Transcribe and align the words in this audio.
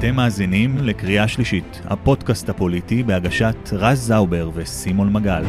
אתם 0.00 0.16
מאזינים 0.16 0.78
לקריאה 0.78 1.28
שלישית, 1.28 1.80
הפודקאסט 1.84 2.48
הפוליטי 2.48 3.02
בהגשת 3.02 3.56
רז 3.72 3.98
זאובר 3.98 4.50
וסימון 4.54 5.12
מגל. 5.12 5.42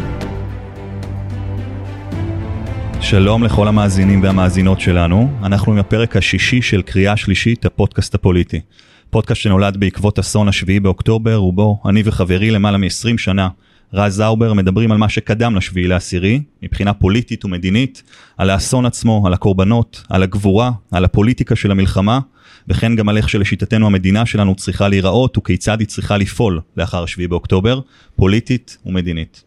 שלום 3.01 3.43
לכל 3.43 3.67
המאזינים 3.67 4.23
והמאזינות 4.23 4.79
שלנו, 4.79 5.31
אנחנו 5.43 5.71
עם 5.71 5.77
הפרק 5.77 6.15
השישי 6.17 6.61
של 6.61 6.81
קריאה 6.81 7.17
שלישית, 7.17 7.65
הפודקאסט 7.65 8.15
הפוליטי. 8.15 8.61
פודקאסט 9.09 9.41
שנולד 9.41 9.77
בעקבות 9.77 10.19
אסון 10.19 10.47
השביעי 10.47 10.79
באוקטובר, 10.79 11.43
ובו 11.43 11.81
אני 11.85 12.01
וחברי 12.05 12.51
למעלה 12.51 12.77
מ-20 12.77 13.17
שנה, 13.17 13.49
רז 13.93 14.15
זאובר, 14.15 14.53
מדברים 14.53 14.91
על 14.91 14.97
מה 14.97 15.09
שקדם 15.09 15.55
לשביעי 15.55 15.87
לעשירי, 15.87 16.41
מבחינה 16.63 16.93
פוליטית 16.93 17.45
ומדינית, 17.45 18.03
על 18.37 18.49
האסון 18.49 18.85
עצמו, 18.85 19.23
על 19.27 19.33
הקורבנות, 19.33 20.03
על 20.09 20.23
הגבורה, 20.23 20.71
על 20.91 21.05
הפוליטיקה 21.05 21.55
של 21.55 21.71
המלחמה, 21.71 22.19
וכן 22.67 22.95
גם 22.95 23.09
על 23.09 23.17
איך 23.17 23.29
שלשיטתנו 23.29 23.85
המדינה 23.85 24.25
שלנו 24.25 24.55
צריכה 24.55 24.87
להיראות 24.87 25.37
וכיצד 25.37 25.79
היא 25.79 25.87
צריכה 25.87 26.17
לפעול 26.17 26.59
לאחר 26.77 27.05
7 27.05 27.27
באוקטובר, 27.27 27.79
פוליטית 28.15 28.77
ומדינית. 28.85 29.43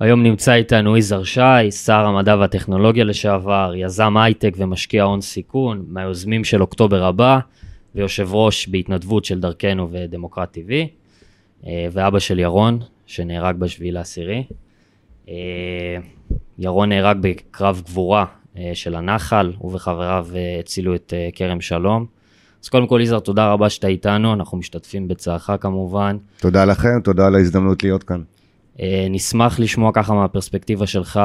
היום 0.00 0.22
נמצא 0.22 0.54
איתנו 0.54 0.96
יזהר 0.96 1.24
שי, 1.24 1.70
שר 1.70 2.04
המדע 2.06 2.36
והטכנולוגיה 2.36 3.04
לשעבר, 3.04 3.72
יזם 3.76 4.16
הייטק 4.16 4.54
ומשקיע 4.56 5.02
הון 5.02 5.20
סיכון, 5.20 5.84
מהיוזמים 5.88 6.44
של 6.44 6.60
אוקטובר 6.60 7.04
הבא, 7.04 7.38
ויושב 7.94 8.28
ראש 8.34 8.68
בהתנדבות 8.68 9.24
של 9.24 9.40
דרכנו 9.40 9.88
ודמוקרט 9.92 10.56
TV, 10.56 10.72
אה, 11.66 11.86
ואבא 11.92 12.18
של 12.18 12.38
ירון, 12.38 12.78
שנהרג 13.06 13.56
בשביעי 13.56 13.92
לעשירי. 13.92 14.44
אה, 15.28 15.34
ירון 16.58 16.88
נהרג 16.88 17.16
בקרב 17.20 17.82
גבורה 17.84 18.24
אה, 18.56 18.70
של 18.74 18.94
הנחל, 18.94 19.52
הוא 19.58 19.74
וחבריו 19.74 20.26
הצילו 20.60 20.94
את 20.94 21.12
כרם 21.34 21.60
שלום. 21.60 22.21
אז 22.62 22.68
קודם 22.68 22.86
כל, 22.86 23.00
יזהר, 23.02 23.18
תודה 23.18 23.52
רבה 23.52 23.70
שאתה 23.70 23.86
איתנו, 23.86 24.34
אנחנו 24.34 24.58
משתתפים 24.58 25.08
בצערך 25.08 25.50
כמובן. 25.60 26.16
תודה 26.40 26.64
לכם, 26.64 27.00
תודה 27.04 27.26
על 27.26 27.34
ההזדמנות 27.34 27.82
להיות 27.82 28.02
כאן. 28.02 28.22
אה, 28.80 29.06
נשמח 29.10 29.58
לשמוע 29.58 29.90
ככה 29.94 30.14
מהפרספקטיבה 30.14 30.86
שלך 30.86 31.20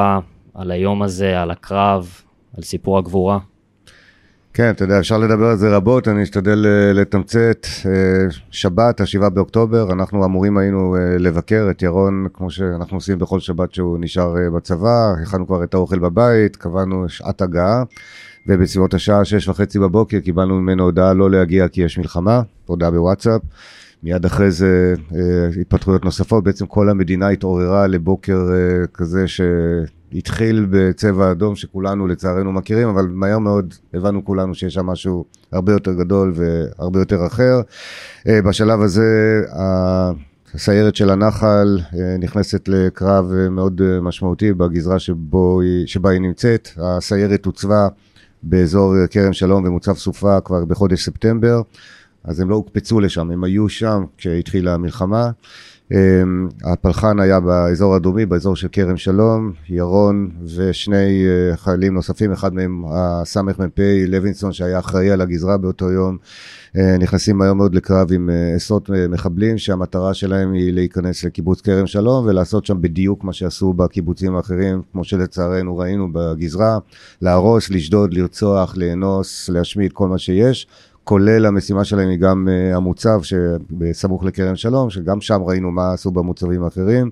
על 0.53 0.71
היום 0.71 1.03
הזה, 1.03 1.41
על 1.41 1.51
הקרב, 1.51 2.09
על 2.57 2.63
סיפור 2.63 2.97
הגבורה. 2.97 3.39
כן, 4.53 4.69
אתה 4.69 4.83
יודע, 4.83 4.99
אפשר 4.99 5.17
לדבר 5.17 5.45
על 5.45 5.57
זה 5.57 5.75
רבות, 5.75 6.07
אני 6.07 6.23
אשתדל 6.23 6.65
אה, 6.65 6.93
לתמצת. 6.93 7.67
אה, 7.85 7.91
שבת, 8.51 9.01
השבעה 9.01 9.29
באוקטובר, 9.29 9.91
אנחנו 9.91 10.25
אמורים 10.25 10.57
היינו 10.57 10.95
לבקר 11.19 11.67
את 11.71 11.81
ירון, 11.81 12.27
כמו 12.33 12.51
שאנחנו 12.51 12.97
עושים 12.97 13.19
בכל 13.19 13.39
שבת 13.39 13.73
שהוא 13.73 13.97
נשאר 14.01 14.33
בצבא, 14.55 15.13
הכנו 15.21 15.47
כבר 15.47 15.63
את 15.63 15.73
האוכל 15.73 15.99
בבית, 15.99 16.55
קבענו 16.55 17.09
שעת 17.09 17.41
הגעה. 17.41 17.83
ובסביבות 18.47 18.93
השעה 18.93 19.25
שש 19.25 19.47
וחצי 19.47 19.79
בבוקר 19.79 20.19
קיבלנו 20.19 20.61
ממנו 20.61 20.83
הודעה 20.83 21.13
לא 21.13 21.31
להגיע 21.31 21.67
כי 21.67 21.81
יש 21.81 21.97
מלחמה, 21.97 22.41
הודעה 22.65 22.91
בוואטסאפ. 22.91 23.41
מיד 24.03 24.25
אחרי 24.25 24.51
זה 24.51 24.93
אה, 25.15 25.61
התפתחויות 25.61 26.05
נוספות, 26.05 26.43
בעצם 26.43 26.65
כל 26.65 26.89
המדינה 26.89 27.29
התעוררה 27.29 27.87
לבוקר 27.87 28.39
אה, 28.51 28.87
כזה 28.93 29.25
שהתחיל 29.27 30.67
בצבע 30.69 31.31
אדום 31.31 31.55
שכולנו 31.55 32.07
לצערנו 32.07 32.51
מכירים, 32.51 32.87
אבל 32.87 33.07
מהר 33.07 33.39
מאוד 33.39 33.73
הבנו 33.93 34.25
כולנו 34.25 34.55
שיש 34.55 34.73
שם 34.73 34.85
משהו 34.85 35.25
הרבה 35.51 35.71
יותר 35.71 35.93
גדול 35.93 36.33
והרבה 36.35 36.99
יותר 36.99 37.25
אחר. 37.25 37.61
אה, 38.27 38.41
בשלב 38.41 38.81
הזה 38.81 39.41
הסיירת 40.53 40.95
של 40.95 41.09
הנחל 41.09 41.79
נכנסת 42.19 42.67
לקרב 42.67 43.31
מאוד 43.49 43.81
משמעותי 44.01 44.53
בגזרה 44.53 44.99
שבו 44.99 45.61
שבה 45.85 46.09
היא 46.09 46.21
נמצאת. 46.21 46.69
הסיירת 46.77 47.45
הוצבה 47.45 47.87
באזור 48.43 48.93
כרם 49.11 49.33
שלום 49.33 49.65
ומוצב 49.65 49.93
סופה 49.93 50.41
כבר 50.41 50.65
בחודש 50.65 51.05
ספטמבר, 51.05 51.61
אז 52.23 52.39
הם 52.39 52.49
לא 52.49 52.55
הוקפצו 52.55 52.99
לשם, 52.99 53.31
הם 53.31 53.43
היו 53.43 53.69
שם 53.69 54.03
כשהתחילה 54.17 54.73
המלחמה. 54.73 55.31
אמ, 55.91 56.47
הפלחן 56.63 57.19
היה 57.19 57.39
באזור 57.39 57.95
הדרומי, 57.95 58.25
באזור 58.25 58.55
של 58.55 58.67
כרם 58.71 58.97
שלום, 58.97 59.51
ירון 59.69 60.29
ושני 60.55 61.25
אה, 61.27 61.57
חיילים 61.57 61.93
נוספים, 61.93 62.31
אחד 62.31 62.53
מהם 62.53 62.83
הסמ"פ 62.89 63.79
לוינסון 64.07 64.53
שהיה 64.53 64.79
אחראי 64.79 65.11
על 65.11 65.21
הגזרה 65.21 65.57
באותו 65.57 65.91
יום, 65.91 66.17
אה, 66.77 66.97
נכנסים 66.97 67.37
מהר 67.37 67.53
מאוד 67.53 67.75
לקרב 67.75 68.11
עם 68.11 68.29
אה, 68.29 68.55
עשרות 68.55 68.89
מחבלים 69.09 69.57
שהמטרה 69.57 70.13
שלהם 70.13 70.53
היא 70.53 70.73
להיכנס 70.73 71.23
לקיבוץ 71.23 71.61
כרם 71.61 71.87
שלום 71.87 72.25
ולעשות 72.25 72.65
שם 72.65 72.81
בדיוק 72.81 73.23
מה 73.23 73.33
שעשו 73.33 73.73
בקיבוצים 73.73 74.35
האחרים, 74.35 74.81
כמו 74.91 75.03
שלצערנו 75.03 75.77
ראינו 75.77 76.07
בגזרה, 76.13 76.77
להרוס, 77.21 77.69
לשדוד, 77.69 78.13
לרצוח, 78.13 78.77
לאנוס, 78.77 79.49
להשמיד 79.49 79.93
כל 79.93 80.07
מה 80.07 80.17
שיש. 80.17 80.67
כולל 81.07 81.45
המשימה 81.45 81.83
שלהם 81.83 82.09
היא 82.09 82.17
גם 82.17 82.47
uh, 82.47 82.75
המוצב 82.75 83.21
שבסמוך 83.23 84.23
לכרם 84.23 84.55
שלום, 84.55 84.89
שגם 84.89 85.21
שם 85.21 85.41
ראינו 85.43 85.71
מה 85.71 85.93
עשו 85.93 86.11
במוצבים 86.11 86.63
האחרים. 86.63 87.09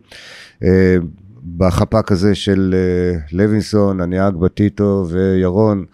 Uh, 0.64 0.66
בחפ"ק 1.58 2.12
הזה 2.12 2.36
של 2.36 2.76
uh, 2.76 3.36
לוינסון, 3.36 4.02
הנהג 4.02 4.36
בטיטו 4.36 5.06
וירון, 5.10 5.86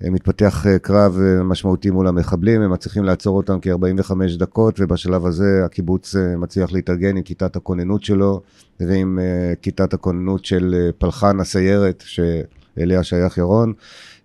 מתפתח 0.00 0.66
קרב 0.82 1.18
משמעותי 1.44 1.90
מול 1.90 2.08
המחבלים, 2.08 2.62
הם 2.62 2.72
מצליחים 2.72 3.04
לעצור 3.04 3.36
אותם 3.36 3.58
כ-45 3.62 4.12
דקות, 4.38 4.80
ובשלב 4.80 5.26
הזה 5.26 5.62
הקיבוץ 5.64 6.14
מצליח 6.36 6.72
להתארגן 6.72 7.16
עם 7.16 7.22
כיתת 7.22 7.56
הכוננות 7.56 8.04
שלו 8.04 8.40
ועם 8.80 9.18
כיתת 9.62 9.94
הכוננות 9.94 10.44
של 10.44 10.90
פלחן 10.98 11.40
הסיירת, 11.40 12.04
שאליה 12.06 13.02
שייך 13.02 13.38
ירון. 13.38 13.72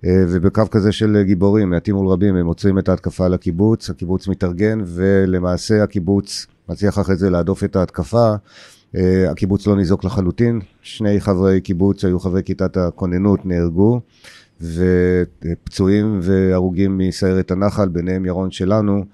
אה, 0.05 0.23
ובקו 0.27 0.69
כזה 0.71 0.91
של 0.91 1.23
גיבורים, 1.25 1.69
מעטים 1.69 1.95
מול 1.95 2.07
רבים, 2.07 2.35
הם 2.35 2.45
עוצרים 2.45 2.79
את 2.79 2.89
ההתקפה 2.89 3.25
על 3.25 3.33
הקיבוץ, 3.33 3.89
הקיבוץ 3.89 4.27
מתארגן, 4.27 4.81
ולמעשה 4.85 5.83
הקיבוץ 5.83 6.47
מצליח 6.69 6.99
אחרי 6.99 7.15
זה 7.15 7.29
להדוף 7.29 7.63
את 7.63 7.75
ההתקפה. 7.75 8.33
אה, 8.95 9.31
הקיבוץ 9.31 9.67
לא 9.67 9.75
ניזוק 9.75 10.03
לחלוטין, 10.03 10.59
שני 10.81 11.21
חברי 11.21 11.61
קיבוץ 11.61 12.01
שהיו 12.01 12.19
חברי 12.19 12.43
כיתת 12.43 12.77
הכוננות 12.77 13.45
נהרגו, 13.45 14.01
ופצועים 14.61 16.19
והרוגים 16.21 16.97
מסיירת 16.97 17.51
הנחל, 17.51 17.89
ביניהם 17.89 18.25
ירון 18.25 18.51
שלנו, 18.51 19.05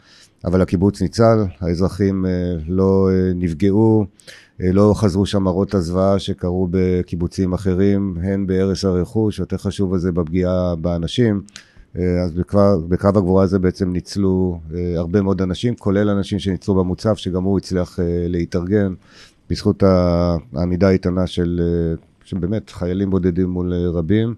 אבל 0.45 0.61
הקיבוץ 0.61 1.01
ניצל, 1.01 1.43
האזרחים 1.61 2.25
אה, 2.25 2.31
לא 2.67 3.09
נפגעו. 3.35 4.05
אה, 4.61 4.71
לא 4.71 4.93
חזרו 4.95 5.25
שם 5.25 5.43
מראות 5.43 5.73
הזוועה 5.73 6.19
שקרו 6.19 6.67
בקיבוצים 6.71 7.53
אחרים, 7.53 8.17
הן 8.23 8.47
בהרס 8.47 8.85
הרכוש, 8.85 9.39
יותר 9.39 9.57
חשוב 9.57 9.93
הזה 9.93 10.11
בפגיעה 10.11 10.75
באנשים. 10.75 11.41
אה, 11.97 12.23
אז 12.25 12.31
בקרב, 12.31 12.89
בקרב 12.89 13.17
הגבורה 13.17 13.43
הזה 13.43 13.59
בעצם 13.59 13.91
ניצלו 13.91 14.59
אה, 14.75 14.93
הרבה 14.97 15.21
מאוד 15.21 15.41
אנשים, 15.41 15.75
כולל 15.75 16.09
אנשים 16.09 16.39
שניצלו 16.39 16.75
במוצב, 16.75 17.15
שגם 17.15 17.43
הוא 17.43 17.57
הצליח 17.57 17.99
להתארגן 18.27 18.93
בזכות 19.49 19.83
העמידה 20.53 20.87
האיתנה 20.87 21.27
של, 21.27 21.61
של 22.23 22.37
באמת 22.37 22.69
חיילים 22.69 23.09
בודדים 23.09 23.49
מול 23.49 23.73
רבים. 23.73 24.35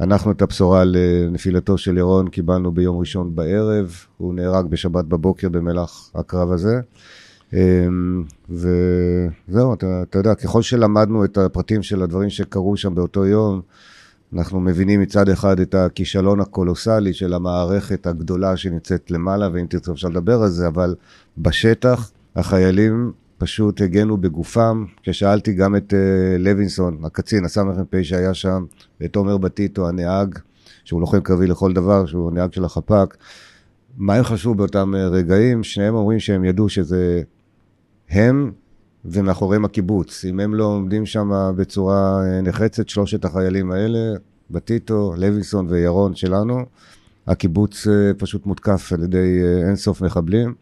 אנחנו 0.00 0.30
את 0.30 0.42
הבשורה 0.42 0.80
על 0.80 0.96
נפילתו 1.30 1.78
של 1.78 1.98
ירון 1.98 2.28
קיבלנו 2.28 2.72
ביום 2.72 2.98
ראשון 2.98 3.34
בערב, 3.34 3.94
הוא 4.16 4.34
נהרג 4.34 4.66
בשבת 4.66 5.04
בבוקר 5.04 5.48
במהלך 5.48 6.10
הקרב 6.14 6.52
הזה. 6.52 6.80
אמ, 7.54 8.24
וזהו, 8.50 9.74
אתה, 9.74 10.02
אתה 10.02 10.18
יודע, 10.18 10.34
ככל 10.34 10.62
שלמדנו 10.62 11.24
את 11.24 11.38
הפרטים 11.38 11.82
של 11.82 12.02
הדברים 12.02 12.30
שקרו 12.30 12.76
שם 12.76 12.94
באותו 12.94 13.26
יום, 13.26 13.60
אנחנו 14.34 14.60
מבינים 14.60 15.00
מצד 15.00 15.28
אחד 15.28 15.60
את 15.60 15.74
הכישלון 15.74 16.40
הקולוסלי 16.40 17.12
של 17.12 17.34
המערכת 17.34 18.06
הגדולה 18.06 18.56
שנמצאת 18.56 19.10
למעלה, 19.10 19.48
ואם 19.52 19.66
תרצו 19.66 19.92
אפשר 19.92 20.08
לדבר 20.08 20.42
על 20.42 20.48
זה, 20.48 20.66
אבל 20.66 20.94
בשטח 21.38 22.10
החיילים 22.36 23.12
פשוט 23.38 23.80
הגנו 23.80 24.16
בגופם. 24.16 24.84
כששאלתי 25.02 25.52
גם 25.52 25.76
את 25.76 25.92
uh, 25.92 26.38
לוינסון, 26.38 26.98
הקצין, 27.04 27.44
הסמ"פ 27.44 28.02
שהיה 28.02 28.34
שם, 28.34 28.64
ואת 29.00 29.16
עומר 29.16 29.38
בטיטו, 29.38 29.88
הנהג, 29.88 30.38
שהוא 30.84 31.00
לוחם 31.00 31.20
קרבי 31.20 31.46
לכל 31.46 31.72
דבר, 31.72 32.06
שהוא 32.06 32.32
נהג 32.32 32.52
של 32.52 32.64
החפ"ק, 32.64 33.16
מה 33.96 34.14
הם 34.14 34.24
חשבו 34.24 34.54
באותם 34.54 34.94
אה, 34.94 35.08
רגעים? 35.08 35.64
שניהם 35.64 35.94
אומרים 35.94 36.20
שהם 36.20 36.44
ידעו 36.44 36.68
שזה 36.68 37.22
הם 38.12 38.50
ומאחוריהם 39.04 39.64
הקיבוץ. 39.64 40.24
אם 40.24 40.40
הם 40.40 40.54
לא 40.54 40.64
עומדים 40.64 41.06
שם 41.06 41.52
בצורה 41.56 42.22
אה, 42.24 42.40
נחרצת, 42.40 42.88
שלושת 42.88 43.24
החיילים 43.24 43.70
האלה, 43.70 43.98
בטיטו, 44.50 45.14
לויסון 45.16 45.66
וירון 45.68 46.14
שלנו, 46.14 46.64
הקיבוץ 47.26 47.86
אה, 47.86 48.14
פשוט 48.18 48.46
מותקף 48.46 48.92
על 48.92 49.02
ידי 49.02 49.40
אה, 49.42 49.68
אינסוף 49.68 50.02
מחבלים. 50.02 50.54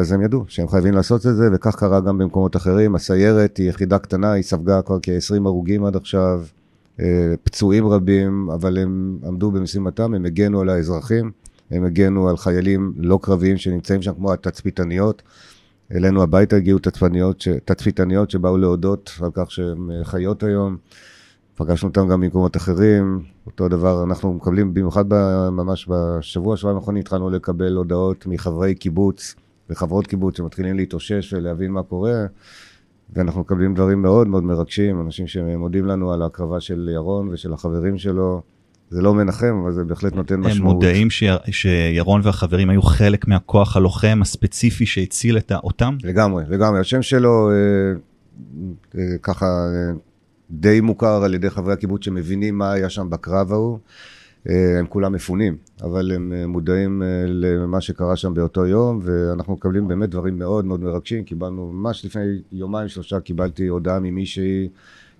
אז 0.00 0.12
הם 0.12 0.22
ידעו 0.22 0.44
שהם 0.48 0.68
חייבים 0.68 0.94
לעשות 0.94 1.26
את 1.26 1.36
זה, 1.36 1.48
וכך 1.52 1.76
קרה 1.76 2.00
גם 2.00 2.18
במקומות 2.18 2.56
אחרים. 2.56 2.94
הסיירת 2.94 3.56
היא 3.56 3.68
יחידה 3.68 3.98
קטנה, 3.98 4.32
היא 4.32 4.42
ספגה 4.42 4.82
כבר 4.82 4.98
כ-20 5.02 5.46
הרוגים 5.46 5.84
עד 5.84 5.96
עכשיו, 5.96 6.44
פצועים 7.44 7.88
רבים, 7.88 8.50
אבל 8.54 8.78
הם 8.78 9.18
עמדו 9.26 9.50
במשימתם, 9.50 10.14
הם 10.14 10.24
הגנו 10.24 10.60
על 10.60 10.68
האזרחים, 10.68 11.30
הם 11.70 11.84
הגנו 11.84 12.28
על 12.28 12.36
חיילים 12.36 12.92
לא 12.96 13.18
קרביים 13.22 13.56
שנמצאים 13.56 14.02
שם, 14.02 14.14
כמו 14.14 14.32
התצפיתניות. 14.32 15.22
אלינו 15.94 16.22
הביתה 16.22 16.56
הגיעו 16.56 16.78
תצפיתניות, 17.64 18.30
שבאו 18.30 18.58
להודות 18.58 19.10
על 19.22 19.30
כך 19.34 19.50
שהן 19.50 19.90
אה, 19.90 20.04
חיות 20.04 20.42
היום. 20.42 20.76
פגשנו 21.56 21.88
אותם 21.88 22.08
גם 22.08 22.20
במקומות 22.20 22.56
אחרים, 22.56 23.22
אותו 23.46 23.68
דבר 23.68 24.04
אנחנו 24.04 24.32
מקבלים, 24.32 24.74
במיוחד 24.74 25.04
ממש 25.52 25.88
בשבוע, 25.88 26.56
שבועיים 26.56 26.76
האחרונים 26.76 27.00
התחלנו 27.00 27.30
לקבל 27.30 27.76
הודעות 27.76 28.26
מחברי 28.26 28.74
קיבוץ 28.74 29.34
וחברות 29.70 30.06
קיבוץ 30.06 30.36
שמתחילים 30.36 30.76
להתאושש 30.76 31.32
ולהבין 31.32 31.70
מה 31.72 31.82
קורה, 31.82 32.26
ואנחנו 33.12 33.40
מקבלים 33.40 33.74
דברים 33.74 34.02
מאוד 34.02 34.28
מאוד 34.28 34.44
מרגשים, 34.44 35.00
אנשים 35.00 35.26
שמודים 35.26 35.86
לנו 35.86 36.12
על 36.12 36.22
ההקרבה 36.22 36.60
של 36.60 36.90
ירון 36.94 37.28
ושל 37.28 37.52
החברים 37.52 37.98
שלו. 37.98 38.42
זה 38.90 39.02
לא 39.02 39.14
מנחם, 39.14 39.60
אבל 39.62 39.72
זה 39.72 39.84
בהחלט 39.84 40.14
נותן 40.14 40.40
משמעות. 40.40 40.56
הם 40.56 40.62
מודעים 40.62 41.10
ש... 41.10 41.24
שירון 41.50 42.20
והחברים 42.24 42.70
היו 42.70 42.82
חלק 42.82 43.28
מהכוח 43.28 43.76
הלוחם 43.76 44.18
הספציפי 44.22 44.86
שהציל 44.86 45.38
את 45.38 45.52
אותם? 45.52 45.96
לגמרי, 46.02 46.44
לגמרי. 46.48 46.80
השם 46.80 47.02
שלו 47.02 47.50
אה, 47.50 47.54
אה, 48.98 49.18
ככה 49.22 49.46
אה, 49.46 49.92
די 50.50 50.80
מוכר 50.80 51.24
על 51.24 51.34
ידי 51.34 51.50
חברי 51.50 51.72
הקיבוץ 51.72 52.04
שמבינים 52.04 52.58
מה 52.58 52.72
היה 52.72 52.90
שם 52.90 53.10
בקרב 53.10 53.52
ההוא. 53.52 53.78
אה, 54.48 54.78
הם 54.78 54.86
כולם 54.86 55.12
מפונים, 55.12 55.56
אבל 55.82 56.12
הם 56.12 56.32
אה, 56.32 56.46
מודעים 56.46 57.02
אה, 57.02 57.24
למה 57.26 57.80
שקרה 57.80 58.16
שם 58.16 58.34
באותו 58.34 58.66
יום, 58.66 59.00
ואנחנו 59.02 59.52
מקבלים 59.52 59.88
באמת 59.88 60.10
דברים 60.10 60.38
מאוד 60.38 60.64
מאוד 60.64 60.80
מרגשים. 60.80 61.24
קיבלנו, 61.24 61.72
ממש 61.72 62.04
לפני 62.04 62.22
יומיים 62.52 62.88
שלושה 62.88 63.20
קיבלתי 63.20 63.66
הודעה 63.66 64.00
ממישהי 64.00 64.68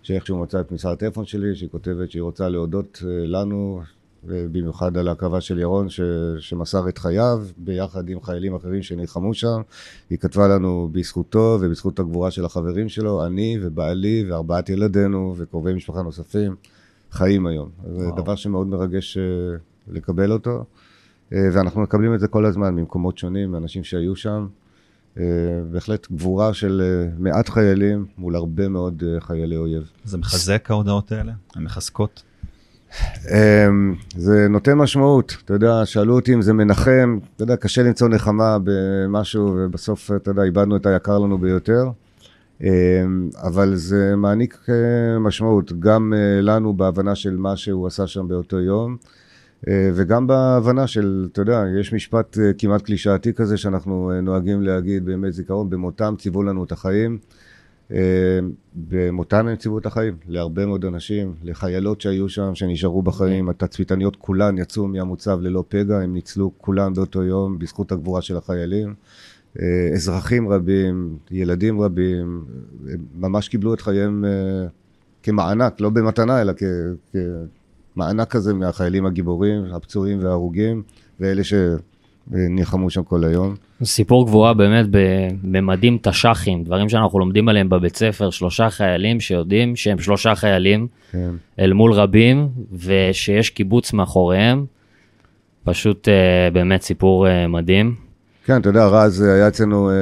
שאיכשהו 0.02 0.38
מצא 0.38 0.60
את 0.60 0.72
מספר 0.72 0.90
הטלפון 0.90 1.24
שלי, 1.24 1.56
שהיא 1.56 1.68
כותבת 1.68 2.10
שהיא 2.10 2.22
רוצה 2.22 2.48
להודות 2.48 3.02
לנו, 3.04 3.82
במיוחד 4.24 4.96
על 4.96 5.08
ההקרבה 5.08 5.40
של 5.40 5.58
ירון 5.58 5.88
ש, 5.88 6.00
שמסר 6.38 6.88
את 6.88 6.98
חייו 6.98 7.42
ביחד 7.56 8.08
עם 8.08 8.22
חיילים 8.22 8.54
אחרים 8.54 8.82
שנלחמו 8.82 9.34
שם. 9.34 9.60
היא 10.10 10.18
כתבה 10.18 10.48
לנו 10.48 10.88
בזכותו 10.92 11.58
ובזכות 11.60 11.98
הגבורה 11.98 12.30
של 12.30 12.44
החברים 12.44 12.88
שלו, 12.88 13.26
אני 13.26 13.58
ובעלי 13.62 14.24
וארבעת 14.28 14.68
ילדינו 14.68 15.34
וקרובי 15.36 15.74
משפחה 15.74 16.02
נוספים 16.02 16.56
חיים 17.10 17.46
היום. 17.46 17.68
זה 17.96 18.10
דבר 18.16 18.34
שמאוד 18.34 18.66
מרגש 18.66 19.18
אה, 19.18 19.22
לקבל 19.88 20.32
אותו, 20.32 20.64
אה, 21.32 21.48
ואנחנו 21.52 21.80
מקבלים 21.80 22.14
את 22.14 22.20
זה 22.20 22.28
כל 22.28 22.46
הזמן 22.46 22.74
ממקומות 22.74 23.18
שונים, 23.18 23.50
מאנשים 23.52 23.84
שהיו 23.84 24.16
שם. 24.16 24.46
אה, 25.18 25.24
בהחלט 25.70 26.06
גבורה 26.12 26.54
של 26.54 26.82
מעט 27.18 27.48
חיילים 27.48 28.06
מול 28.18 28.36
הרבה 28.36 28.68
מאוד 28.68 29.02
חיילי 29.20 29.56
אויב. 29.56 29.90
זה 30.04 30.18
מחזק 30.18 30.70
ההודעות 30.70 31.12
האלה? 31.12 31.32
הן 31.54 31.64
מחזקות? 31.64 32.22
אמ, 33.30 33.94
זה 34.16 34.46
נותן 34.50 34.74
משמעות, 34.74 35.36
אתה 35.44 35.54
יודע, 35.54 35.82
שאלו 35.84 36.14
אותי 36.14 36.34
אם 36.34 36.42
זה 36.42 36.52
מנחם, 36.52 37.18
אתה 37.36 37.42
יודע, 37.42 37.56
קשה 37.56 37.82
למצוא 37.82 38.08
נחמה 38.08 38.58
במשהו, 38.64 39.56
ובסוף, 39.56 40.10
אתה 40.16 40.30
יודע, 40.30 40.42
איבדנו 40.42 40.76
את 40.76 40.86
היקר 40.86 41.18
לנו 41.18 41.38
ביותר. 41.38 41.90
אמ, 42.60 43.28
אבל 43.42 43.74
זה 43.74 44.16
מעניק 44.16 44.58
אה, 44.68 45.18
משמעות, 45.18 45.72
גם 45.80 46.12
אה, 46.16 46.40
לנו 46.40 46.74
בהבנה 46.74 47.14
של 47.14 47.36
מה 47.36 47.56
שהוא 47.56 47.86
עשה 47.86 48.06
שם 48.06 48.28
באותו 48.28 48.60
יום, 48.60 48.96
אה, 49.00 49.19
וגם 49.68 50.26
בהבנה 50.26 50.86
של, 50.86 51.28
אתה 51.32 51.40
יודע, 51.40 51.64
יש 51.80 51.92
משפט 51.92 52.38
כמעט 52.58 52.82
קלישאתי 52.82 53.32
כזה 53.34 53.56
שאנחנו 53.56 54.10
נוהגים 54.22 54.62
להגיד 54.62 55.04
בימי 55.04 55.32
זיכרון, 55.32 55.70
במותם 55.70 56.14
ציוו 56.18 56.42
לנו 56.42 56.64
את 56.64 56.72
החיים. 56.72 57.18
במותם 58.74 59.46
הם 59.46 59.56
ציוו 59.56 59.78
את 59.78 59.86
החיים 59.86 60.16
להרבה 60.28 60.66
מאוד 60.66 60.84
אנשים, 60.84 61.34
לחיילות 61.42 62.00
שהיו 62.00 62.28
שם, 62.28 62.54
שנשארו 62.54 63.02
בחיים, 63.02 63.48
התצפיתניות 63.48 64.16
כולן 64.16 64.58
יצאו 64.58 64.88
מהמוצב 64.88 65.40
ללא 65.40 65.64
פגע, 65.68 65.98
הם 65.98 66.12
ניצלו 66.14 66.52
כולן 66.58 66.94
באותו 66.94 67.22
יום 67.22 67.58
בזכות 67.58 67.92
הגבורה 67.92 68.22
של 68.22 68.36
החיילים. 68.36 68.94
אה, 69.58 69.90
אזרחים 69.94 70.48
רבים, 70.48 71.16
ילדים 71.30 71.80
רבים, 71.80 72.44
ממש 73.14 73.48
קיבלו 73.48 73.74
את 73.74 73.80
חייהם 73.80 74.24
אה, 74.24 74.66
כמענק, 75.22 75.80
לא 75.80 75.90
במתנה, 75.90 76.40
אלא 76.40 76.52
כמענק 78.00 78.28
כזה 78.28 78.54
מהחיילים 78.54 79.06
הגיבורים, 79.06 79.64
הפצועים 79.72 80.24
וההרוגים, 80.24 80.82
ואלה 81.20 81.42
שנלחמו 81.44 82.90
שם 82.90 83.02
כל 83.02 83.24
היום. 83.24 83.54
סיפור 83.84 84.26
גבורה 84.26 84.54
באמת 84.54 84.86
בממדים 84.90 85.98
תש"חים, 86.02 86.64
דברים 86.64 86.88
שאנחנו 86.88 87.18
לומדים 87.18 87.48
עליהם 87.48 87.68
בבית 87.68 87.96
ספר, 87.96 88.30
שלושה 88.30 88.70
חיילים 88.70 89.20
שיודעים 89.20 89.76
שהם 89.76 89.98
שלושה 89.98 90.34
חיילים 90.34 90.86
כן. 91.12 91.30
אל 91.58 91.72
מול 91.72 91.92
רבים, 91.92 92.48
ושיש 92.72 93.50
קיבוץ 93.50 93.92
מאחוריהם. 93.92 94.66
פשוט 95.64 96.08
uh, 96.08 96.54
באמת 96.54 96.82
סיפור 96.82 97.26
uh, 97.26 97.30
מדהים. 97.48 98.09
כן, 98.44 98.60
אתה 98.60 98.68
יודע, 98.68 98.86
רז 98.86 99.20
היה 99.20 99.48
אצלנו, 99.48 99.90
uh, 99.90 99.92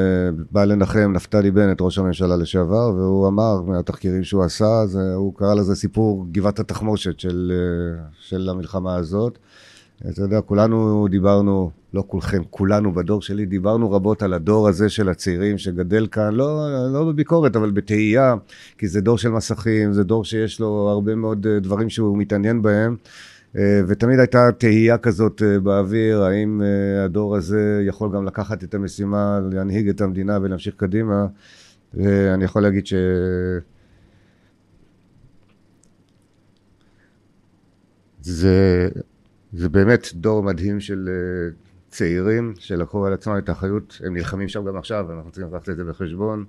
בא 0.50 0.64
לנחם 0.64 1.12
נפתלי 1.12 1.50
בנט, 1.50 1.80
ראש 1.80 1.98
הממשלה 1.98 2.36
לשעבר, 2.36 2.92
והוא 2.94 3.28
אמר, 3.28 3.62
מהתחקירים 3.62 4.24
שהוא 4.24 4.44
עשה, 4.44 4.86
זה, 4.86 5.14
הוא 5.14 5.34
קרא 5.34 5.54
לזה 5.54 5.74
סיפור 5.74 6.26
גבעת 6.32 6.58
התחמושת 6.58 7.20
של, 7.20 7.52
uh, 7.54 8.14
של 8.20 8.48
המלחמה 8.48 8.96
הזאת. 8.96 9.38
אתה 10.10 10.22
יודע, 10.22 10.40
כולנו 10.40 11.06
דיברנו, 11.10 11.70
לא 11.94 12.04
כולכם, 12.06 12.42
כולנו 12.50 12.92
בדור 12.92 13.22
שלי, 13.22 13.46
דיברנו 13.46 13.92
רבות 13.92 14.22
על 14.22 14.32
הדור 14.32 14.68
הזה 14.68 14.88
של 14.88 15.08
הצעירים 15.08 15.58
שגדל 15.58 16.06
כאן, 16.06 16.34
לא, 16.34 16.68
לא 16.92 17.04
בביקורת, 17.04 17.56
אבל 17.56 17.70
בתהייה, 17.70 18.34
כי 18.78 18.88
זה 18.88 19.00
דור 19.00 19.18
של 19.18 19.28
מסכים, 19.28 19.92
זה 19.92 20.04
דור 20.04 20.24
שיש 20.24 20.60
לו 20.60 20.88
הרבה 20.88 21.14
מאוד 21.14 21.46
אה, 21.46 21.60
דברים 21.60 21.90
שהוא 21.90 22.18
מתעניין 22.18 22.62
בהם. 22.62 22.96
אה, 23.56 23.80
ותמיד 23.88 24.18
הייתה 24.18 24.48
תהייה 24.58 24.98
כזאת 24.98 25.42
אה, 25.42 25.60
באוויר, 25.60 26.22
האם 26.22 26.62
הדור 27.04 27.36
הזה 27.36 27.82
יכול 27.86 28.12
גם 28.14 28.24
לקחת 28.24 28.64
את 28.64 28.74
המשימה, 28.74 29.40
להנהיג 29.52 29.88
את 29.88 30.00
המדינה 30.00 30.38
ולהמשיך 30.42 30.74
קדימה. 30.74 31.26
ואני 31.94 32.44
יכול 32.44 32.62
להגיד 32.62 32.86
ש... 32.86 32.94
זה 38.20 38.88
זה 39.52 39.68
באמת 39.68 40.08
דור 40.14 40.42
מדהים 40.42 40.80
של 40.80 41.08
צעירים 41.88 42.54
שלקחו 42.58 43.06
על 43.06 43.12
עצמם 43.12 43.38
את 43.38 43.48
האחריות, 43.48 44.00
הם 44.04 44.14
נלחמים 44.14 44.48
שם 44.48 44.64
גם 44.64 44.76
עכשיו, 44.76 45.12
אנחנו 45.12 45.30
צריכים 45.30 45.54
לקחת 45.54 45.68
את 45.68 45.76
זה 45.76 45.84
בחשבון. 45.84 46.44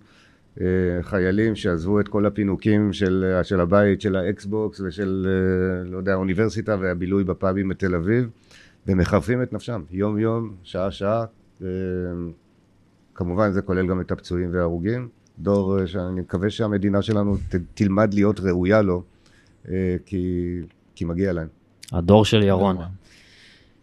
Uh, 0.58 0.62
חיילים 1.02 1.56
שעזבו 1.56 2.00
את 2.00 2.08
כל 2.08 2.26
הפינוקים 2.26 2.94
של, 2.94 3.36
uh, 3.40 3.44
של 3.44 3.60
הבית, 3.60 4.02
של 4.02 4.16
האקסבוקס 4.16 4.80
ושל, 4.80 5.28
uh, 5.28 5.92
לא 5.92 5.98
יודע, 5.98 6.14
האוניברסיטה 6.14 6.76
והבילוי 6.80 7.24
בפאבים 7.24 7.70
בתל 7.70 7.96
אביב, 7.96 8.30
ומחרפים 8.88 9.44
את 9.44 9.54
נפשם, 9.54 9.82
יום 9.92 10.20
יום, 10.20 10.54
שעה 10.64 10.92
שעה. 10.92 11.26
Uh, 11.60 11.64
כמובן 13.16 13.52
זה 13.52 13.62
כולל 13.62 13.88
גם 13.88 14.02
את 14.02 14.12
הפצועים 14.12 14.50
וההרוגים. 14.54 15.08
דור 15.40 15.86
שאני 15.86 16.22
מקווה 16.22 16.50
שהמדינה 16.50 17.02
שלנו 17.02 17.38
ת, 17.38 17.56
תלמד 17.74 18.14
להיות 18.14 18.40
ראויה 18.40 18.82
לו, 18.82 19.04
כי, 20.06 20.56
כי 20.96 21.06
מגיע 21.06 21.34
להם. 21.34 21.48
הדור 21.92 22.26
של 22.26 22.44
ירון. 22.44 22.78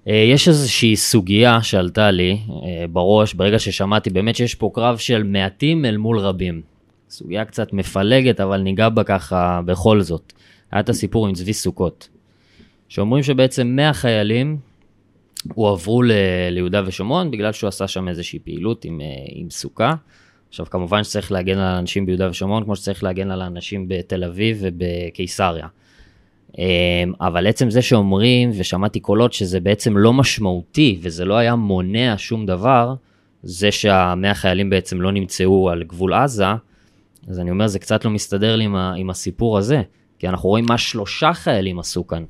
אה, 0.09 0.15
יש 0.15 0.49
איזושהי 0.49 0.97
סוגיה 0.97 1.63
שעלתה 1.63 2.11
לי 2.11 2.39
אה, 2.51 2.87
בראש 2.87 3.35
ברגע 3.35 3.59
ששמעתי 3.59 4.11
באמת 4.11 4.37
שיש 4.37 4.55
פה 4.55 4.71
קרב 4.75 4.99
של 4.99 5.23
מעטים 5.23 5.85
אל 5.85 5.97
מול 5.97 6.19
רבים. 6.19 6.63
סוגיה 7.11 7.45
קצת 7.45 7.73
מפלגת, 7.73 8.41
אבל 8.41 8.61
ניגע 8.61 8.89
בה 8.89 9.05
ככה 9.05 9.61
בכל 9.65 10.01
זאת. 10.01 10.33
היה 10.73 10.81
את 10.81 10.89
הסיפור 10.89 11.27
עם 11.27 11.35
צבי 11.35 11.53
סוכות, 11.53 12.09
שאומרים 12.89 13.23
שבעצם 13.23 13.67
100 13.67 13.93
חיילים 13.93 14.59
הועברו 15.55 16.03
ל- 16.03 16.13
ליהודה 16.51 16.83
ושומרון 16.87 17.31
בגלל 17.31 17.53
שהוא 17.53 17.69
עשה 17.69 17.89
שם 17.89 18.09
איזושהי 18.09 18.39
פעילות 18.39 18.85
עם, 18.85 19.01
אה, 19.01 19.07
עם 19.29 19.51
סוכה. 19.51 19.95
עכשיו 20.49 20.67
כמובן 20.71 21.05
שצריך 21.05 21.33
להגן 21.33 21.59
על 21.59 21.77
אנשים 21.77 22.07
ביהודה 22.07 22.31
ושומרון 22.31 22.65
כמו 22.65 22.77
שצריך 22.77 23.05
להגן 23.05 23.31
על 23.31 23.43
האנשים 23.43 23.89
בתל 23.89 24.25
אביב 24.25 24.59
ובקיסריה. 24.61 25.67
אמ, 26.59 27.13
אבל 27.21 27.47
עצם 27.47 27.71
זה 27.71 27.83
שאומרים, 27.83 28.51
ושמעתי 28.59 29.01
קולות 29.01 29.33
שזה 29.33 29.61
בעצם 29.61 29.97
לא 29.97 30.13
משמעותי 30.13 30.99
וזה 31.03 31.25
לא 31.25 31.35
היה 31.35 31.55
מונע 31.55 32.15
שום 32.17 32.47
דבר, 32.47 32.95
זה 33.43 33.71
שהמאה 33.71 34.35
חיילים 34.35 34.71
בעצם 34.71 35.01
לא 35.01 35.13
נמצאו 35.13 35.71
על 35.71 35.83
גבול 35.83 36.15
עזה, 36.15 36.45
אז 37.29 37.41
אני 37.41 37.51
אומר, 37.51 37.67
זה 37.67 37.79
קצת 37.79 38.05
לא 38.05 38.11
מסתדר 38.11 38.57
לי 38.57 38.65
עם, 38.65 38.77
ה, 38.77 38.95
עם 38.97 39.11
הסיפור 39.11 39.59
הזה, 39.59 39.83
כי 40.19 40.29
אנחנו 40.29 40.49
רואים 40.49 40.65
מה 40.69 40.79
שלושה 40.79 41.33
חיילים 41.33 41.79
עשו 41.79 42.07
כאן. 42.07 42.25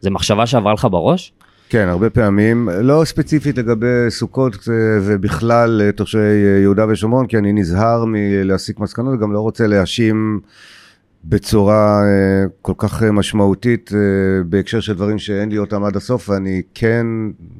זה 0.00 0.10
מחשבה 0.10 0.46
שעברה 0.46 0.72
לך 0.72 0.86
בראש? 0.90 1.32
כן, 1.68 1.88
הרבה 1.88 2.10
פעמים, 2.10 2.68
לא 2.80 3.02
ספציפית 3.04 3.58
לגבי 3.58 3.86
סוכות 4.08 4.68
ובכלל 5.02 5.90
תושבי 5.96 6.20
יהודה 6.62 6.86
ושומרון, 6.88 7.26
כי 7.26 7.38
אני 7.38 7.52
נזהר 7.52 8.04
מלהסיק 8.06 8.80
מסקנות, 8.80 9.20
גם 9.20 9.32
לא 9.32 9.40
רוצה 9.40 9.66
להאשים 9.66 10.40
בצורה 11.24 12.02
uh, 12.02 12.50
כל 12.62 12.72
כך 12.78 13.02
uh, 13.02 13.04
משמעותית 13.04 13.90
uh, 13.90 13.94
בהקשר 14.46 14.80
של 14.80 14.94
דברים 14.94 15.18
שאין 15.18 15.48
לי 15.48 15.58
אותם 15.58 15.84
עד 15.84 15.96
הסוף, 15.96 16.28
ואני 16.28 16.62
כן 16.74 17.06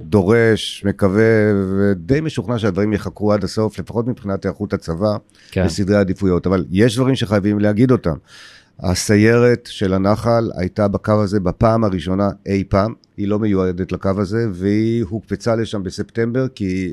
דורש, 0.00 0.84
מקווה 0.86 1.24
ודי 1.78 2.20
משוכנע 2.20 2.58
שהדברים 2.58 2.92
יחקרו 2.92 3.32
עד 3.32 3.44
הסוף, 3.44 3.78
לפחות 3.78 4.06
מבחינת 4.06 4.44
היערכות 4.44 4.72
הצבא 4.72 5.16
כן. 5.50 5.64
וסדרי 5.66 5.96
העדיפויות, 5.96 6.46
אבל 6.46 6.64
יש 6.70 6.96
דברים 6.96 7.14
שחייבים 7.14 7.58
להגיד 7.58 7.90
אותם. 7.90 8.14
הסיירת 8.80 9.68
של 9.72 9.94
הנחל 9.94 10.50
הייתה 10.56 10.88
בקו 10.88 11.22
הזה 11.22 11.40
בפעם 11.40 11.84
הראשונה 11.84 12.28
אי 12.46 12.64
פעם, 12.68 12.94
היא 13.16 13.28
לא 13.28 13.38
מיועדת 13.38 13.92
לקו 13.92 14.10
הזה, 14.16 14.46
והיא 14.52 15.04
הוקפצה 15.08 15.56
לשם 15.56 15.82
בספטמבר, 15.82 16.48
כי 16.48 16.92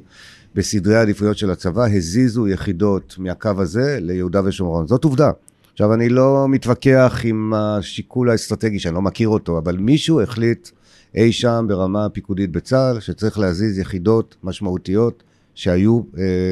בסדרי 0.56 0.96
העדיפויות 0.96 1.38
של 1.38 1.52
הצבא 1.52 1.86
הזיזו 1.86 2.48
יחידות 2.48 3.16
מהקו 3.18 3.52
הזה 3.58 3.98
ליהודה 4.02 4.42
ושומרון. 4.46 4.88
זאת 4.88 5.04
עובדה. 5.04 5.32
עכשיו, 5.80 5.94
אני 5.94 6.10
לא 6.10 6.46
מתווכח 6.50 7.22
עם 7.24 7.54
השיקול 7.54 8.30
האסטרטגי, 8.30 8.80
שאני 8.80 8.96
לא 8.96 9.02
מכיר 9.02 9.30
אותו, 9.30 9.58
אבל 9.58 9.78
מישהו 9.78 10.22
החליט 10.22 10.70
אי 11.16 11.32
שם 11.32 11.66
ברמה 11.68 12.06
הפיקודית 12.06 12.52
בצה"ל, 12.52 13.00
שצריך 13.00 13.40
להזיז 13.40 13.80
יחידות 13.80 14.36
משמעותיות 14.44 15.24
שהיו 15.60 16.02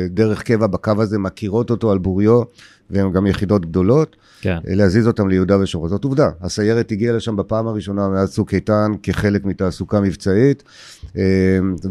דרך 0.10 0.44
קבע 0.44 0.68
בקו 0.68 0.92
הזה, 0.98 1.20
מכירות 1.20 1.70
אותו 1.70 1.92
על 1.92 1.98
בוריו, 1.98 2.42
והן 2.90 3.12
גם 3.12 3.28
יחידות 3.28 3.66
גדולות. 3.66 4.16
כן. 4.42 4.58
להזיז 4.66 5.08
אותם 5.08 5.28
ליהודה 5.28 5.60
ושומרון. 5.60 5.90
זאת 5.90 6.04
עובדה. 6.04 6.30
הסיירת 6.42 6.92
הגיעה 6.92 7.16
לשם 7.16 7.36
בפעם 7.36 7.68
הראשונה 7.68 8.10
מאז 8.10 8.34
צוק 8.34 8.54
איתן 8.54 8.92
כחלק 9.04 9.46
מתעסוקה 9.46 10.02
מבצעית, 10.02 10.64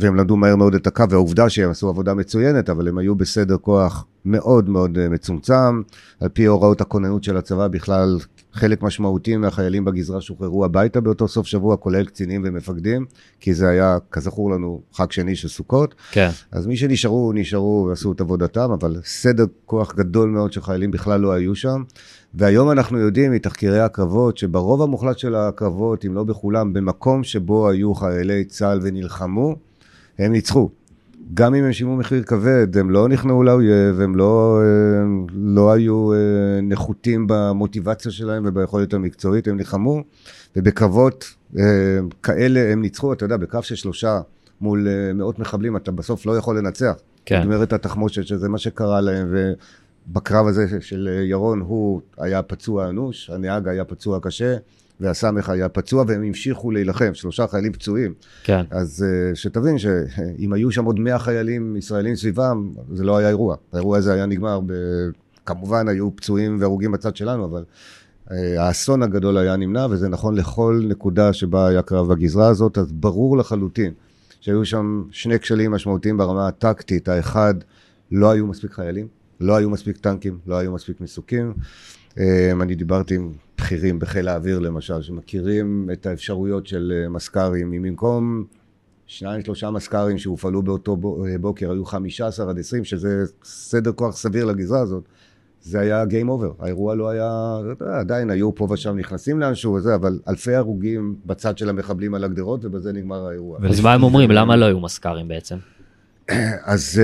והם 0.00 0.16
למדו 0.16 0.36
מהר 0.36 0.56
מאוד 0.56 0.74
את 0.74 0.86
הקו, 0.86 1.04
והעובדה 1.10 1.48
שהם 1.48 1.70
עשו 1.70 1.88
עבודה 1.88 2.14
מצוינת, 2.14 2.70
אבל 2.70 2.88
הם 2.88 2.98
היו 2.98 3.14
בסדר 3.14 3.56
כוח 3.56 4.04
מאוד 4.24 4.68
מאוד 4.68 5.08
מצומצם. 5.08 5.82
על 6.20 6.28
פי 6.28 6.44
הוראות 6.44 6.80
הכוננות 6.80 7.24
של 7.24 7.36
הצבא 7.36 7.68
בכלל, 7.68 8.18
חלק 8.56 8.82
משמעותי 8.82 9.36
מהחיילים 9.36 9.84
בגזרה 9.84 10.20
שוחררו 10.20 10.64
הביתה 10.64 11.00
באותו 11.00 11.28
סוף 11.28 11.46
שבוע, 11.46 11.76
כולל 11.76 12.04
קצינים 12.04 12.42
ומפקדים, 12.44 13.06
כי 13.40 13.54
זה 13.54 13.68
היה, 13.68 13.98
כזכור 14.10 14.50
לנו, 14.50 14.80
חג 14.92 15.12
שני 15.12 15.36
של 15.36 15.48
סוכות. 15.48 15.94
כן. 16.10 16.30
אז 16.52 16.66
מי 16.66 16.76
שנשארו, 16.76 17.32
נשארו 17.32 17.86
ועשו 17.88 18.12
את 18.12 18.20
עבודתם, 18.20 18.70
אבל 18.70 19.00
סדר 19.04 19.44
כוח 19.66 19.94
גדול 19.94 20.30
מאוד 20.30 20.52
של 20.52 20.60
חיילים 20.60 20.90
בכלל 20.90 21.20
לא 21.20 21.32
היו 21.32 21.54
שם. 21.54 21.82
והיום 22.34 22.70
אנחנו 22.70 22.98
יודעים 22.98 23.32
מתחקירי 23.32 23.80
הקרבות, 23.80 24.38
שברוב 24.38 24.82
המוחלט 24.82 25.18
של 25.18 25.34
הקרבות, 25.34 26.04
אם 26.04 26.14
לא 26.14 26.24
בכולם, 26.24 26.72
במקום 26.72 27.24
שבו 27.24 27.68
היו 27.68 27.94
חיילי 27.94 28.44
צה"ל 28.44 28.80
ונלחמו, 28.82 29.56
הם 30.18 30.32
ניצחו. 30.32 30.70
גם 31.34 31.54
אם 31.54 31.64
הם 31.64 31.72
שילמו 31.72 31.96
מחיר 31.96 32.22
כבד, 32.22 32.78
הם 32.78 32.90
לא 32.90 33.08
נכנעו 33.08 33.42
לאויב, 33.42 34.00
הם 34.00 34.16
לא, 34.16 34.60
הם 35.02 35.26
לא 35.34 35.72
היו 35.72 36.12
אה, 36.12 36.18
נחותים 36.62 37.26
במוטיבציה 37.28 38.12
שלהם 38.12 38.42
וביכולת 38.46 38.94
המקצועית, 38.94 39.48
הם 39.48 39.56
נלחמו, 39.56 40.02
ובקרבות 40.56 41.34
אה, 41.58 41.62
כאלה 42.22 42.72
הם 42.72 42.82
ניצחו, 42.82 43.12
אתה 43.12 43.24
יודע, 43.24 43.36
בקרב 43.36 43.62
של 43.62 43.74
שלושה 43.74 44.20
מול 44.60 44.88
אה, 44.88 45.12
מאות 45.12 45.38
מחבלים, 45.38 45.76
אתה 45.76 45.92
בסוף 45.92 46.26
לא 46.26 46.36
יכול 46.36 46.58
לנצח. 46.58 46.94
כן. 47.24 47.40
נגמרת 47.40 47.72
התחמושת, 47.72 48.26
שזה 48.26 48.48
מה 48.48 48.58
שקרה 48.58 49.00
להם, 49.00 49.34
ובקרב 50.08 50.46
הזה 50.46 50.80
של 50.80 51.08
ירון, 51.22 51.60
הוא 51.60 52.00
היה 52.18 52.42
פצוע 52.42 52.88
אנוש, 52.88 53.30
הנהג 53.30 53.68
היה 53.68 53.84
פצוע 53.84 54.18
קשה. 54.22 54.56
והסמך 55.00 55.48
היה 55.48 55.68
פצוע 55.68 56.04
והם 56.08 56.22
המשיכו 56.22 56.70
להילחם, 56.70 57.14
שלושה 57.14 57.46
חיילים 57.46 57.72
פצועים. 57.72 58.14
כן. 58.44 58.62
אז 58.70 59.04
uh, 59.04 59.36
שתבין 59.36 59.78
שאם 59.78 60.52
היו 60.52 60.70
שם 60.70 60.84
עוד 60.84 61.00
מאה 61.00 61.18
חיילים 61.18 61.76
ישראלים 61.76 62.16
סביבם, 62.16 62.70
זה 62.94 63.04
לא 63.04 63.16
היה 63.16 63.28
אירוע. 63.28 63.56
האירוע 63.72 63.98
הזה 63.98 64.12
היה 64.12 64.26
נגמר, 64.26 64.60
ב... 64.66 64.72
כמובן 65.46 65.88
היו 65.88 66.16
פצועים 66.16 66.56
והרוגים 66.60 66.92
בצד 66.92 67.16
שלנו, 67.16 67.44
אבל 67.44 67.64
uh, 68.28 68.32
האסון 68.58 69.02
הגדול 69.02 69.38
היה 69.38 69.56
נמנע, 69.56 69.86
וזה 69.90 70.08
נכון 70.08 70.34
לכל 70.34 70.82
נקודה 70.88 71.32
שבה 71.32 71.68
היה 71.68 71.82
קרב 71.82 72.12
בגזרה 72.12 72.48
הזאת, 72.48 72.78
אז 72.78 72.92
ברור 72.92 73.38
לחלוטין 73.38 73.92
שהיו 74.40 74.64
שם 74.64 75.02
שני 75.10 75.38
כשלים 75.38 75.70
משמעותיים 75.70 76.16
ברמה 76.16 76.48
הטקטית. 76.48 77.08
האחד, 77.08 77.54
לא 78.12 78.30
היו 78.30 78.46
מספיק 78.46 78.72
חיילים, 78.72 79.06
לא 79.40 79.56
היו 79.56 79.70
מספיק 79.70 79.96
טנקים, 79.96 80.38
לא 80.46 80.56
היו 80.58 80.72
מספיק 80.72 81.00
מסוקים. 81.00 81.54
אמ, 82.18 82.62
אני 82.62 82.74
דיברתי 82.74 83.14
עם 83.14 83.32
בכירים 83.58 83.98
בחיל 83.98 84.28
האוויר 84.28 84.58
למשל, 84.58 85.02
שמכירים 85.02 85.90
את 85.92 86.06
האפשרויות 86.06 86.66
של 86.66 86.92
אה, 86.96 87.08
מסקרים, 87.08 87.72
אם 87.72 87.82
במקום 87.82 88.44
שניים 89.06 89.44
שלושה 89.44 89.70
מסקרים 89.70 90.18
שהופעלו 90.18 90.62
באותו 90.62 90.96
אה, 91.26 91.38
בוקר, 91.38 91.70
היו 91.70 91.84
חמישה 91.84 92.26
עשר 92.26 92.48
עד 92.48 92.58
עשרים, 92.58 92.84
שזה 92.84 93.24
סדר 93.44 93.92
כוח 93.92 94.16
סביר 94.16 94.44
לגזרה 94.44 94.80
הזאת, 94.80 95.04
זה 95.60 95.80
היה 95.80 96.04
Game 96.04 96.26
Over, 96.26 96.62
האירוע 96.64 96.94
לא 96.94 97.08
היה, 97.08 97.58
עדיין 97.80 98.30
היו 98.30 98.54
פה 98.54 98.68
ושם 98.70 98.96
נכנסים 98.96 99.40
לאנשהו 99.40 99.72
וזה, 99.72 99.94
אבל 99.94 100.18
אלפי 100.28 100.54
הרוגים 100.54 101.16
בצד 101.26 101.58
של 101.58 101.68
המחבלים 101.68 102.14
על 102.14 102.24
הגדרות, 102.24 102.64
ובזה 102.64 102.92
נגמר 102.92 103.26
האירוע. 103.26 103.58
אז 103.68 103.80
מה 103.80 103.94
הם 103.94 104.02
אומרים? 104.02 104.30
למה 104.30 104.56
לא 104.56 104.64
היו 104.64 104.80
מסקרים 104.80 105.28
בעצם? 105.28 105.56
אז... 106.64 107.00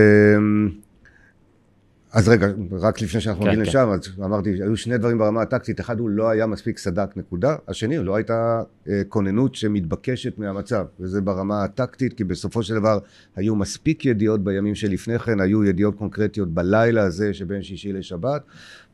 אז 2.13 2.29
רגע, 2.29 2.47
רק 2.81 3.01
לפני 3.01 3.21
שאנחנו 3.21 3.43
מגיעים 3.43 3.65
כן, 3.65 3.69
לשם, 3.69 3.87
כן. 3.87 3.93
אז 3.93 4.25
אמרתי, 4.25 4.51
היו 4.51 4.77
שני 4.77 4.99
דברים 4.99 5.19
ברמה 5.19 5.43
הטקטית, 5.43 5.81
אחד 5.81 5.99
הוא 5.99 6.11
לא 6.11 6.31
היה 6.31 6.47
מספיק 6.47 6.79
סדק 6.79 7.17
נקודה, 7.17 7.57
השני 7.69 7.99
לא 7.99 8.17
הייתה 8.17 8.63
אה, 8.89 9.03
כוננות 9.09 9.55
שמתבקשת 9.55 10.39
מהמצב, 10.39 10.87
וזה 11.01 11.21
ברמה 11.21 11.65
הטקטית, 11.65 12.13
כי 12.13 12.25
בסופו 12.25 12.63
של 12.63 12.75
דבר 12.75 12.99
היו 13.37 13.57
מספיק 13.57 14.07
ידיעות 14.07 14.45
בימים 14.45 14.75
שלפני 14.75 15.19
כן, 15.19 15.41
היו 15.41 15.65
ידיעות 15.65 15.95
קונקרטיות 15.95 16.49
בלילה 16.49 17.03
הזה 17.03 17.35
שבין 17.35 17.63
שישי 17.63 17.93
לשבת, 17.93 18.43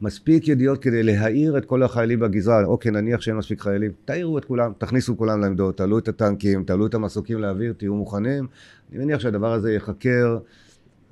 מספיק 0.01 0.49
ידיעות 0.49 0.83
כדי 0.83 1.03
להעיר 1.03 1.59
את 1.59 1.65
כל 1.65 1.83
החיילים 1.83 2.21
בגזרה, 2.21 2.65
אוקיי, 2.65 2.91
נניח 2.91 3.21
שאין 3.21 3.37
מספיק 3.37 3.61
חיילים, 3.61 3.93
תעירו 4.05 4.39
את 4.39 4.45
כולם, 4.45 4.73
תכניסו 4.79 5.17
כולם 5.17 5.41
לעמדות, 5.41 5.77
תעלו 5.77 5.99
את 5.99 6.09
הטנקים, 6.09 6.65
תעלו 6.65 6.87
את 6.87 6.95
המסוקים 6.95 7.39
לאוויר, 7.39 7.73
תהיו 7.73 7.95
מוכנים, 7.95 8.47
אני 8.93 9.05
מניח 9.05 9.21
שהדבר 9.21 9.53
הזה 9.53 9.73
ייחקר. 9.73 10.39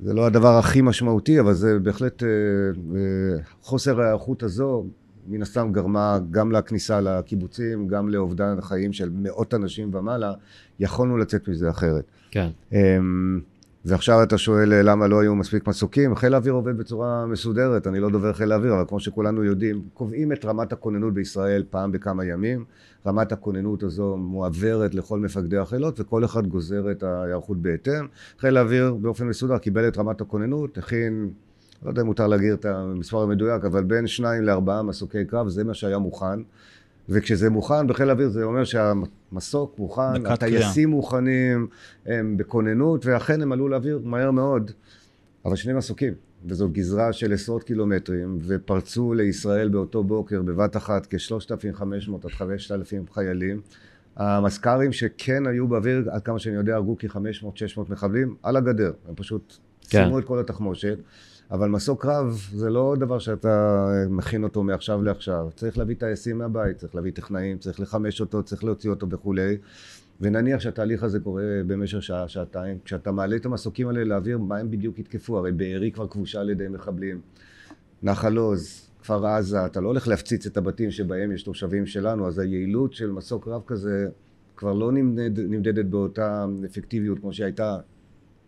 זה 0.00 0.14
לא 0.14 0.26
הדבר 0.26 0.58
הכי 0.58 0.82
משמעותי, 0.82 1.40
אבל 1.40 1.52
זה 1.52 1.78
בהחלט, 1.78 2.22
אה, 2.22 2.28
אה, 2.28 3.42
חוסר 3.62 4.00
ההיערכות 4.00 4.42
הזו, 4.42 4.84
מן 5.28 5.42
הסתם 5.42 5.72
גרמה 5.72 6.18
גם 6.30 6.52
לכניסה 6.52 7.00
לקיבוצים, 7.00 7.88
גם 7.88 8.08
לאובדן 8.08 8.58
החיים 8.58 8.92
של 8.92 9.10
מאות 9.12 9.54
אנשים 9.54 9.94
ומעלה, 9.94 10.32
יכולנו 10.80 11.16
לצאת 11.16 11.48
מזה 11.48 11.70
אחרת. 11.70 12.04
כן. 12.30 12.48
ועכשיו 13.86 14.22
אתה 14.22 14.38
שואל 14.38 14.72
אה, 14.72 14.82
למה 14.82 15.06
לא 15.06 15.20
היו 15.20 15.34
מספיק 15.34 15.68
מסוקים, 15.68 16.14
חיל 16.14 16.34
האוויר 16.34 16.52
עובד 16.52 16.76
בצורה 16.76 17.26
מסודרת, 17.26 17.86
אני 17.86 18.00
לא 18.00 18.10
דובר 18.10 18.32
חיל 18.32 18.52
האוויר, 18.52 18.74
אבל 18.74 18.84
כמו 18.88 19.00
שכולנו 19.00 19.44
יודעים, 19.44 19.82
קובעים 19.94 20.32
את 20.32 20.44
רמת 20.44 20.72
הכוננות 20.72 21.14
בישראל 21.14 21.64
פעם 21.70 21.92
בכמה 21.92 22.24
ימים, 22.24 22.64
רמת 23.06 23.32
הכוננות 23.32 23.82
הזו 23.82 24.16
מועברת 24.16 24.94
לכל 24.94 25.18
מפקדי 25.18 25.56
החילות, 25.56 26.00
וכל 26.00 26.24
אחד 26.24 26.46
גוזר 26.46 26.90
את 26.90 27.02
ההיערכות 27.02 27.62
בהתאם. 27.62 28.06
חיל 28.38 28.56
האוויר 28.56 28.94
באופן 28.94 29.26
מסודר 29.26 29.58
קיבל 29.58 29.88
את 29.88 29.98
רמת 29.98 30.20
הכוננות, 30.20 30.78
הכין, 30.78 31.30
לא 31.82 31.90
יודע 31.90 32.02
אם 32.02 32.06
מותר 32.06 32.26
להגיד 32.26 32.52
את 32.52 32.64
המספר 32.64 33.22
המדויק, 33.22 33.64
אבל 33.64 33.84
בין 33.84 34.06
שניים 34.06 34.42
לארבעה 34.42 34.82
מסוקי 34.82 35.24
קרב, 35.24 35.48
זה 35.48 35.64
מה 35.64 35.74
שהיה 35.74 35.98
מוכן. 35.98 36.40
וכשזה 37.08 37.50
מוכן 37.50 37.86
בחיל 37.86 38.08
האוויר 38.08 38.28
זה 38.28 38.44
אומר 38.44 38.64
שהמסוק 38.64 39.78
מוכן, 39.78 40.26
הטייסים 40.26 40.88
מוכנים, 40.88 41.66
הם 42.06 42.36
בכוננות, 42.36 43.06
ואכן 43.06 43.42
הם 43.42 43.52
עלו 43.52 43.68
לאוויר 43.68 44.00
מהר 44.04 44.30
מאוד, 44.30 44.70
אבל 45.44 45.56
שני 45.56 45.72
מסוקים, 45.72 46.14
וזו 46.46 46.68
גזרה 46.68 47.12
של 47.12 47.32
עשרות 47.32 47.62
קילומטרים, 47.62 48.38
ופרצו 48.42 49.14
לישראל 49.14 49.68
באותו 49.68 50.04
בוקר 50.04 50.42
בבת 50.42 50.76
אחת 50.76 51.06
כ-3,500 51.10 52.14
עד 52.24 52.30
5,000 52.30 53.04
חיילים. 53.12 53.60
המזכ"רים 54.16 54.92
שכן 54.92 55.46
היו 55.46 55.68
באוויר, 55.68 56.08
עד 56.10 56.22
כמה 56.22 56.38
שאני 56.38 56.56
יודע, 56.56 56.74
הרגו 56.74 56.96
כ-500-600 56.98 57.80
מחבלים 57.88 58.34
על 58.42 58.56
הגדר, 58.56 58.92
הם 59.08 59.14
פשוט 59.14 59.56
כן. 59.88 59.98
סיימו 59.98 60.18
את 60.18 60.24
כל 60.24 60.38
התחמושת. 60.38 60.98
אבל 61.50 61.68
מסוק 61.68 62.02
קרב 62.02 62.40
זה 62.52 62.70
לא 62.70 62.96
דבר 62.98 63.18
שאתה 63.18 63.86
מכין 64.10 64.44
אותו 64.44 64.62
מעכשיו 64.62 65.02
לעכשיו. 65.02 65.48
צריך 65.56 65.78
להביא 65.78 65.96
טייסים 65.98 66.38
מהבית, 66.38 66.76
צריך 66.76 66.94
להביא 66.94 67.12
טכנאים, 67.12 67.58
צריך 67.58 67.80
לחמש 67.80 68.20
אותו, 68.20 68.42
צריך 68.42 68.64
להוציא 68.64 68.90
אותו 68.90 69.10
וכולי. 69.10 69.56
ונניח 70.20 70.60
שהתהליך 70.60 71.02
הזה 71.02 71.20
קורה 71.20 71.42
במשך 71.66 72.02
שעה, 72.02 72.28
שעתיים, 72.28 72.78
כשאתה 72.84 73.12
מעלה 73.12 73.36
את 73.36 73.46
המסוקים 73.46 73.88
האלה 73.88 74.04
לאוויר, 74.04 74.38
מה 74.38 74.56
הם 74.58 74.70
בדיוק 74.70 74.98
יתקפו? 74.98 75.38
הרי 75.38 75.52
בארי 75.52 75.90
כבר 75.90 76.08
כבושה 76.08 76.40
על 76.40 76.50
ידי 76.50 76.68
מחבלים. 76.68 77.20
נחל 78.02 78.36
עוז, 78.36 78.90
כפר 79.02 79.26
עזה, 79.26 79.66
אתה 79.66 79.80
לא 79.80 79.88
הולך 79.88 80.08
להפציץ 80.08 80.46
את 80.46 80.56
הבתים 80.56 80.90
שבהם 80.90 81.32
יש 81.32 81.42
תושבים 81.42 81.86
שלנו, 81.86 82.26
אז 82.28 82.38
היעילות 82.38 82.92
של 82.92 83.10
מסוק 83.10 83.48
רב 83.48 83.62
כזה 83.66 84.08
כבר 84.56 84.72
לא 84.72 84.92
נמדד, 84.92 85.40
נמדדת 85.40 85.84
באותה 85.84 86.46
אפקטיביות 86.64 87.18
כמו 87.18 87.32
שהייתה 87.32 87.78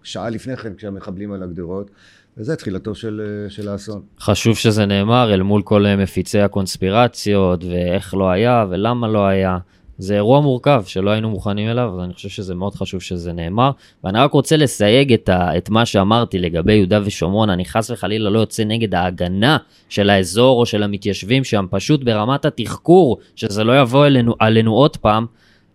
שעה 0.02 0.30
לפני 0.30 0.56
כן 0.56 0.74
כשהמחבלים 0.74 1.32
על 1.32 1.42
הגדרות. 1.42 1.90
וזה 2.38 2.56
תחילתו 2.56 2.94
של, 2.94 3.22
אה, 3.24 3.50
של 3.50 3.68
האסון. 3.68 4.02
חשוב 4.20 4.56
שזה 4.56 4.86
נאמר 4.86 5.34
אל 5.34 5.42
מול 5.42 5.62
כל 5.62 5.86
אה, 5.86 5.96
מפיצי 5.96 6.40
הקונספירציות 6.40 7.64
ואיך 7.64 8.14
לא 8.14 8.30
היה 8.30 8.66
ולמה 8.70 9.08
לא 9.08 9.26
היה. 9.26 9.58
זה 9.98 10.14
אירוע 10.14 10.40
מורכב 10.40 10.82
שלא 10.86 11.10
היינו 11.10 11.30
מוכנים 11.30 11.68
אליו, 11.68 11.92
ואני 11.98 12.14
חושב 12.14 12.28
שזה 12.28 12.54
מאוד 12.54 12.74
חשוב 12.74 13.00
שזה 13.00 13.32
נאמר. 13.32 13.70
ואני 14.04 14.18
רק 14.18 14.32
רוצה 14.32 14.56
לסייג 14.56 15.12
את, 15.12 15.28
ה, 15.28 15.56
את 15.56 15.70
מה 15.70 15.86
שאמרתי 15.86 16.38
לגבי 16.38 16.74
יהודה 16.74 17.00
ושומרון, 17.04 17.50
אני 17.50 17.64
חס 17.64 17.90
וחלילה 17.90 18.30
לא 18.30 18.38
יוצא 18.38 18.64
נגד 18.64 18.94
ההגנה 18.94 19.56
של 19.88 20.10
האזור 20.10 20.60
או 20.60 20.66
של 20.66 20.82
המתיישבים 20.82 21.44
שם, 21.44 21.66
פשוט 21.70 22.04
ברמת 22.04 22.44
התחקור, 22.44 23.18
שזה 23.36 23.64
לא 23.64 23.80
יבוא 23.80 24.06
אלינו, 24.06 24.34
עלינו 24.38 24.74
עוד 24.74 24.96
פעם, 24.96 25.26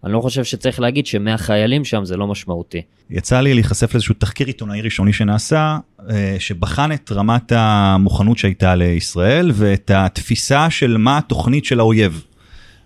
אני 0.04 0.14
לא 0.14 0.22
חושב 0.22 0.44
שצריך 0.44 0.80
להגיד 0.80 1.06
שמאה 1.06 1.38
חיילים 1.38 1.86
שם 1.86 2.06
זה 2.06 2.18
לא 2.18 2.28
משמעותי. 2.28 2.82
יצא 3.10 3.40
לי 3.40 3.54
להיחשף 3.54 3.94
לאיזשהו 3.94 4.16
תחקיר 4.18 4.48
עיתונאי 4.48 4.82
ראשוני 4.82 5.14
שנעשה, 5.14 5.78
אה, 6.10 6.36
שבחן 6.40 6.92
את 6.92 7.12
רמת 7.12 7.52
המוכנות 7.56 8.38
שהייתה 8.38 8.76
לישראל 8.76 9.52
ואת 9.54 9.92
התפיסה 9.94 10.70
של 10.70 10.98
מה 10.98 11.18
התוכנית 11.18 11.66
של 11.66 11.80
האויב. 11.80 12.26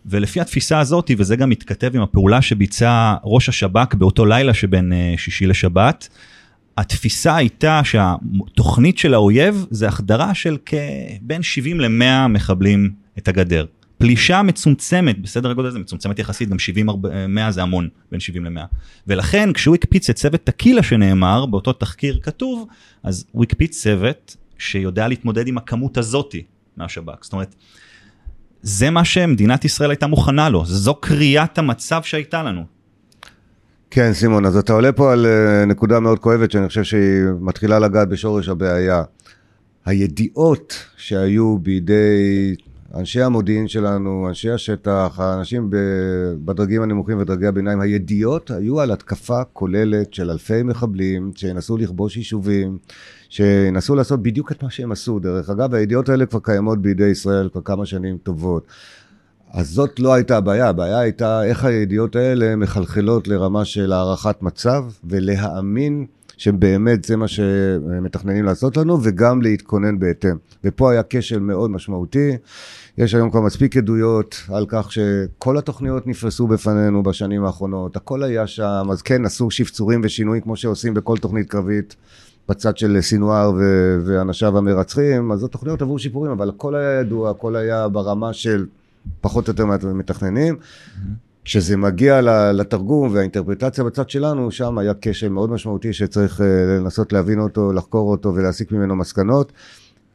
ולפי 0.06 0.42
התפיסה 0.42 0.80
הזאת, 0.80 1.12
וזה 1.18 1.36
גם 1.36 1.50
מתכתב 1.50 1.96
עם 1.96 2.02
הפעולה 2.02 2.42
שביצע 2.42 3.16
ראש 3.24 3.50
השב"כ 3.50 3.94
באותו 3.94 4.26
לילה 4.26 4.54
שבין 4.54 4.94
אה, 4.94 5.14
שישי 5.18 5.46
לשבת, 5.46 6.10
התפיסה 6.78 7.36
הייתה 7.36 7.82
שהתוכנית 7.84 8.98
של 8.98 9.14
האויב 9.14 9.66
זה 9.70 9.88
החדרה 9.88 10.34
של 10.34 10.58
בין 11.22 11.44
70 11.44 11.80
ל-100 11.80 12.28
מחבלים 12.28 12.92
את 13.18 13.28
הגדר. 13.28 13.66
פלישה 13.98 14.42
מצומצמת 14.42 15.22
בסדר 15.22 15.50
הגודל 15.50 15.68
הזה 15.68 15.80
מצומצמת 15.80 16.20
יחסית 16.20 16.50
גם 16.50 16.60
70 16.60 16.90
100 17.30 17.52
זה 17.52 17.62
המון 17.62 17.90
בין 18.12 18.20
70 18.20 18.46
ל-100 18.46 18.62
ולכן 19.08 19.54
כשהוא 19.54 19.76
הקפיץ 19.76 20.10
את 20.10 20.16
צוות 20.16 20.44
טקילה 20.44 20.84
שנאמר 20.84 21.46
באותו 21.46 21.74
תחקיר 21.74 22.20
כתוב 22.24 22.68
אז 23.04 23.26
הוא 23.32 23.44
הקפיץ 23.44 23.82
צוות 23.82 24.36
שיודע 24.58 25.08
להתמודד 25.08 25.48
עם 25.48 25.58
הכמות 25.58 25.98
הזאתי 25.98 26.44
מהשב"כ 26.78 27.24
זאת 27.24 27.34
אומרת. 27.34 27.56
זה 28.62 28.90
מה 28.90 29.06
שמדינת 29.06 29.66
ישראל 29.66 29.90
הייתה 29.90 30.08
מוכנה 30.08 30.50
לו 30.50 30.66
זו 30.66 30.96
קריאת 30.96 31.58
המצב 31.58 32.04
שהייתה 32.04 32.44
לנו. 32.44 32.66
כן 33.92 34.14
סימון 34.14 34.46
אז 34.46 34.58
אתה 34.58 34.74
עולה 34.74 34.92
פה 34.92 35.14
על 35.14 35.26
אה, 35.26 35.66
נקודה 35.66 36.00
מאוד 36.00 36.20
כואבת 36.20 36.52
שאני 36.52 36.68
חושב 36.68 36.84
שהיא 36.84 37.24
מתחילה 37.42 37.80
לגעת 37.80 38.10
בשורש 38.10 38.50
הבעיה. 38.50 39.04
הידיעות 39.86 40.86
שהיו 40.98 41.58
בידי 41.58 42.56
אנשי 42.96 43.22
המודיעין 43.22 43.68
שלנו, 43.68 44.28
אנשי 44.30 44.50
השטח, 44.50 45.20
האנשים 45.20 45.70
בדרגים 46.46 46.82
הנמוכים 46.82 47.18
ודרגי 47.20 47.48
הביניים, 47.48 47.82
הידיעות 47.82 48.52
היו 48.52 48.80
על 48.80 48.92
התקפה 48.92 49.44
כוללת 49.54 50.14
של 50.14 50.32
אלפי 50.32 50.64
מחבלים 50.64 51.32
שינסו 51.36 51.78
לכבוש 51.78 52.18
יישובים, 52.18 52.78
שינסו 53.30 53.96
לעשות 53.96 54.24
בדיוק 54.24 54.52
את 54.52 54.64
מה 54.64 54.70
שהם 54.70 54.92
עשו. 54.92 55.20
דרך 55.20 55.50
אגב, 55.50 55.74
הידיעות 55.74 56.10
האלה 56.10 56.26
כבר 56.26 56.40
קיימות 56.40 56.82
בידי 56.82 57.08
ישראל 57.08 57.50
כבר 57.50 57.62
כמה 57.62 57.86
שנים 57.86 58.18
טובות. 58.18 58.68
אז 59.52 59.70
זאת 59.70 60.00
לא 60.00 60.14
הייתה 60.14 60.38
הבעיה, 60.38 60.70
הבעיה 60.70 61.00
הייתה 61.00 61.44
איך 61.44 61.66
הידיעות 61.66 62.16
האלה 62.16 62.56
מחלחלות 62.56 63.28
לרמה 63.28 63.66
של 63.66 63.92
הערכת 63.94 64.42
מצב 64.42 64.86
ולהאמין 65.04 66.06
שבאמת 66.38 67.06
זה 67.06 67.16
מה 67.16 67.28
שמתכננים 67.28 68.46
לעשות 68.46 68.78
לנו, 68.78 68.98
וגם 69.04 69.42
להתכונן 69.42 70.00
בהתאם. 70.00 70.36
ופה 70.64 70.92
היה 70.92 71.02
כשל 71.10 71.40
מאוד 71.40 71.72
משמעותי. 71.72 72.38
יש 72.98 73.16
היום 73.16 73.30
כבר 73.30 73.42
מספיק 73.42 73.78
עדויות 73.78 74.36
על 74.50 74.66
כך 74.70 74.92
שכל 74.92 75.58
התוכניות 75.58 76.08
נפרסו 76.08 76.48
בפנינו 76.48 77.04
בשנים 77.04 77.46
האחרונות, 77.46 77.96
הכל 77.96 78.24
היה 78.24 78.48
שם, 78.48 78.88
אז 78.92 79.02
כן, 79.02 79.26
עשו 79.26 79.52
שפצורים 79.52 80.02
ושינויים 80.04 80.44
כמו 80.44 80.56
שעושים 80.56 80.94
בכל 80.94 81.18
תוכנית 81.18 81.50
קרבית. 81.50 81.96
בצד 82.50 82.78
של 82.78 82.98
סינואר 83.02 83.52
ו- 83.52 84.00
ואנשיו 84.06 84.58
המרצחים, 84.58 85.32
אז 85.32 85.44
התוכניות 85.44 85.82
עברו 85.82 86.00
שיפורים, 86.00 86.32
אבל 86.32 86.50
הכל 86.50 86.76
היה 86.76 87.00
ידוע, 87.00 87.30
הכל 87.30 87.56
היה 87.56 87.88
ברמה 87.88 88.34
של 88.34 88.66
פחות 89.22 89.48
או 89.48 89.52
יותר 89.52 89.66
מתכננים. 89.94 90.56
Mm-hmm. 90.56 91.27
כשזה 91.48 91.78
מגיע 91.78 92.22
לתרגום 92.54 93.14
והאינטרפרטציה 93.14 93.84
בצד 93.84 94.10
שלנו, 94.10 94.52
שם 94.52 94.78
היה 94.78 94.94
כשל 95.02 95.30
מאוד 95.30 95.52
משמעותי 95.52 95.94
שצריך 95.94 96.42
אה, 96.42 96.46
לנסות 96.80 97.14
להבין 97.14 97.40
אותו, 97.40 97.74
לחקור 97.74 98.12
אותו 98.12 98.36
ולהסיק 98.36 98.72
ממנו 98.72 98.96
מסקנות. 98.96 99.52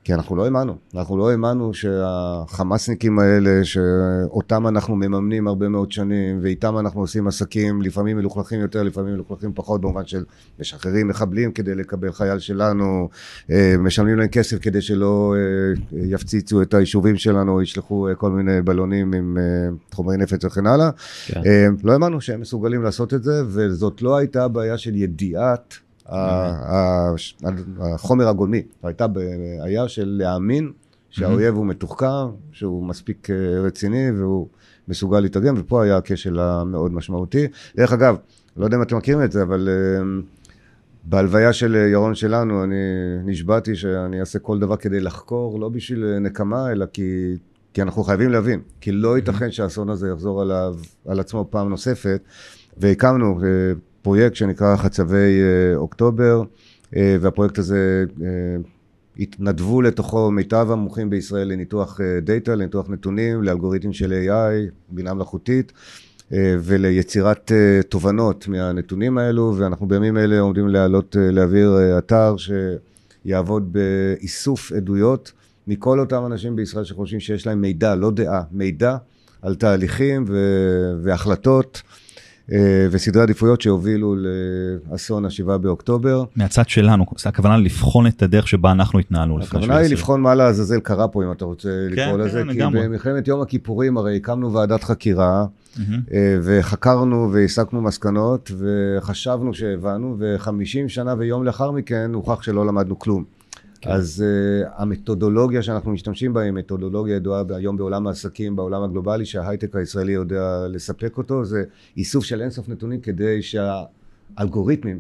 כי 0.05 0.15
אנחנו 0.15 0.37
לא 0.37 0.45
האמנו, 0.45 0.77
אנחנו 0.95 1.19
לא 1.19 1.31
האמנו 1.31 1.75
שהחמאסניקים 1.75 3.19
האלה, 3.19 3.65
שאותם 3.65 4.67
אנחנו 4.67 4.97
מממנים 4.97 5.49
הרבה 5.49 5.69
מאוד 5.69 5.93
שנים, 5.93 6.39
ואיתם 6.43 6.79
אנחנו 6.79 7.01
עושים 7.01 7.27
עסקים, 7.27 7.83
לפעמים 7.83 8.17
מלוכלכים 8.17 8.61
יותר, 8.61 8.83
לפעמים 8.83 9.15
מלוכלכים 9.15 9.53
פחות, 9.55 9.81
במובן 9.81 10.07
של 10.07 10.25
משחררים 10.61 11.09
מחבלים 11.09 11.53
כדי 11.53 11.75
לקבל 11.75 12.13
חייל 12.13 12.39
שלנו, 12.39 13.09
אה, 13.51 13.75
משלמים 13.79 14.19
להם 14.19 14.29
כסף 14.29 14.59
כדי 14.59 14.81
שלא 14.81 15.35
אה, 15.37 15.99
יפציצו 15.99 16.63
את 16.63 16.75
היישובים 16.75 17.17
שלנו, 17.17 17.63
ישלחו 17.63 18.09
אה, 18.09 18.15
כל 18.15 18.31
מיני 18.31 18.63
בלונים 18.63 19.15
עם 19.15 19.39
חומרי 19.93 20.17
נפץ 20.17 20.45
וכן 20.45 20.67
הלאה. 20.67 20.91
כן. 21.27 21.41
לא 21.85 21.93
האמנו 21.93 22.21
שהם 22.21 22.41
מסוגלים 22.41 22.83
לעשות 22.83 23.15
את 23.15 23.23
זה, 23.23 23.43
וזאת 23.47 24.03
לא 24.03 24.17
הייתה 24.17 24.49
בעיה 24.49 24.79
של 24.79 24.95
ידיעת 24.95 25.75
החומר 27.81 28.29
הגולמי, 28.29 28.63
הייתה 28.83 29.07
בעיה 29.07 29.89
של 29.89 30.17
להאמין 30.19 30.73
שהאויב 31.11 31.55
הוא 31.55 31.67
מתוחכם, 31.67 32.07
שהוא 32.53 32.85
מספיק 32.85 33.31
אה, 33.31 33.61
רציני 33.61 34.11
והוא 34.11 34.49
מסוגל 34.89 35.21
להתרגם, 35.21 35.55
ופה 35.59 35.83
היה 35.83 35.97
הכשל 35.97 36.39
המאוד 36.39 36.93
משמעותי. 36.93 37.47
דרך 37.77 37.93
אגב, 37.93 38.17
לא 38.57 38.65
יודע 38.65 38.77
אם 38.77 38.83
אתם 38.83 38.97
מכירים 38.97 39.23
את 39.23 39.33
זה, 39.33 39.43
אבל 39.43 39.69
אה, 39.69 40.05
בהלוויה 41.05 41.53
של 41.53 41.75
ירון 41.75 42.15
שלנו, 42.15 42.65
אני 42.65 42.77
נשבעתי 43.25 43.75
שאני 43.75 44.21
אעשה 44.21 44.39
כל 44.39 44.59
דבר 44.59 44.77
כדי 44.77 45.01
לחקור, 45.01 45.61
לא 45.61 45.69
בשביל 45.69 46.19
נקמה, 46.19 46.73
אלא 46.73 46.87
כי, 46.93 47.37
כי 47.75 47.83
אנחנו 47.83 48.05
חייבים 48.05 48.31
להבין, 48.31 48.61
כי 48.81 48.93
לא 48.93 49.17
ייתכן 49.17 49.51
שהאסון 49.51 49.91
הזה 49.91 50.09
יחזור 50.09 50.43
עליו, 50.43 50.77
על 51.07 51.21
עצמו 51.21 51.47
פעם 51.51 51.69
נוספת, 51.69 52.23
והקמנו 52.77 53.41
אה, 53.45 53.49
פרויקט 54.03 54.37
שנקרא 54.37 54.77
חצבי 54.77 55.41
אה, 55.41 55.77
אוקטובר, 55.77 56.43
אה, 56.97 57.17
והפרויקט 57.21 57.59
הזה 57.59 58.05
אה, 58.23 58.29
התנדבו 59.19 59.83
לתוכו 59.83 60.31
מיטב 60.31 60.67
המומחים 60.71 61.11
בישראל 61.11 61.49
לניתוח 61.49 62.01
דאטה, 62.23 62.55
לניתוח 62.55 62.91
נתונים, 62.91 63.43
לאלגוריתם 63.43 63.93
של 63.93 64.13
AI, 64.27 64.73
בינה 64.89 65.15
מלאכותית. 65.15 65.73
וליצירת 66.61 67.53
תובנות 67.89 68.49
מהנתונים 68.49 69.19
האלו, 69.19 69.55
ואנחנו 69.59 69.89
בימים 69.89 70.19
אלה 70.19 70.41
עומדים 70.41 70.69
להעלות, 70.69 71.17
להעביר 71.19 71.99
אתר 71.99 72.35
שיעבוד 73.25 73.73
באיסוף 73.73 74.73
עדויות 74.73 75.33
מכל 75.67 76.01
אותם 76.01 76.27
אנשים 76.27 76.57
בישראל 76.57 76.85
שחושבים 76.85 77.21
שיש 77.21 77.47
להם 77.47 77.61
מידע, 77.61 77.95
לא 77.95 78.11
דעה, 78.11 78.43
מידע 78.53 78.97
על 79.43 79.55
תהליכים 79.55 80.25
והחלטות 81.03 81.83
אה, 81.85 82.02
וסדרי 82.91 83.23
עדיפויות 83.23 83.61
שהובילו 83.61 84.17
לאסון 84.91 85.25
השבעה 85.25 85.59
באוקטובר. 85.59 86.25
מהצד 86.37 86.69
שלנו, 86.69 87.05
הכוונה 87.27 87.57
לבחון 87.57 88.07
את 88.07 88.23
הדרך 88.23 88.49
שבה 88.49 88.73
אנחנו 88.73 88.99
התנהלנו. 88.99 89.43
הכוונה 89.43 89.77
היא 89.77 89.91
לבחון 89.91 90.21
מה 90.21 90.35
לעזאזל 90.35 90.81
קרה 90.81 91.09
פה, 91.09 91.25
אם 91.25 91.33
אתה 91.33 91.45
רוצה 91.45 91.69
לקרוא 91.91 92.07
כן, 92.07 92.19
לזה, 92.19 92.43
כן, 92.43 92.53
כי 92.53 92.79
במלחמת 92.79 93.29
יום 93.29 93.41
הכיפורים 93.41 93.97
הרי 93.97 94.17
הקמנו 94.17 94.53
ועדת 94.53 94.85
חקירה, 94.85 95.47
אה, 96.13 96.39
וחקרנו 96.43 97.33
והסקנו 97.33 97.81
מסקנות, 97.83 98.51
וחשבנו 98.59 99.55
שהבנו, 99.55 100.17
וחמישים 100.19 100.89
שנה 100.89 101.15
ויום 101.19 101.45
לאחר 101.45 101.71
מכן 101.71 102.11
הוכח 102.15 102.43
שלא 102.43 102.67
למדנו 102.67 102.99
כלום. 102.99 103.42
כן. 103.83 103.91
אז 103.91 104.25
uh, 104.25 104.71
המתודולוגיה 104.77 105.63
שאנחנו 105.63 105.93
משתמשים 105.93 106.33
בה 106.33 106.41
היא 106.41 106.51
מתודולוגיה 106.51 107.17
ידועה 107.17 107.43
היום 107.51 107.77
בעולם 107.77 108.07
העסקים, 108.07 108.57
בעולם 108.57 108.83
הגלובלי, 108.83 109.25
שההייטק 109.25 109.77
הישראלי 109.77 110.13
יודע 110.13 110.67
לספק 110.69 111.19
אותו, 111.19 111.45
זה 111.45 111.65
איסוף 111.97 112.25
של 112.25 112.43
אינסוף 112.43 112.69
נתונים 112.69 113.01
כדי 113.01 113.43
שהאלגוריתמים, 113.43 114.99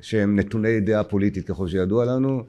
שהם 0.00 0.38
נתוני 0.38 0.80
דעה 0.80 1.04
פוליטית 1.04 1.46
ככל 1.46 1.68
שידוע 1.68 2.04
לנו, 2.04 2.44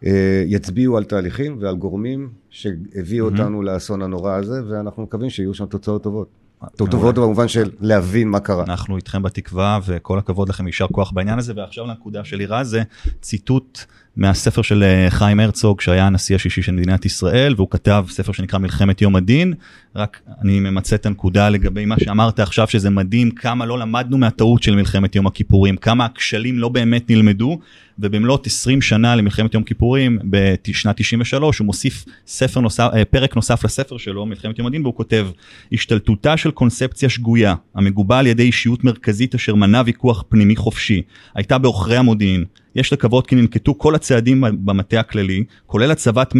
uh, 0.00 0.06
יצביעו 0.46 0.96
על 0.96 1.04
תהליכים 1.04 1.56
ועל 1.60 1.76
גורמים 1.76 2.30
שהביאו 2.50 3.28
mm-hmm. 3.28 3.30
אותנו 3.30 3.62
לאסון 3.62 4.02
הנורא 4.02 4.34
הזה, 4.34 4.60
ואנחנו 4.68 5.02
מקווים 5.02 5.30
שיהיו 5.30 5.54
שם 5.54 5.66
תוצאות 5.66 6.02
טובות. 6.02 6.41
טובות 6.76 7.14
במובן 7.14 7.48
של 7.48 7.70
להבין 7.80 8.28
מה 8.28 8.40
קרה. 8.40 8.64
אנחנו 8.64 8.96
איתכם 8.96 9.22
בתקווה 9.22 9.78
וכל 9.86 10.18
הכבוד 10.18 10.48
לכם 10.48 10.66
יישר 10.66 10.86
כוח 10.86 11.10
בעניין 11.10 11.38
הזה 11.38 11.52
ועכשיו 11.56 11.86
לנקודה 11.86 12.24
של 12.24 12.36
לירה 12.36 12.64
זה 12.64 12.82
ציטוט 13.20 13.84
מהספר 14.16 14.62
של 14.62 14.82
אה, 14.82 15.10
חיים 15.10 15.40
הרצוג 15.40 15.80
שהיה 15.80 16.06
הנשיא 16.06 16.36
השישי 16.36 16.62
של 16.62 16.72
מדינת 16.72 17.04
ישראל 17.04 17.54
והוא 17.56 17.68
כתב 17.70 18.04
ספר 18.08 18.32
שנקרא 18.32 18.58
מלחמת 18.58 19.02
יום 19.02 19.16
הדין 19.16 19.54
רק 19.96 20.20
אני 20.42 20.60
ממצה 20.60 20.96
את 20.96 21.06
הנקודה 21.06 21.48
לגבי 21.48 21.84
מה 21.84 21.96
שאמרת 22.04 22.40
עכשיו 22.40 22.68
שזה 22.68 22.90
מדהים 22.90 23.30
כמה 23.30 23.66
לא 23.66 23.78
למדנו 23.78 24.18
מהטעות 24.18 24.62
של 24.62 24.74
מלחמת 24.74 25.16
יום 25.16 25.26
הכיפורים 25.26 25.76
כמה 25.76 26.04
הכשלים 26.04 26.58
לא 26.58 26.68
באמת 26.68 27.10
נלמדו 27.10 27.58
ובמלאת 27.98 28.46
20 28.46 28.82
שנה 28.82 29.16
למלחמת 29.16 29.54
יום 29.54 29.62
כיפורים 29.62 30.18
בשנת 30.24 30.96
93 30.96 31.58
הוא 31.58 31.66
מוסיף 31.66 32.04
ספר 32.26 32.60
נוסף 32.60 32.88
אה, 32.94 33.04
פרק 33.04 33.36
נוסף 33.36 33.64
לספר 33.64 33.98
שלו 33.98 34.26
מלחמת 34.26 34.58
יום 34.58 34.66
הדין 34.66 34.82
והוא 34.82 34.94
כותב 34.94 35.28
השתלטותה 35.72 36.36
של 36.36 36.50
קונספציה 36.52 37.08
שגויה 37.08 37.54
המגובה 37.74 38.18
על 38.18 38.26
ידי 38.26 38.42
אישיות 38.42 38.84
מרכזית 38.84 39.34
אשר 39.34 39.54
מנע 39.54 39.82
ויכוח 39.86 40.24
פנימי 40.28 40.56
חופשי 40.56 41.02
הייתה 41.34 41.58
בעוכרי 41.58 41.96
המודיעין. 41.96 42.44
יש 42.76 42.92
לקוות 42.92 43.26
כי 43.26 43.34
ננקטו 43.34 43.78
כל 43.78 43.94
הצעדים 43.94 44.44
במטה 44.64 45.00
הכללי 45.00 45.44
כולל 45.66 45.90
הצבת 45.90 46.32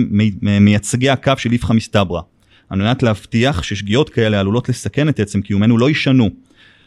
מייצגי 0.42 1.10
הקו 1.10 1.32
של 1.36 1.52
איפכא 1.52 1.72
מסתברא. 1.72 2.20
על 2.68 2.78
מנת 2.78 3.02
להבטיח 3.02 3.62
ששגיאות 3.62 4.10
כאלה 4.10 4.40
עלולות 4.40 4.68
לסכן 4.68 5.08
את 5.08 5.20
עצם 5.20 5.40
קיומנו 5.40 5.78
לא 5.78 5.88
יישנו. 5.88 6.30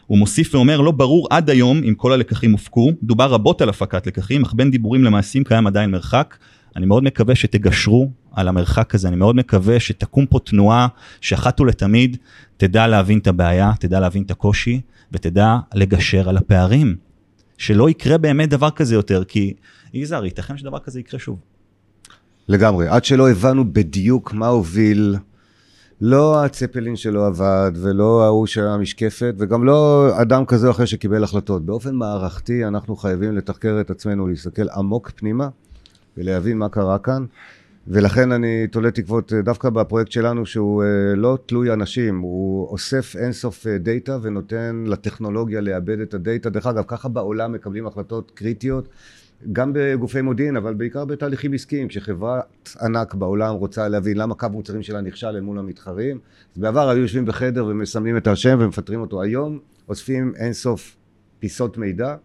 הוא 0.06 0.18
מוסיף 0.18 0.54
ואומר 0.54 0.80
לא 0.80 0.90
ברור 0.90 1.28
עד 1.30 1.50
היום 1.50 1.82
אם 1.88 1.94
כל 1.94 2.12
הלקחים 2.12 2.52
הופקו, 2.52 2.92
דובר 3.02 3.30
רבות 3.30 3.62
על 3.62 3.68
הפקת 3.68 4.06
לקחים, 4.06 4.42
אך 4.42 4.54
בין 4.54 4.70
דיבורים 4.70 5.04
למעשים 5.04 5.44
קיים 5.44 5.66
עדיין 5.66 5.90
מרחק. 5.90 6.36
אני 6.76 6.86
מאוד 6.86 7.04
מקווה 7.04 7.34
שתגשרו 7.34 8.10
על 8.32 8.48
המרחק 8.48 8.94
הזה, 8.94 9.08
אני 9.08 9.16
מאוד 9.16 9.36
מקווה 9.36 9.80
שתקום 9.80 10.26
פה 10.26 10.38
תנועה 10.38 10.88
שאחת 11.20 11.60
ולתמיד 11.60 12.16
תדע 12.56 12.86
להבין 12.86 13.18
את 13.18 13.26
הבעיה, 13.26 13.72
תדע 13.80 14.00
להבין 14.00 14.22
את 14.22 14.30
הקושי 14.30 14.80
ותדע 15.12 15.56
לגשר 15.74 16.28
על 16.28 16.36
הפערים. 16.36 16.96
שלא 17.58 17.90
יקרה 17.90 18.18
באמת 18.18 18.50
דבר 18.50 18.70
כזה 18.70 18.94
יותר, 18.94 19.24
כי 19.24 19.54
יזהר, 19.94 20.24
ייתכן 20.24 20.58
שדבר 20.58 20.78
כזה 20.78 21.00
יקרה 21.00 21.20
שוב. 21.20 21.38
לגמרי, 22.48 22.88
עד 22.88 23.04
שלא 23.04 23.30
הבנו 23.30 23.72
בדיוק 23.72 24.32
מה 24.32 24.46
הוביל 24.46 25.16
לא 26.00 26.44
הצפלין 26.44 26.96
שלו 26.96 27.24
עבד, 27.24 27.72
ולא 27.74 28.24
ההוא 28.24 28.46
של 28.46 28.66
המשקפת, 28.66 29.34
וגם 29.38 29.64
לא 29.64 30.08
אדם 30.22 30.44
כזה 30.44 30.66
או 30.66 30.72
אחר 30.72 30.84
שקיבל 30.84 31.24
החלטות. 31.24 31.66
באופן 31.66 31.94
מערכתי 31.94 32.64
אנחנו 32.64 32.96
חייבים 32.96 33.36
לתחקר 33.36 33.80
את 33.80 33.90
עצמנו, 33.90 34.26
להסתכל 34.26 34.68
עמוק 34.76 35.10
פנימה, 35.10 35.48
ולהבין 36.16 36.58
מה 36.58 36.68
קרה 36.68 36.98
כאן. 36.98 37.24
ולכן 37.88 38.32
אני 38.32 38.66
תולה 38.66 38.90
תקוות 38.90 39.32
אה, 39.32 39.42
דווקא 39.42 39.70
בפרויקט 39.70 40.12
שלנו 40.12 40.46
שהוא 40.46 40.82
אה, 40.82 40.88
לא 41.16 41.38
תלוי 41.46 41.72
אנשים, 41.72 42.18
הוא 42.18 42.68
אוסף 42.68 43.16
אינסוף 43.16 43.66
דאטה 43.66 44.18
ונותן 44.22 44.84
לטכנולוגיה 44.86 45.60
לעבד 45.60 46.00
את 46.00 46.14
הדאטה. 46.14 46.50
דרך 46.50 46.66
אגב, 46.66 46.84
ככה 46.86 47.08
בעולם 47.08 47.52
מקבלים 47.52 47.86
החלטות 47.86 48.30
קריטיות, 48.34 48.88
גם 49.52 49.70
בגופי 49.74 50.20
מודיעין, 50.20 50.56
אבל 50.56 50.74
בעיקר 50.74 51.04
בתהליכים 51.04 51.52
עסקיים. 51.52 51.88
כשחברת 51.88 52.70
ענק 52.82 53.14
בעולם 53.14 53.54
רוצה 53.54 53.88
להבין 53.88 54.16
למה 54.16 54.34
קו 54.34 54.46
מוצרים 54.52 54.82
שלה 54.82 55.00
נכשל 55.00 55.26
אל 55.26 55.40
מול 55.40 55.58
המתחרים, 55.58 56.18
אז 56.54 56.60
בעבר 56.60 56.88
היו 56.88 57.02
יושבים 57.02 57.24
בחדר 57.24 57.66
ומסמנים 57.66 58.16
את 58.16 58.26
השם 58.26 58.58
ומפטרים 58.60 59.00
אותו. 59.00 59.22
היום 59.22 59.58
אוספים 59.88 60.32
אינסוף 60.36 60.96
פיסות 61.38 61.78
מידע. 61.78 62.16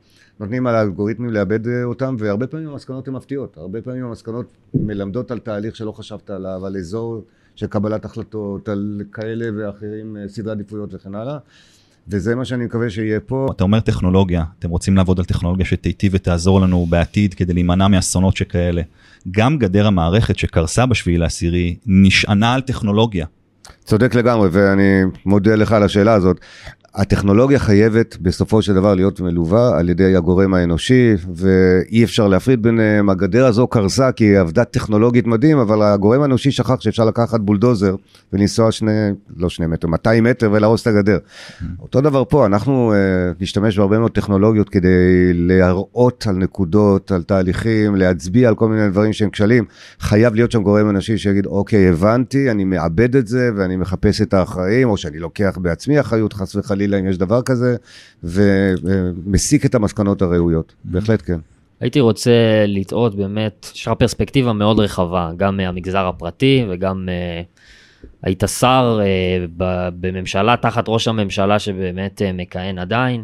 נותנים 0.42 0.68
על 0.68 0.76
האלגוריתמים 0.76 1.30
לעבד 1.30 1.68
אה, 1.68 1.84
אותם, 1.84 2.16
והרבה 2.20 2.48
פעמים 2.48 2.70
המסקנות 2.70 3.08
הן 3.08 3.14
מפתיעות. 3.14 3.58
הרבה 3.58 3.82
פעמים 3.82 4.06
המסקנות 4.06 4.46
מלמדות 4.74 5.32
על 5.32 5.40
תהליך 5.40 5.76
שלא 5.76 5.92
חשבת 5.92 6.30
עליו, 6.30 6.66
על 6.66 6.78
אזור 6.78 7.24
של 7.56 7.68
קבלת 7.68 8.06
החלטות, 8.06 8.70
על 8.70 9.02
כאלה 9.12 9.46
ואחרים, 9.58 10.18
אה, 10.18 10.28
סדרי 10.28 10.52
עדיפויות 10.52 10.94
וכן 10.94 11.16
הלאה. 11.16 11.38
וזה 12.08 12.36
מה 12.36 12.46
שאני 12.46 12.66
מקווה 12.66 12.90
שיהיה 12.90 13.20
פה. 13.20 13.48
אתה 13.56 13.64
אומר 13.64 13.80
טכנולוגיה, 13.80 14.44
אתם 14.60 14.70
רוצים 14.70 14.98
לעבוד 14.98 15.20
על 15.20 15.26
טכנולוגיה 15.26 15.66
שתיטיב 15.66 16.12
ותעזור 16.16 16.62
לנו 16.62 16.86
בעתיד 16.86 17.34
כדי 17.34 17.54
להימנע 17.54 17.88
מאסונות 17.88 18.38
שכאלה. 18.38 18.82
גם 19.32 19.58
גדר 19.58 19.88
המערכת 19.88 20.38
שקרסה 20.38 20.86
בשביעי 20.86 21.18
לעשירי 21.18 21.78
נשענה 21.86 22.54
על 22.54 22.62
טכנולוגיה. 22.62 23.26
צודק 23.86 24.16
לגמרי, 24.16 24.50
ואני 24.52 25.02
מודה 25.26 25.56
לך 25.56 25.72
על 25.72 25.84
השאלה 25.84 26.14
הזאת. 26.14 26.40
הטכנולוגיה 26.96 27.60
חייבת 27.60 28.18
בסופו 28.22 28.62
של 28.62 28.74
דבר 28.74 28.94
להיות 28.94 29.20
מלווה 29.20 29.80
על 29.80 29.90
ידי 29.90 30.16
הגורם 30.16 30.54
האנושי 30.54 31.14
ואי 31.36 32.04
אפשר 32.04 32.28
להפריד 32.28 32.64
ביניהם. 32.64 33.10
הגדר 33.10 33.46
הזו 33.46 33.68
קרסה 33.68 34.12
כי 34.12 34.24
היא 34.24 34.40
עבדה 34.40 34.64
טכנולוגית 34.64 35.28
מדהים 35.28 35.58
אבל 35.58 35.82
הגורם 35.82 36.22
האנושי 36.22 36.52
שכח 36.52 36.82
שאפשר 36.82 37.06
לקחת 37.06 37.40
בולדוזר 37.40 37.96
ולנסוע 38.34 38.72
שני, 38.72 38.92
לא 39.38 39.50
שני 39.50 39.68
מטר, 39.68 39.88
200 39.88 40.24
מטר 40.24 40.50
ולהרוס 40.52 40.82
את 40.82 40.88
הגדר. 40.88 41.18
אותו 41.80 42.02
דבר 42.02 42.24
פה, 42.26 42.46
אנחנו 42.46 42.94
uh, 42.94 43.42
נשתמש 43.42 43.78
בהרבה 43.78 44.00
מאוד 44.00 44.12
טכנולוגיות 44.12 44.70
כדי 44.70 45.34
להראות 45.34 46.26
על 46.28 46.36
נקודות, 46.36 47.12
על 47.12 47.24
תהליכים, 47.24 47.96
להצביע 47.96 48.50
על 48.50 48.56
כל 48.56 48.68
מיני 48.68 48.90
דברים 48.90 49.14
שהם 49.14 49.30
כשלים. 49.30 49.66
חייב 50.00 50.36
להיות 50.36 50.52
שם 50.52 50.64
גורם 50.64 50.90
אנושי 50.90 51.18
שיגיד 51.18 51.46
אוקיי 51.46 51.90
הבנתי, 51.90 52.52
אני 52.52 52.64
מעבד 52.64 53.16
את 53.16 53.28
זה 53.28 53.50
ואני 53.56 53.76
מחפש 53.76 54.22
את 54.22 54.34
האחראים 54.34 54.90
או 54.90 54.98
שאני 54.98 55.20
לוקח 55.20 55.58
בעצמי 55.62 56.00
אחריות 56.00 56.34
חס 56.34 56.56
וחלילה. 56.56 56.81
חלילה 56.82 57.00
אם 57.00 57.10
יש 57.10 57.18
דבר 57.18 57.42
כזה, 57.42 57.76
ומסיק 58.24 59.66
את 59.66 59.76
המסקנות 59.76 60.22
הראויות, 60.22 60.74
בהחלט 60.84 61.22
כן. 61.26 61.40
הייתי 61.80 62.00
רוצה 62.00 62.32
לטעות 62.68 63.16
באמת, 63.16 63.68
יש 63.76 63.88
לך 63.88 63.94
פרספקטיבה 64.00 64.54
מאוד 64.54 64.80
רחבה, 64.80 65.32
גם 65.38 65.58
מהמגזר 65.58 66.08
הפרטי 66.08 66.66
וגם 66.70 67.10
uh, 67.10 67.46
היית 68.24 68.44
שר 68.60 69.00
uh, 69.02 69.64
בממשלה 70.00 70.56
תחת 70.62 70.86
ראש 70.88 71.08
הממשלה 71.08 71.60
שבאמת 71.60 72.22
uh, 72.22 72.34
מכהן 72.34 72.80
עדיין. 72.80 73.24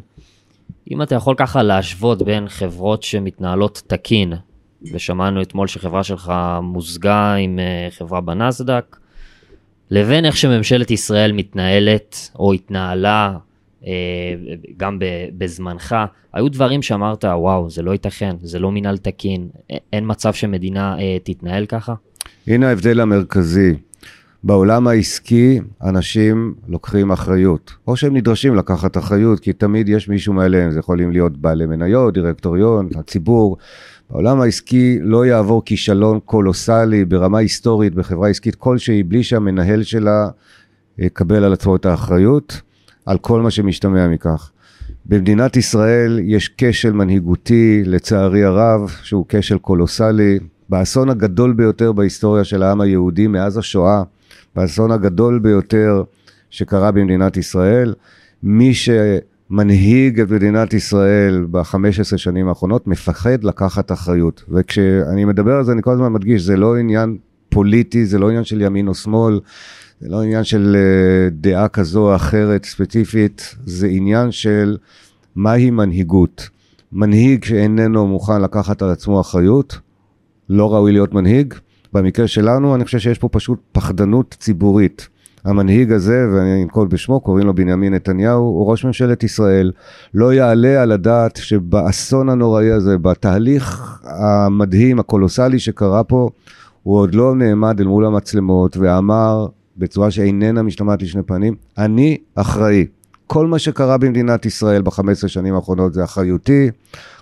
אם 0.92 1.02
אתה 1.02 1.16
יכול 1.16 1.36
ככה 1.38 1.64
להשוות 1.64 2.22
בין 2.22 2.50
חברות 2.50 3.04
שמתנהלות 3.04 3.82
תקין, 3.88 4.34
ושמענו 4.94 5.42
אתמול 5.42 5.68
שחברה 5.68 6.04
שלך 6.04 6.34
מוזגה 6.62 7.34
עם 7.34 7.60
uh, 7.60 7.96
חברה 7.96 8.22
בנסדק, 8.22 8.98
לבין 9.92 10.26
איך 10.26 10.38
שממשלת 10.38 10.92
ישראל 10.92 11.32
מתנהלת 11.32 12.30
או 12.40 12.54
התנהלה 12.54 13.38
גם 14.78 15.00
בזמנך, 15.38 15.96
היו 16.34 16.50
דברים 16.50 16.82
שאמרת, 16.82 17.26
וואו, 17.26 17.70
זה 17.70 17.82
לא 17.82 17.92
ייתכן, 17.92 18.36
זה 18.42 18.60
לא 18.60 18.72
מינהל 18.72 18.98
תקין, 18.98 19.48
אין 19.94 20.04
מצב 20.08 20.34
שמדינה 20.34 21.00
אה, 21.00 21.18
תתנהל 21.24 21.66
ככה? 21.66 21.94
הנה 22.48 22.70
ההבדל 22.70 23.00
המרכזי. 23.00 23.74
בעולם 24.44 24.88
העסקי 24.88 25.60
אנשים 25.84 26.54
לוקחים 26.68 27.12
אחריות, 27.12 27.74
או 27.88 27.98
שהם 27.98 28.18
נדרשים 28.18 28.56
לקחת 28.56 28.98
אחריות, 28.98 29.40
כי 29.40 29.54
תמיד 29.54 29.90
יש 29.90 30.10
מישהו 30.10 30.34
מעליהם, 30.34 30.72
זה 30.72 30.80
יכולים 30.80 31.12
להיות 31.12 31.38
בעלי 31.38 31.66
מניות, 31.66 32.14
דירקטוריון, 32.14 32.90
הציבור. 32.96 33.58
בעולם 34.10 34.42
העסקי 34.42 35.00
לא 35.02 35.26
יעבור 35.26 35.66
כישלון 35.66 36.20
קולוסלי 36.20 37.06
ברמה 37.06 37.38
היסטורית 37.38 37.96
בחברה 37.96 38.30
עסקית 38.30 38.56
כלשהי, 38.56 39.04
בלי 39.04 39.24
שהמנהל 39.24 39.84
שלה 39.84 40.30
יקבל 40.98 41.44
על 41.44 41.54
עצמו 41.54 41.76
את 41.76 41.86
האחריות. 41.86 42.62
על 43.08 43.18
כל 43.18 43.42
מה 43.42 43.52
שמשתמע 43.52 44.08
מכך. 44.08 44.52
במדינת 45.06 45.58
ישראל 45.58 46.20
יש 46.24 46.54
כשל 46.58 46.92
מנהיגותי, 46.92 47.82
לצערי 47.86 48.44
הרב, 48.44 48.92
שהוא 49.04 49.26
כשל 49.30 49.58
קולוסלי. 49.58 50.40
באסון 50.70 51.10
הגדול 51.10 51.54
ביותר 51.54 51.92
בהיסטוריה 51.92 52.44
של 52.44 52.64
העם 52.64 52.82
היהודי 52.82 53.28
מאז 53.28 53.58
השואה, 53.58 54.04
באסון 54.56 54.92
הגדול 54.92 55.40
ביותר 55.40 56.04
שקרה 56.50 56.92
במדינת 56.92 57.38
ישראל, 57.38 57.94
מי 58.44 58.72
שמנהיג 58.74 60.20
את 60.20 60.32
מדינת 60.32 60.74
ישראל 60.74 61.46
ב-15 61.52 62.18
שנים 62.18 62.48
האחרונות 62.48 62.88
מפחד 62.88 63.44
לקחת 63.44 63.92
אחריות. 63.92 64.44
וכשאני 64.50 65.26
מדבר 65.26 65.56
על 65.56 65.64
זה 65.64 65.72
אני 65.72 65.82
כל 65.82 65.92
הזמן 65.92 66.14
מדגיש, 66.14 66.42
זה 66.42 66.58
לא 66.58 66.78
עניין 66.78 67.18
פוליטי, 67.50 68.06
זה 68.06 68.20
לא 68.20 68.28
עניין 68.30 68.44
של 68.44 68.62
ימין 68.62 68.88
או 68.88 68.96
שמאל, 68.96 69.40
זה 70.02 70.10
לא 70.10 70.24
עניין 70.24 70.44
של 70.44 70.76
אה, 70.76 71.30
דעה 71.32 71.68
כזו 71.68 72.10
או 72.10 72.16
אחרת 72.16 72.66
ספציפית, 72.66 73.56
זה 73.66 73.88
עניין 73.88 74.32
של 74.32 74.78
מהי 75.36 75.70
מנהיגות. 75.70 76.50
מנהיג 76.92 77.44
שאיננו 77.44 78.08
מוכן 78.08 78.42
לקחת 78.42 78.82
על 78.82 78.90
עצמו 78.90 79.22
אחריות, 79.22 79.80
לא 80.50 80.74
ראוי 80.74 80.92
להיות 80.92 81.14
מנהיג. 81.14 81.54
במקרה 81.94 82.28
שלנו, 82.28 82.76
אני 82.76 82.86
חושב 82.86 83.00
שיש 83.00 83.18
פה 83.18 83.30
פשוט 83.30 83.60
פחדנות 83.72 84.36
ציבורית. 84.40 85.08
המנהיג 85.46 85.92
הזה, 85.92 86.28
ואני 86.34 86.64
אנקול 86.64 86.88
בשמו, 86.88 87.20
קוראים 87.20 87.48
לו 87.48 87.56
בנימין 87.56 87.94
נתניהו, 87.94 88.44
הוא 88.44 88.72
ראש 88.72 88.86
ממשלת 88.86 89.24
ישראל. 89.24 89.72
לא 90.14 90.34
יעלה 90.34 90.82
על 90.82 90.92
הדעת 90.92 91.36
שבאסון 91.36 92.30
הנוראי 92.30 92.72
הזה, 92.72 92.98
בתהליך 92.98 94.00
המדהים, 94.04 95.00
הקולוסלי 95.00 95.60
שקרה 95.60 96.04
פה, 96.04 96.30
הוא 96.84 96.98
עוד 96.98 97.16
לא 97.16 97.36
נעמד 97.36 97.80
אל 97.80 97.88
מול 97.88 98.06
המצלמות 98.06 98.78
ואמר, 98.78 99.48
בצורה 99.78 100.12
שאיננה 100.12 100.62
משתמעת 100.62 101.02
לשני 101.02 101.24
פנים, 101.24 101.56
אני 101.78 102.18
אחראי. 102.36 102.86
כל 103.28 103.48
מה 103.48 103.60
שקרה 103.60 103.98
במדינת 103.98 104.46
ישראל 104.46 104.82
ב-15 104.82 105.28
שנים 105.28 105.56
האחרונות 105.56 105.94
זה 105.94 106.04
אחריותי, 106.04 106.70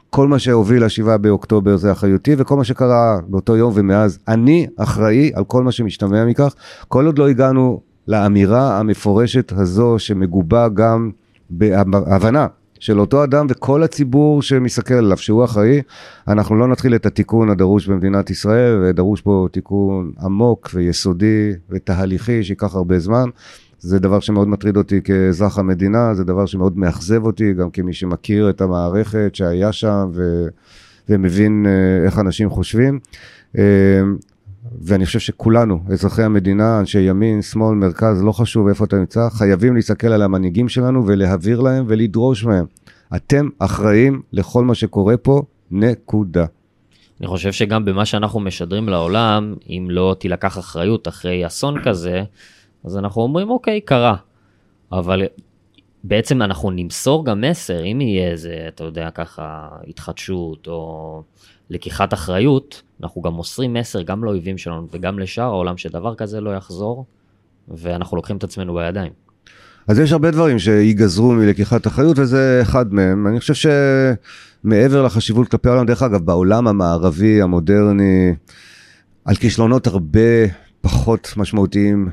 כל 0.10 0.28
מה 0.28 0.40
שהוביל 0.40 0.84
ל-7 0.84 1.18
באוקטובר 1.18 1.78
זה 1.78 1.92
אחריותי, 1.92 2.36
וכל 2.38 2.56
מה 2.56 2.64
שקרה 2.64 3.20
באותו 3.28 3.56
יום 3.56 3.72
ומאז, 3.76 4.20
אני 4.28 4.68
אחראי 4.78 5.32
על 5.36 5.44
כל 5.44 5.64
מה 5.64 5.72
שמשתמע 5.72 6.26
מכך. 6.26 6.54
כל 6.88 7.06
עוד 7.06 7.20
לא 7.20 7.28
הגענו 7.28 7.82
לאמירה 8.08 8.80
המפורשת 8.80 9.52
הזו 9.52 9.96
שמגובה 10.00 10.70
גם 10.70 11.12
בהבנה 11.50 12.48
של 12.80 13.00
אותו 13.00 13.24
אדם 13.24 13.48
וכל 13.50 13.84
הציבור 13.84 14.42
שמסתכל 14.42 14.94
עליו 14.94 15.18
שהוא 15.18 15.44
אחראי, 15.44 15.82
אנחנו 16.28 16.56
לא 16.56 16.68
נתחיל 16.68 16.96
את 16.96 17.06
התיקון 17.06 17.50
הדרוש 17.50 17.88
במדינת 17.88 18.30
ישראל, 18.30 18.84
ודרוש 18.84 19.22
פה 19.22 19.48
תיקון 19.52 20.12
עמוק 20.22 20.70
ויסודי 20.74 21.52
ותהליכי 21.70 22.44
שייקח 22.44 22.76
הרבה 22.76 23.00
זמן. 23.00 23.30
זה 23.80 24.00
דבר 24.00 24.20
שמאוד 24.20 24.48
מטריד 24.48 24.78
אותי 24.78 25.02
כאזרח 25.02 25.60
המדינה, 25.60 26.14
זה 26.14 26.24
דבר 26.24 26.46
שמאוד 26.46 26.78
מאכזב 26.78 27.26
אותי, 27.26 27.54
גם 27.54 27.70
כמי 27.70 27.94
שמכיר 27.94 28.50
את 28.50 28.62
המערכת 28.62 29.32
שהיה 29.34 29.72
שם 29.72 30.10
ו... 30.14 30.48
ומבין 31.10 31.66
אה, 31.66 32.06
איך 32.06 32.20
אנשים 32.20 32.50
חושבים. 32.50 33.00
ואני 34.82 35.06
חושב 35.06 35.20
שכולנו, 35.20 35.80
אזרחי 35.92 36.24
המדינה, 36.24 36.80
אנשי 36.80 37.00
ימין, 37.00 37.42
שמאל, 37.42 37.76
מרכז, 37.76 38.24
לא 38.24 38.32
חשוב 38.32 38.68
איפה 38.68 38.86
אתה 38.86 38.96
נמצא, 38.96 39.30
חייבים 39.30 39.76
להסתכל 39.76 40.08
על 40.08 40.22
המנהיגים 40.22 40.70
שלנו 40.70 41.08
ולהעביר 41.08 41.62
להם 41.62 41.86
ולדרוש 41.88 42.44
מהם. 42.44 42.66
אתם 43.16 43.50
אחראים 43.60 44.22
לכל 44.34 44.64
מה 44.64 44.76
שקורה 44.76 45.18
פה, 45.18 45.42
נקודה. 45.72 46.46
אני 47.20 47.28
חושב 47.28 47.52
שגם 47.52 47.86
במה 47.86 48.06
שאנחנו 48.06 48.40
משדרים 48.40 48.90
לעולם, 48.90 49.56
אם 49.70 49.88
לא 49.90 50.16
תילקח 50.20 50.58
אחריות 50.58 51.08
אחרי 51.08 51.48
אסון 51.48 51.84
כזה, 51.84 52.24
אז 52.84 52.98
אנחנו 52.98 53.22
אומרים, 53.22 53.50
אוקיי, 53.50 53.82
קרה. 53.82 54.16
אבל 54.92 55.24
בעצם 56.04 56.42
אנחנו 56.42 56.72
נמסור 56.72 57.26
גם 57.26 57.42
מסר, 57.42 57.84
אם 57.84 58.02
יהיה 58.02 58.32
איזה, 58.32 58.66
אתה 58.68 58.84
יודע, 58.84 59.10
ככה, 59.10 59.68
התחדשות 59.88 60.68
או 60.68 61.24
לקיחת 61.70 62.14
אחריות, 62.14 62.82
אנחנו 63.04 63.22
גם 63.22 63.34
מוסרים 63.34 63.74
מסר 63.74 64.02
גם 64.02 64.24
לאויבים 64.24 64.58
שלנו 64.58 64.88
וגם 64.92 65.20
לשאר 65.20 65.44
העולם 65.44 65.78
שדבר 65.78 66.16
כזה 66.16 66.42
לא 66.42 66.56
יחזור, 66.56 67.06
ואנחנו 67.68 68.18
לוקחים 68.18 68.38
את 68.38 68.44
עצמנו 68.44 68.74
בידיים. 68.74 69.12
אז 69.88 70.00
יש 70.00 70.12
הרבה 70.12 70.32
דברים 70.32 70.60
שיגזרו 70.60 71.32
מלקיחת 71.32 71.88
אחריות 71.88 72.20
וזה 72.20 72.60
אחד 72.62 72.94
מהם. 72.94 73.28
אני 73.28 73.40
חושב 73.40 73.70
שמעבר 74.64 75.04
לחשיבות 75.04 75.48
כלפי 75.48 75.70
העולם, 75.70 75.86
דרך 75.86 76.04
אגב, 76.04 76.26
בעולם 76.26 76.68
המערבי 76.68 77.42
המודרני, 77.42 78.36
על 79.26 79.36
כישלונות 79.36 79.88
הרבה 79.88 80.20
פחות 80.86 81.34
משמעותיים 81.38 82.10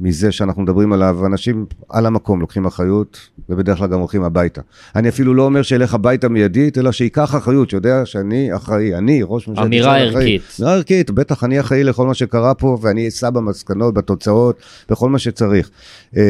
מזה 0.00 0.32
שאנחנו 0.32 0.62
מדברים 0.62 0.92
עליו. 0.92 1.26
אנשים 1.26 1.66
על 1.88 2.06
המקום 2.06 2.40
לוקחים 2.40 2.66
אחריות, 2.66 3.18
ובדרך 3.48 3.78
כלל 3.78 3.88
גם 3.88 3.98
הולכים 3.98 4.22
הביתה. 4.22 4.60
אני 4.96 5.08
אפילו 5.08 5.34
לא 5.34 5.42
אומר 5.42 5.62
שילך 5.62 5.94
הביתה 5.94 6.28
מיידית, 6.28 6.78
אלא 6.78 6.92
שייקח 6.92 7.34
אחריות, 7.34 7.70
שיודע 7.70 8.06
שאני 8.06 8.56
אחראי, 8.56 8.94
אני 8.94 9.20
ראש 9.24 9.48
ממשלת 9.48 9.72
ישראל 9.72 9.80
אחראי. 9.80 9.98
אמירה 9.98 9.98
ערכית. 9.98 10.42
אמירה 10.60 10.74
ערכית, 10.74 11.10
בטח 11.10 11.44
אני 11.44 11.60
אחראי 11.60 11.84
לכל 11.84 12.06
מה 12.06 12.14
שקרה 12.14 12.54
פה, 12.54 12.78
ואני 12.80 13.08
אשא 13.08 13.30
במסקנות, 13.30 13.94
בתוצאות, 13.94 14.56
בכל 14.90 15.10
מה 15.10 15.18
שצריך. 15.18 15.70
אמ, 16.16 16.20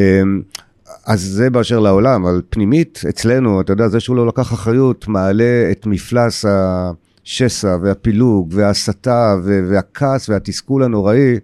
אז 1.06 1.20
זה 1.20 1.50
באשר 1.50 1.80
לעולם, 1.80 2.26
אבל 2.26 2.42
פנימית, 2.50 3.02
אצלנו, 3.08 3.60
אתה 3.60 3.72
יודע, 3.72 3.88
זה 3.88 4.00
שהוא 4.00 4.16
לא 4.16 4.26
לקח 4.26 4.52
אחריות, 4.52 5.08
מעלה 5.08 5.68
את 5.70 5.86
מפלס 5.86 6.44
השסע 7.24 7.76
והפילוג 7.82 8.52
וההסתה 8.52 9.36
והכעס 9.44 10.28
והתסכול 10.28 10.82
הנוראי 10.82 11.38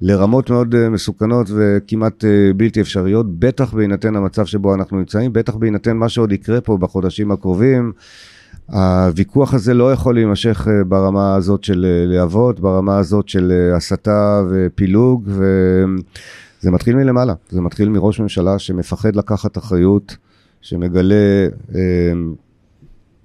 לרמות 0.00 0.50
מאוד 0.50 0.74
אה, 0.74 0.90
מסוכנות 0.90 1.46
וכמעט 1.54 2.24
אה, 2.24 2.52
בלתי 2.56 2.80
אפשריות, 2.80 3.38
בטח 3.38 3.74
בהינתן 3.74 4.16
המצב 4.16 4.46
שבו 4.46 4.74
אנחנו 4.74 4.98
נמצאים, 4.98 5.32
בטח 5.32 5.54
בהינתן 5.54 5.96
מה 5.96 6.08
שעוד 6.08 6.32
יקרה 6.32 6.60
פה 6.60 6.76
בחודשים 6.76 7.30
הקרובים. 7.30 7.92
הוויכוח 8.66 9.54
הזה 9.54 9.74
לא 9.74 9.92
יכול 9.92 10.14
להימשך 10.14 10.68
אה, 10.70 10.84
ברמה 10.84 11.34
הזאת 11.34 11.64
של 11.64 11.86
להבות, 12.06 12.60
ברמה 12.60 12.98
הזאת 12.98 13.28
של 13.28 13.70
הסתה 13.76 14.42
ופילוג, 14.50 15.28
וזה 15.28 16.70
מתחיל 16.70 16.96
מלמעלה, 16.96 17.34
זה 17.48 17.60
מתחיל 17.60 17.88
מראש 17.88 18.20
ממשלה 18.20 18.58
שמפחד 18.58 19.16
לקחת 19.16 19.58
אחריות, 19.58 20.16
שמגלה 20.60 21.46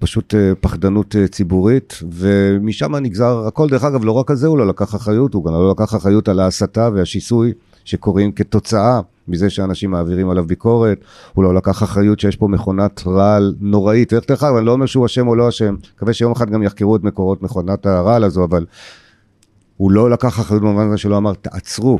פשוט 0.02 0.34
אה, 0.34 0.52
פחדנות 0.60 1.16
אה, 1.16 1.28
ציבורית, 1.28 1.98
ומשם 2.12 2.96
נגזר 2.96 3.44
הכל. 3.46 3.68
דרך 3.68 3.84
אגב, 3.84 4.04
לא 4.04 4.12
רק 4.12 4.30
על 4.30 4.36
זה 4.36 4.46
הוא 4.46 4.58
לא 4.58 4.66
לקח 4.66 4.94
אחריות, 4.94 5.34
הוא 5.34 5.44
גם 5.44 5.52
לא 5.52 5.70
לקח 5.70 5.94
אחריות 5.94 6.28
על 6.28 6.40
ההסתה 6.40 6.88
והשיסוי 6.94 7.52
שקורים 7.84 8.32
כתוצאה 8.32 9.00
מזה 9.28 9.50
שאנשים 9.50 9.90
מעבירים 9.90 10.30
עליו 10.30 10.44
ביקורת, 10.44 10.98
הוא 11.32 11.44
לא 11.44 11.54
לקח 11.54 11.82
אחריות 11.82 12.20
שיש 12.20 12.36
פה 12.36 12.48
מכונת 12.48 13.02
רעל 13.06 13.54
נוראית. 13.60 14.12
דרך 14.12 14.42
אגב, 14.42 14.56
אני 14.56 14.66
לא 14.66 14.72
אומר 14.72 14.86
שהוא 14.86 15.06
אשם 15.06 15.28
או 15.28 15.34
לא 15.34 15.48
אשם, 15.48 15.76
מקווה 15.96 16.12
שיום 16.12 16.32
אחד 16.32 16.50
גם 16.50 16.62
יחקרו 16.62 16.96
את 16.96 17.02
מקורות 17.02 17.42
מכונת 17.42 17.86
הרעל 17.86 18.24
הזו, 18.24 18.44
אבל 18.44 18.66
הוא 19.76 19.92
לא 19.92 20.10
לקח 20.10 20.40
אחריות 20.40 20.62
במובן 20.62 20.86
הזה 20.86 20.96
שלא 20.96 21.16
אמר, 21.16 21.34
תעצרו. 21.34 21.98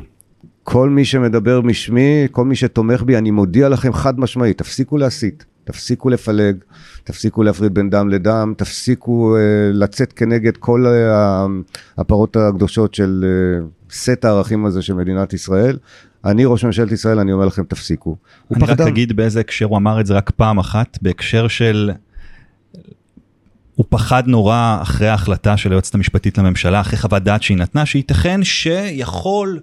כל 0.63 0.89
מי 0.89 1.05
שמדבר 1.05 1.61
משמי, 1.61 2.27
כל 2.31 2.45
מי 2.45 2.55
שתומך 2.55 3.03
בי, 3.03 3.17
אני 3.17 3.31
מודיע 3.31 3.69
לכם 3.69 3.93
חד 3.93 4.19
משמעית, 4.19 4.57
תפסיקו 4.57 4.97
להסית. 4.97 5.52
תפסיקו 5.63 6.09
לפלג, 6.09 6.55
תפסיקו 7.03 7.43
להפריד 7.43 7.73
בין 7.73 7.89
דם 7.89 8.09
לדם, 8.09 8.53
תפסיקו 8.57 9.35
uh, 9.35 9.39
לצאת 9.73 10.13
כנגד 10.13 10.57
כל 10.57 10.85
uh, 10.85 11.71
הפרות 11.97 12.35
הקדושות 12.35 12.93
של 12.93 13.25
uh, 13.61 13.93
סט 13.93 14.25
הערכים 14.25 14.65
הזה 14.65 14.81
של 14.81 14.93
מדינת 14.93 15.33
ישראל. 15.33 15.77
אני 16.25 16.45
ראש 16.45 16.65
ממשלת 16.65 16.91
ישראל, 16.91 17.19
אני 17.19 17.33
אומר 17.33 17.45
לכם, 17.45 17.63
תפסיקו. 17.63 18.15
אני 18.55 18.65
רק 18.65 18.79
אגיד 18.79 19.15
באיזה 19.15 19.39
הקשר 19.39 19.65
הוא 19.65 19.77
אמר 19.77 19.99
את 20.01 20.05
זה 20.05 20.13
רק 20.13 20.29
פעם 20.29 20.59
אחת, 20.59 20.97
בהקשר 21.01 21.47
של... 21.47 21.91
הוא 23.75 23.85
פחד 23.89 24.23
נורא 24.27 24.77
אחרי 24.81 25.07
ההחלטה 25.07 25.57
של 25.57 25.71
היועצת 25.71 25.95
המשפטית 25.95 26.37
לממשלה, 26.37 26.81
אחרי 26.81 26.99
חוות 26.99 27.23
דעת 27.23 27.43
שהיא 27.43 27.57
נתנה, 27.57 27.85
שייתכן 27.85 28.43
שיכול 28.43 29.59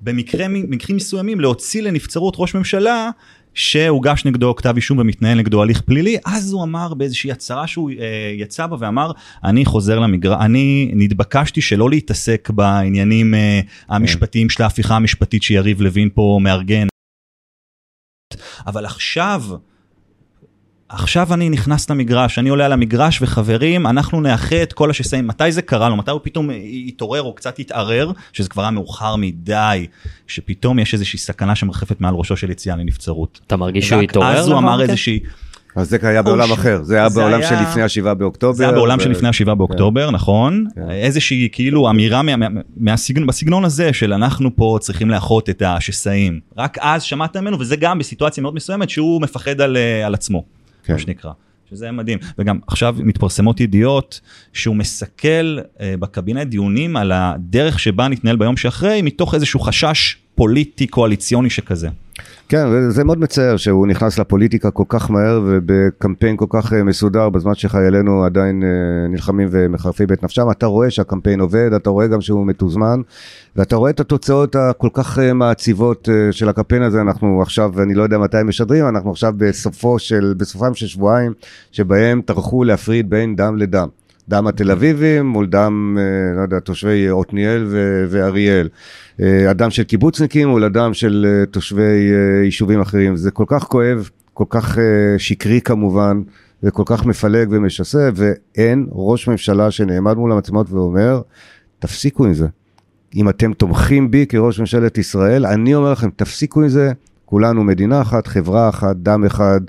במקרים 0.00 0.96
מסוימים 0.96 1.40
להוציא 1.40 1.82
לנבצרות 1.82 2.34
ראש 2.38 2.54
ממשלה 2.54 3.10
שהוגש 3.54 4.24
נגדו 4.24 4.56
כתב 4.56 4.72
אישום 4.76 4.98
ומתנהל 4.98 5.38
נגדו 5.38 5.62
הליך 5.62 5.80
פלילי, 5.80 6.16
אז 6.26 6.52
הוא 6.52 6.64
אמר 6.64 6.94
באיזושהי 6.94 7.32
הצהרה 7.32 7.66
שהוא 7.66 7.90
אה, 7.90 8.34
יצא 8.36 8.66
בה 8.66 8.76
ואמר, 8.80 9.12
אני 9.44 9.64
חוזר 9.64 9.98
למגרש, 9.98 10.36
אני 10.40 10.90
נתבקשתי 10.94 11.60
שלא 11.60 11.90
להתעסק 11.90 12.50
בעניינים 12.50 13.34
אה, 13.34 13.60
המשפטיים 13.88 14.50
של 14.50 14.62
ההפיכה 14.62 14.96
המשפטית 14.96 15.42
שיריב 15.42 15.80
לוין 15.80 16.08
פה 16.14 16.38
מארגן. 16.42 16.86
אבל 18.66 18.86
עכשיו, 18.86 19.42
עכשיו 20.92 21.34
אני 21.34 21.48
נכנס 21.48 21.90
למגרש, 21.90 22.38
אני 22.38 22.48
עולה 22.48 22.66
על 22.66 22.72
המגרש 22.72 23.22
וחברים, 23.22 23.86
אנחנו 23.86 24.20
נאחה 24.20 24.62
את 24.62 24.72
כל 24.72 24.90
השסעים. 24.90 25.26
מתי 25.26 25.52
זה 25.52 25.62
קרה 25.62 25.88
לו? 25.88 25.96
מתי 25.96 26.10
הוא 26.10 26.20
פתאום 26.22 26.50
התעורר 26.86 27.22
או 27.22 27.34
קצת 27.34 27.58
התערער, 27.58 28.12
שזה 28.32 28.48
כבר 28.48 28.62
היה 28.62 28.70
מאוחר 28.70 29.16
מדי, 29.16 29.86
שפתאום 30.26 30.78
יש 30.78 30.94
איזושהי 30.94 31.18
סכנה 31.18 31.54
שמרחפת 31.54 32.00
מעל 32.00 32.14
ראשו 32.14 32.36
של 32.36 32.50
יציאה 32.50 32.76
לנבצרות. 32.76 33.40
אתה 33.46 33.56
מרגיש 33.56 33.88
שהוא 33.88 34.02
התעורר? 34.02 34.28
אז 34.28 34.48
הוא 34.48 34.58
אמר 34.58 34.82
איזושהי... 34.82 35.20
אז 35.76 35.90
זה 35.90 35.98
היה 36.02 36.22
בעולם 36.22 36.48
ש... 36.48 36.50
אחר, 36.50 36.82
זה 36.82 36.96
היה 36.96 37.08
זה 37.08 37.20
בעולם 37.20 37.40
היה... 37.40 37.48
של 37.48 37.54
לפני 37.62 37.82
השבעה 37.82 38.14
באוקטובר. 38.14 38.52
זה 38.52 38.64
היה 38.64 38.72
בעולם 38.72 38.98
ו... 38.98 39.02
של 39.02 39.10
לפני 39.10 39.28
השבעה 39.28 39.54
באוקטובר, 39.54 40.06
כן. 40.06 40.14
נכון. 40.14 40.66
כן. 40.74 40.90
איזושהי 40.90 41.48
כאילו 41.52 41.90
אמירה 41.90 42.22
מה, 42.22 42.36
מה, 42.36 42.46
מהסגנון, 42.76 43.26
בסגנון 43.26 43.64
הזה 43.64 43.92
של 43.92 44.12
אנחנו 44.12 44.56
פה 44.56 44.78
צריכים 44.80 45.10
לאחות 45.10 45.50
את 45.50 45.62
השסעים. 45.66 46.40
רק 46.58 46.78
אז 46.80 47.02
שמעת 47.02 47.36
ממנו, 47.36 47.60
וזה 47.60 47.76
גם 47.76 47.98
בסיטואציה 47.98 48.42
מאוד 48.42 48.54
מסוימת 48.54 48.90
שהוא 48.90 49.22
מפחד 49.22 49.60
על, 49.60 49.76
אה, 49.76 50.06
על 50.06 50.14
עצמו. 50.14 50.44
כן. 50.84 50.92
מה 50.92 50.98
שנקרא. 50.98 51.32
שזה 51.70 51.90
מדהים. 51.90 52.18
וגם 52.38 52.58
עכשיו 52.66 52.96
מתפרסמות 52.98 53.60
ידיעות 53.60 54.20
שהוא 54.52 54.76
מסכל 54.76 55.58
אה, 55.80 55.94
בקבינט 55.98 56.46
דיונים 56.46 56.96
על 56.96 57.12
הדרך 57.12 57.78
שבה 57.78 58.08
נתנהל 58.08 58.36
ביום 58.36 58.56
שאחרי, 58.56 59.02
מתוך 59.02 59.34
איזשהו 59.34 59.60
חשש 59.60 60.16
פוליטי 60.34 60.86
קואליציוני 60.86 61.50
שכזה. 61.50 61.88
כן, 62.48 62.90
זה 62.90 63.04
מאוד 63.04 63.18
מצער 63.18 63.56
שהוא 63.56 63.86
נכנס 63.86 64.18
לפוליטיקה 64.18 64.70
כל 64.70 64.84
כך 64.88 65.10
מהר 65.10 65.40
ובקמפיין 65.46 66.36
כל 66.36 66.46
כך 66.48 66.72
אה, 66.72 66.82
מסודר 66.82 67.28
בזמן 67.28 67.54
שחיילינו 67.54 68.24
עדיין 68.24 68.62
אה, 68.62 69.08
נלחמים 69.08 69.48
ומחרפים 69.50 70.06
את 70.12 70.22
נפשם. 70.22 70.50
אתה 70.50 70.66
רואה 70.66 70.90
שהקמפיין 70.90 71.40
עובד, 71.40 71.72
אתה 71.72 71.90
רואה 71.90 72.06
גם 72.06 72.20
שהוא 72.20 72.46
מתוזמן, 72.46 73.00
ואתה 73.56 73.76
רואה 73.76 73.90
את 73.90 74.00
התוצאות 74.00 74.56
הכל 74.56 74.88
כך 74.92 75.18
אה, 75.18 75.32
מעציבות 75.32 76.08
של 76.30 76.48
הקמפיין 76.48 76.82
הזה. 76.82 77.00
אנחנו 77.00 77.42
עכשיו, 77.42 77.82
אני 77.82 77.94
לא 77.94 78.02
יודע 78.02 78.18
מתי 78.18 78.38
הם 78.38 78.48
משדרים, 78.48 78.88
אנחנו 78.88 79.10
עכשיו 79.10 79.34
בסופו 79.36 79.98
של, 79.98 80.34
בסופם 80.36 80.74
של 80.74 80.86
שבועיים, 80.86 81.32
שבהם 81.72 82.22
טרחו 82.24 82.64
להפריד 82.64 83.10
בין 83.10 83.36
דם 83.36 83.56
לדם. 83.56 83.88
דם 84.28 84.46
התל 84.46 84.70
אביבים 84.70 85.26
מול 85.26 85.46
דם, 85.46 85.98
לא 86.36 86.42
יודע, 86.42 86.58
תושבי 86.58 87.08
עתניאל 87.20 87.66
ואריאל. 88.08 88.68
אה, 89.20 89.50
אדם 89.50 89.70
של 89.70 89.82
קיבוצניקים 89.82 90.48
מול 90.48 90.64
אדם 90.64 90.94
של 90.94 91.26
אה, 91.28 91.46
תושבי 91.46 91.82
אה, 91.82 92.44
יישובים 92.44 92.80
אחרים. 92.80 93.16
זה 93.16 93.30
כל 93.30 93.44
כך 93.46 93.62
כואב, 93.62 94.10
כל 94.34 94.44
כך 94.48 94.78
שקרי 95.18 95.60
כמובן, 95.60 96.22
וכל 96.62 96.82
כך 96.86 97.06
מפלג 97.06 97.48
ומשסה, 97.50 98.10
ואין 98.14 98.86
ראש 98.92 99.28
ממשלה 99.28 99.70
שנעמד 99.70 100.16
מול 100.16 100.32
המצלמות 100.32 100.70
ואומר, 100.70 101.20
תפסיקו 101.78 102.24
עם 102.24 102.34
זה. 102.34 102.46
אם 103.16 103.28
אתם 103.28 103.52
תומכים 103.52 104.10
בי 104.10 104.26
כראש 104.26 104.60
ממשלת 104.60 104.98
ישראל, 104.98 105.46
אני 105.46 105.74
אומר 105.74 105.92
לכם, 105.92 106.10
תפסיקו 106.16 106.62
עם 106.62 106.68
זה. 106.68 106.92
כולנו 107.32 107.64
מדינה 107.64 108.00
אחת, 108.00 108.26
חברה 108.26 108.68
אחת, 108.68 108.96
דם 108.96 109.24
אחד, 109.24 109.60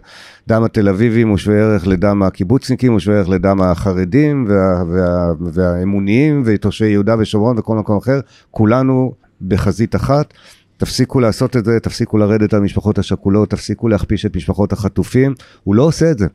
דם 0.48 0.64
התל 0.64 0.90
אביבים 0.90 1.30
הוא 1.30 1.38
שווה 1.38 1.58
ערך 1.58 1.88
לדם 1.88 2.24
הקיבוצניקים, 2.24 2.92
הוא 2.92 3.00
שווה 3.00 3.18
ערך 3.18 3.30
לדם 3.30 3.62
החרדים 3.62 4.46
וה, 4.50 4.84
וה, 4.88 5.34
והאמוניים 5.54 6.44
ותושבי 6.46 6.88
יהודה 6.88 7.16
ושומרון 7.20 7.60
וכל 7.60 7.76
מקום 7.76 7.98
אחר, 7.98 8.20
כולנו 8.52 9.14
בחזית 9.48 9.96
אחת. 9.96 10.34
תפסיקו 10.78 11.20
לעשות 11.20 11.58
את 11.58 11.66
זה, 11.66 11.80
תפסיקו 11.80 12.18
לרדת 12.18 12.54
על 12.54 12.60
המשפחות 12.60 12.98
השכולות, 12.98 13.50
תפסיקו 13.50 13.88
להכפיש 13.88 14.26
את 14.26 14.36
משפחות 14.36 14.74
החטופים. 14.74 15.34
הוא 15.64 15.76
לא 15.76 15.84
עושה 15.84 16.12
את 16.12 16.20
זה. 16.20 16.28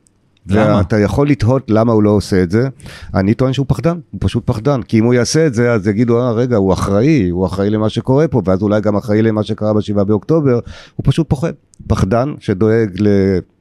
ואתה 0.47 0.99
יכול 0.99 1.29
לתהות 1.29 1.63
למה 1.67 1.93
הוא 1.93 2.03
לא 2.03 2.09
עושה 2.09 2.43
את 2.43 2.51
זה. 2.51 2.67
אני 3.13 3.33
טוען 3.33 3.53
שהוא 3.53 3.65
פחדן, 3.69 3.99
הוא 4.11 4.19
פשוט 4.23 4.43
פחדן. 4.45 4.81
כי 4.81 4.99
אם 4.99 5.03
הוא 5.03 5.13
יעשה 5.13 5.47
את 5.47 5.53
זה, 5.53 5.71
אז 5.71 5.87
יגידו, 5.87 6.21
אה, 6.21 6.31
רגע, 6.31 6.57
הוא 6.57 6.73
אחראי, 6.73 7.29
הוא 7.29 7.45
אחראי 7.45 7.69
למה 7.69 7.89
שקורה 7.89 8.27
פה, 8.27 8.41
ואז 8.45 8.61
אולי 8.61 8.81
גם 8.81 8.95
אחראי 8.95 9.21
למה 9.21 9.43
שקרה 9.43 9.73
ב-7 9.73 10.03
באוקטובר. 10.03 10.59
הוא 10.95 11.03
פשוט 11.03 11.29
פוחד. 11.29 11.51
פחדן 11.87 12.33
שדואג 12.39 12.89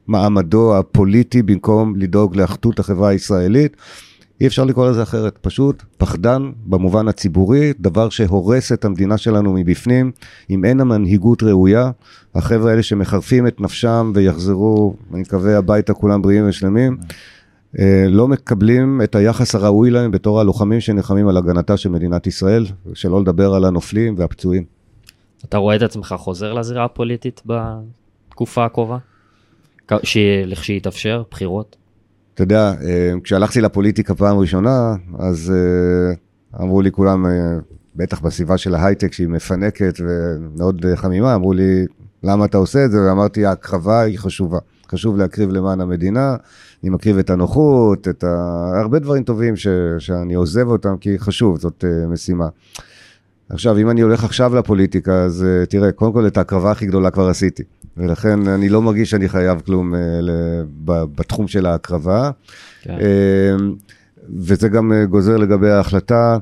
למעמדו 0.08 0.76
הפוליטי 0.76 1.42
במקום 1.42 1.96
לדאוג 1.96 2.36
לאחדות 2.36 2.78
החברה 2.78 3.08
הישראלית. 3.08 3.76
אי 4.40 4.46
אפשר 4.46 4.64
לקרוא 4.64 4.90
לזה 4.90 5.02
אחרת, 5.02 5.38
פשוט 5.40 5.82
פחדן 5.96 6.50
במובן 6.66 7.08
הציבורי, 7.08 7.72
דבר 7.80 8.08
שהורס 8.08 8.72
את 8.72 8.84
המדינה 8.84 9.18
שלנו 9.18 9.52
מבפנים. 9.52 10.12
אם 10.50 10.64
אין 10.64 10.80
המנהיגות 10.80 11.42
ראויה, 11.42 11.90
החבר'ה 12.34 12.70
האלה 12.70 12.82
שמחרפים 12.82 13.46
את 13.46 13.60
נפשם 13.60 14.12
ויחזרו, 14.14 14.94
אני 15.12 15.20
מקווה, 15.20 15.58
הביתה 15.58 15.94
כולם 15.94 16.22
בריאים 16.22 16.48
ושלמים, 16.48 16.96
אה, 17.78 18.04
לא 18.08 18.28
מקבלים 18.28 19.00
את 19.04 19.14
היחס 19.14 19.54
הראוי 19.54 19.90
להם 19.90 20.10
בתור 20.10 20.40
הלוחמים 20.40 20.80
שנלחמים 20.80 21.28
על 21.28 21.36
הגנתה 21.36 21.76
של 21.76 21.88
מדינת 21.88 22.26
ישראל, 22.26 22.64
שלא 22.94 23.20
לדבר 23.20 23.54
על 23.54 23.64
הנופלים 23.64 24.14
והפצועים. 24.18 24.64
אתה 25.44 25.58
רואה 25.58 25.76
את 25.76 25.82
עצמך 25.82 26.14
חוזר 26.18 26.52
לזירה 26.52 26.84
הפוליטית 26.84 27.42
בתקופה 27.46 28.64
הקרובה? 28.64 28.98
לכשהיא 30.46 30.76
יתאפשר, 30.76 31.22
בחירות? 31.30 31.76
אתה 32.38 32.44
יודע, 32.44 32.72
אה, 32.82 33.12
כשהלכתי 33.24 33.60
לפוליטיקה 33.60 34.14
פעם 34.14 34.38
ראשונה, 34.38 34.94
אז 35.18 35.52
אה, 35.54 36.62
אמרו 36.62 36.82
לי 36.82 36.90
כולם, 36.90 37.26
אה, 37.26 37.30
בטח 37.96 38.20
בסביבה 38.20 38.58
של 38.58 38.74
ההייטק 38.74 39.12
שהיא 39.12 39.28
מפנקת 39.28 40.00
ומאוד 40.00 40.86
חמימה, 40.94 41.34
אמרו 41.34 41.52
לי, 41.52 41.86
למה 42.22 42.44
אתה 42.44 42.58
עושה 42.58 42.84
את 42.84 42.90
זה? 42.90 42.98
ואמרתי, 43.02 43.46
ההקרבה 43.46 44.00
היא 44.00 44.18
חשובה. 44.18 44.58
חשוב 44.90 45.16
להקריב 45.16 45.50
למען 45.50 45.80
המדינה, 45.80 46.36
אני 46.82 46.90
מקריב 46.90 47.18
את 47.18 47.30
הנוחות, 47.30 48.08
את 48.08 48.24
ה... 48.24 48.72
הרבה 48.80 48.98
דברים 48.98 49.22
טובים 49.22 49.56
ש... 49.56 49.66
שאני 49.98 50.34
עוזב 50.34 50.68
אותם, 50.68 50.96
כי 51.00 51.18
חשוב, 51.18 51.58
זאת 51.58 51.84
משימה. 52.08 52.48
עכשיו, 53.50 53.78
אם 53.78 53.90
אני 53.90 54.00
הולך 54.00 54.24
עכשיו 54.24 54.54
לפוליטיקה, 54.54 55.22
אז 55.24 55.46
uh, 55.46 55.66
תראה, 55.66 55.92
קודם 55.92 56.12
כל 56.12 56.26
את 56.26 56.36
ההקרבה 56.36 56.70
הכי 56.70 56.86
גדולה 56.86 57.10
כבר 57.10 57.28
עשיתי, 57.28 57.62
ולכן 57.96 58.48
אני 58.48 58.68
לא 58.68 58.82
מרגיש 58.82 59.10
שאני 59.10 59.28
חייב 59.28 59.60
כלום 59.60 59.94
uh, 59.94 59.98
בתחום 60.86 61.48
של 61.48 61.66
ההקרבה. 61.66 62.30
כן. 62.82 62.96
Uh, 62.98 63.62
וזה 64.36 64.68
גם 64.68 64.92
גוזר 65.10 65.36
לגבי 65.36 65.70
ההחלטה. 65.70 66.38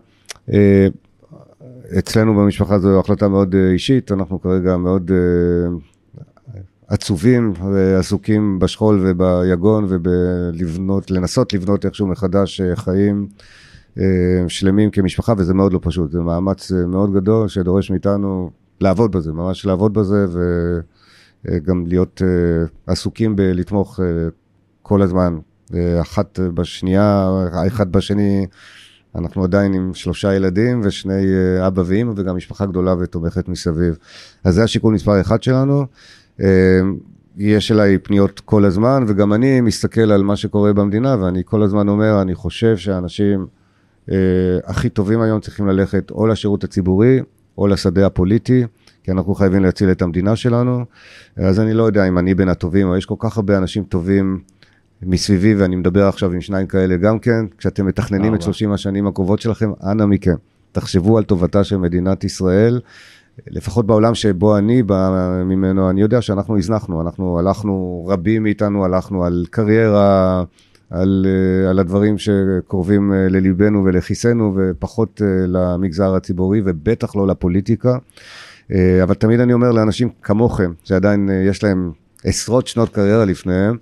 אצלנו 1.98 2.34
במשפחה 2.34 2.78
זו 2.78 3.00
החלטה 3.00 3.28
מאוד 3.28 3.54
אישית, 3.72 4.12
אנחנו 4.12 4.40
כרגע 4.40 4.76
מאוד 4.76 5.10
עצובים 6.88 7.52
ועסוקים 7.72 8.58
בשכול 8.58 9.00
וביגון 9.02 9.86
ובלבנות, 9.88 11.10
לנסות 11.10 11.52
לבנות 11.52 11.86
איכשהו 11.86 12.06
מחדש 12.06 12.60
חיים. 12.74 13.26
אה, 13.98 14.48
שלמים 14.48 14.90
כמשפחה, 14.90 15.32
וזה 15.38 15.54
מאוד 15.54 15.72
לא 15.72 15.78
פשוט. 15.82 16.10
זה 16.10 16.20
מאמץ 16.20 16.72
אה, 16.72 16.86
מאוד 16.86 17.14
גדול 17.14 17.48
שדורש 17.48 17.90
מאיתנו 17.90 18.50
לעבוד 18.80 19.12
בזה, 19.12 19.32
ממש 19.32 19.66
לעבוד 19.66 19.94
בזה, 19.94 20.26
וגם 21.44 21.82
אה, 21.82 21.88
להיות 21.88 22.22
עסוקים 22.86 23.36
בלתמוך 23.36 24.00
כל 24.82 25.02
הזמן, 25.02 25.38
אחת 26.00 26.40
בשנייה, 26.54 27.30
אחד 27.66 27.92
בשני. 27.92 28.46
אנחנו 29.14 29.44
עדיין 29.44 29.74
עם 29.74 29.94
שלושה 29.94 30.34
ילדים 30.34 30.80
ושני 30.84 31.24
אבא 31.66 31.82
ואמא 31.86 32.12
וגם 32.16 32.36
משפחה 32.36 32.66
גדולה 32.66 32.94
ותומכת 32.98 33.48
מסביב. 33.48 33.98
אז 34.44 34.54
זה 34.54 34.64
השיקול 34.64 34.94
מספר 34.94 35.20
אחד 35.20 35.42
שלנו. 35.42 35.86
יש 37.36 37.72
אליי 37.72 37.98
פניות 37.98 38.40
כל 38.40 38.64
הזמן, 38.64 39.04
וגם 39.08 39.32
אני 39.32 39.60
מסתכל 39.60 40.12
על 40.12 40.22
מה 40.22 40.36
שקורה 40.36 40.72
במדינה, 40.72 41.16
ואני 41.20 41.42
כל 41.44 41.62
הזמן 41.62 41.88
אומר, 41.88 42.22
אני 42.22 42.34
חושב 42.34 42.76
שאנשים 42.76 43.46
הכי 44.64 44.88
טובים 44.88 45.20
היום 45.20 45.40
צריכים 45.40 45.66
ללכת 45.66 46.10
או 46.10 46.26
לשירות 46.26 46.64
הציבורי 46.64 47.20
או 47.58 47.66
לשדה 47.66 48.06
הפוליטי, 48.06 48.64
כי 49.02 49.10
אנחנו 49.10 49.34
חייבים 49.34 49.62
להציל 49.62 49.90
את 49.90 50.02
המדינה 50.02 50.36
שלנו. 50.36 50.84
אז 51.36 51.60
אני 51.60 51.74
לא 51.74 51.82
יודע 51.82 52.08
אם 52.08 52.18
אני 52.18 52.34
בין 52.34 52.48
הטובים, 52.48 52.88
אבל 52.88 52.98
יש 52.98 53.06
כל 53.06 53.14
כך 53.18 53.36
הרבה 53.36 53.58
אנשים 53.58 53.84
טובים 53.84 54.40
מסביבי, 55.02 55.54
ואני 55.54 55.76
מדבר 55.76 56.04
עכשיו 56.06 56.32
עם 56.32 56.40
שניים 56.40 56.66
כאלה 56.66 56.96
גם 56.96 57.18
כן. 57.18 57.46
כשאתם 57.58 57.86
מתכננים 57.86 58.34
את 58.34 58.42
30 58.42 58.72
השנים 58.72 59.06
הקרובות 59.06 59.40
שלכם, 59.40 59.72
אנא 59.90 60.06
מכם, 60.06 60.34
תחשבו 60.72 61.18
על 61.18 61.24
טובתה 61.24 61.64
של 61.64 61.76
מדינת 61.76 62.24
ישראל. 62.24 62.80
לפחות 63.46 63.86
בעולם 63.86 64.14
שבו 64.14 64.58
אני 64.58 64.82
בא 64.82 65.40
ממנו, 65.44 65.90
אני 65.90 66.00
יודע 66.00 66.22
שאנחנו 66.22 66.58
הזנחנו, 66.58 67.00
אנחנו 67.00 67.38
הלכנו, 67.38 68.06
רבים 68.08 68.42
מאיתנו 68.42 68.84
הלכנו 68.84 69.24
על 69.24 69.46
קריירה, 69.50 70.44
על, 70.90 71.26
אה, 71.28 71.70
על 71.70 71.78
הדברים 71.78 72.18
שקרובים 72.18 73.12
אה, 73.12 73.28
לליבנו 73.28 73.84
ולכיסנו 73.84 74.54
ופחות 74.56 75.22
אה, 75.24 75.46
למגזר 75.46 76.14
הציבורי 76.14 76.62
ובטח 76.64 77.16
לא 77.16 77.26
לפוליטיקה. 77.26 77.98
אבל 79.02 79.14
תמיד 79.14 79.40
אני 79.40 79.52
אומר 79.52 79.72
לאנשים 79.72 80.08
כמוכם, 80.22 80.72
שעדיין 80.84 81.28
יש 81.44 81.64
להם 81.64 81.92
עשרות 82.24 82.66
שנות 82.66 82.88
קריירה 82.88 83.24
לפניהם, 83.24 83.76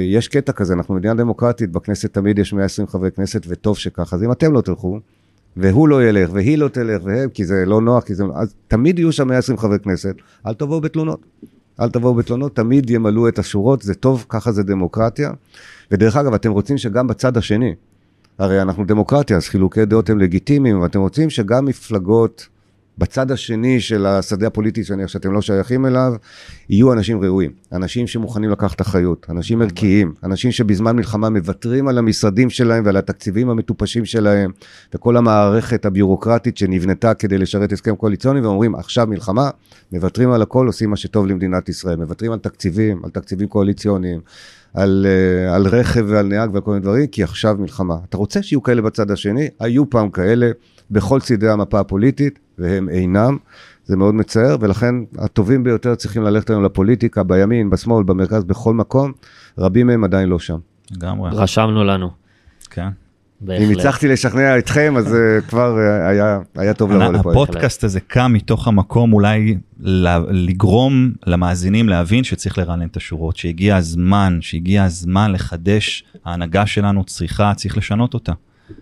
יש 0.00 0.28
קטע 0.28 0.52
כזה, 0.52 0.74
אנחנו 0.74 0.94
מדינה 0.94 1.14
דמוקרטית, 1.14 1.70
בכנסת 1.70 2.14
תמיד 2.14 2.38
יש 2.38 2.52
120 2.52 2.88
חברי 2.88 3.10
כנסת 3.10 3.42
וטוב 3.48 3.78
שכך, 3.78 4.14
אז 4.14 4.22
אם 4.22 4.32
אתם 4.32 4.52
לא 4.52 4.60
תלכו, 4.60 5.00
והוא 5.56 5.88
לא 5.88 6.08
ילך, 6.08 6.30
והיא 6.32 6.58
לא 6.58 6.68
תלך, 6.68 7.02
והם, 7.04 7.28
כי 7.28 7.44
זה 7.44 7.64
לא 7.66 7.80
נוח, 7.80 8.04
כי 8.04 8.14
זה... 8.14 8.24
אז 8.34 8.54
תמיד 8.68 8.98
יהיו 8.98 9.12
שם 9.12 9.28
120 9.28 9.58
חברי 9.58 9.78
כנסת, 9.78 10.14
אל 10.46 10.54
תבואו 10.54 10.80
בתלונות. 10.80 11.20
אל 11.80 11.88
תבואו 11.88 12.14
בתלונות, 12.14 12.56
תמיד 12.56 12.90
ימלאו 12.90 13.28
את 13.28 13.38
השורות, 13.38 13.82
זה 13.82 13.94
טוב, 13.94 14.26
ככה 14.28 14.52
זה 14.52 14.62
דמוקרטיה. 14.62 15.30
ודרך 15.90 16.16
אגב, 16.16 16.34
אתם 16.34 16.50
רוצים 16.50 16.78
שגם 16.78 17.06
בצד 17.06 17.36
השני, 17.36 17.74
הרי 18.38 18.62
אנחנו 18.62 18.84
דמוקרטיה, 18.84 19.36
אז 19.36 19.48
חילוקי 19.48 19.84
דעות 19.84 20.10
הם 20.10 20.18
לגיטימיים, 20.18 20.80
ואתם 20.80 21.00
רוצים 21.00 21.30
שגם 21.30 21.64
מפלגות 21.64 22.48
בצד 22.98 23.30
השני 23.30 23.80
של 23.80 24.06
השדה 24.06 24.46
הפוליטי 24.46 24.84
שאני 24.84 25.08
שאתם 25.08 25.32
לא 25.32 25.42
שייכים 25.42 25.86
אליו, 25.86 26.12
יהיו 26.68 26.92
אנשים 26.92 27.20
ראויים, 27.20 27.50
אנשים 27.72 28.06
שמוכנים 28.06 28.50
לקחת 28.50 28.80
אחריות, 28.80 29.26
אנשים 29.30 29.62
ערכיים, 29.62 30.14
אנשים 30.24 30.52
שבזמן 30.52 30.96
מלחמה 30.96 31.30
מוותרים 31.30 31.88
על 31.88 31.98
המשרדים 31.98 32.50
שלהם 32.50 32.84
ועל 32.84 32.96
התקציבים 32.96 33.50
המטופשים 33.50 34.04
שלהם, 34.04 34.50
וכל 34.94 35.16
המערכת 35.16 35.84
הביורוקרטית 35.84 36.56
שנבנתה 36.56 37.14
כדי 37.14 37.38
לשרת 37.38 37.72
הסכם 37.72 37.96
קואליציוני, 37.96 38.40
ואומרים, 38.40 38.74
עכשיו 38.74 39.06
מלחמה, 39.06 39.50
מוותרים 39.92 40.30
על 40.30 40.42
הכל, 40.42 40.66
עושים 40.66 40.90
מה 40.90 40.96
שטוב 40.96 41.26
למדינת 41.26 41.68
ישראל, 41.68 41.96
מוותרים 41.96 42.32
על 42.32 42.38
תקציבים, 42.38 43.00
על 43.04 43.10
תקציבים 43.10 43.48
קואליציוניים, 43.48 44.20
על, 44.74 45.06
uh, 45.06 45.54
על 45.54 45.66
רכב 45.66 46.04
ועל 46.08 46.26
נהג 46.26 46.50
וכל 46.54 46.70
מיני 46.70 46.82
דברים, 46.82 47.06
כי 47.06 47.22
עכשיו 47.22 47.56
מלחמה. 47.58 47.96
אתה 48.08 48.16
רוצה 48.16 48.42
שיהיו 48.42 48.62
כאלה 48.62 48.82
בצד 48.82 49.10
השני? 49.10 49.48
היו 49.60 49.90
פעם 49.90 50.10
כאלה 50.10 50.50
בכל 50.90 51.20
צידי 51.20 51.48
המפה 51.48 51.80
הפוליטית, 51.80 52.38
והם 52.58 52.88
אינם. 52.88 53.36
זה 53.84 53.96
מאוד 53.96 54.14
מצער, 54.14 54.56
ולכן 54.60 54.94
הטובים 55.18 55.64
ביותר 55.64 55.94
צריכים 55.94 56.22
ללכת 56.22 56.50
היום 56.50 56.64
לפוליטיקה, 56.64 57.22
בימין, 57.22 57.70
בשמאל, 57.70 58.04
במרכז, 58.04 58.44
בכל 58.44 58.74
מקום. 58.74 59.12
רבים 59.58 59.86
מהם 59.86 60.04
עדיין 60.04 60.28
לא 60.28 60.38
שם. 60.38 60.58
לגמרי. 60.90 61.30
רשמנו 61.32 61.84
לנו. 61.84 62.10
כן. 62.70 62.88
בהחלט. 63.40 63.66
אם 63.66 63.78
הצלחתי 63.78 64.08
לשכנע 64.08 64.58
אתכם, 64.58 64.94
אז 64.96 65.06
uh, 65.14 65.48
כבר 65.48 65.76
uh, 65.76 66.08
היה, 66.08 66.38
היה 66.56 66.74
טוב 66.74 66.92
לבוא 66.92 67.12
לפה. 67.12 67.30
הפודקאסט 67.30 67.84
הזה 67.84 68.00
קם 68.00 68.32
מתוך 68.32 68.68
המקום 68.68 69.12
אולי 69.12 69.58
לגרום 70.30 71.12
למאזינים 71.26 71.88
להבין 71.88 72.24
שצריך 72.24 72.58
לרענן 72.58 72.86
את 72.86 72.96
השורות, 72.96 73.36
שהגיע 73.36 73.76
הזמן, 73.76 74.38
שהגיע 74.40 74.84
הזמן 74.84 75.32
לחדש, 75.32 76.04
ההנהגה 76.24 76.66
שלנו 76.66 77.04
צריכה, 77.04 77.52
צריך 77.56 77.76
לשנות 77.76 78.14
אותה. 78.14 78.32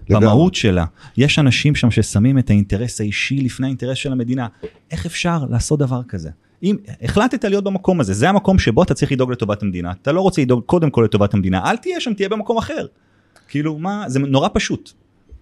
במהות 0.09 0.55
שלה. 0.55 0.85
יש 1.17 1.39
אנשים 1.39 1.75
שם 1.75 1.91
ששמים 1.91 2.39
את 2.39 2.51
האינטרס 2.51 3.01
האישי 3.01 3.41
לפני 3.41 3.67
האינטרס 3.67 3.99
של 3.99 4.13
המדינה. 4.13 4.47
איך 4.91 5.07
אפשר 5.07 5.45
לעשות 5.51 5.79
דבר 5.79 6.03
כזה? 6.09 6.31
אם 6.63 6.77
החלטת 7.03 7.45
להיות 7.45 7.65
במקום 7.65 8.01
הזה, 8.01 8.13
זה 8.13 8.29
המקום 8.29 8.59
שבו 8.59 8.83
אתה 8.83 8.95
צריך 8.95 9.13
לדאוג 9.13 9.33
לטובת 9.33 9.63
המדינה, 9.63 9.93
אתה 10.03 10.13
לא 10.13 10.21
רוצה 10.21 10.43
לדאוג 10.43 10.63
קודם 10.67 10.91
כל 10.91 11.03
לטובת 11.05 11.35
המדינה, 11.35 11.71
אל 11.71 11.77
תהיה 11.77 12.01
שם, 12.01 12.15
תהיה 12.15 12.29
במקום 12.29 12.59
אחר. 12.59 12.87
כאילו 13.49 13.79
מה, 13.79 14.05
זה 14.09 14.19
נורא 14.19 14.49
פשוט. 14.53 14.91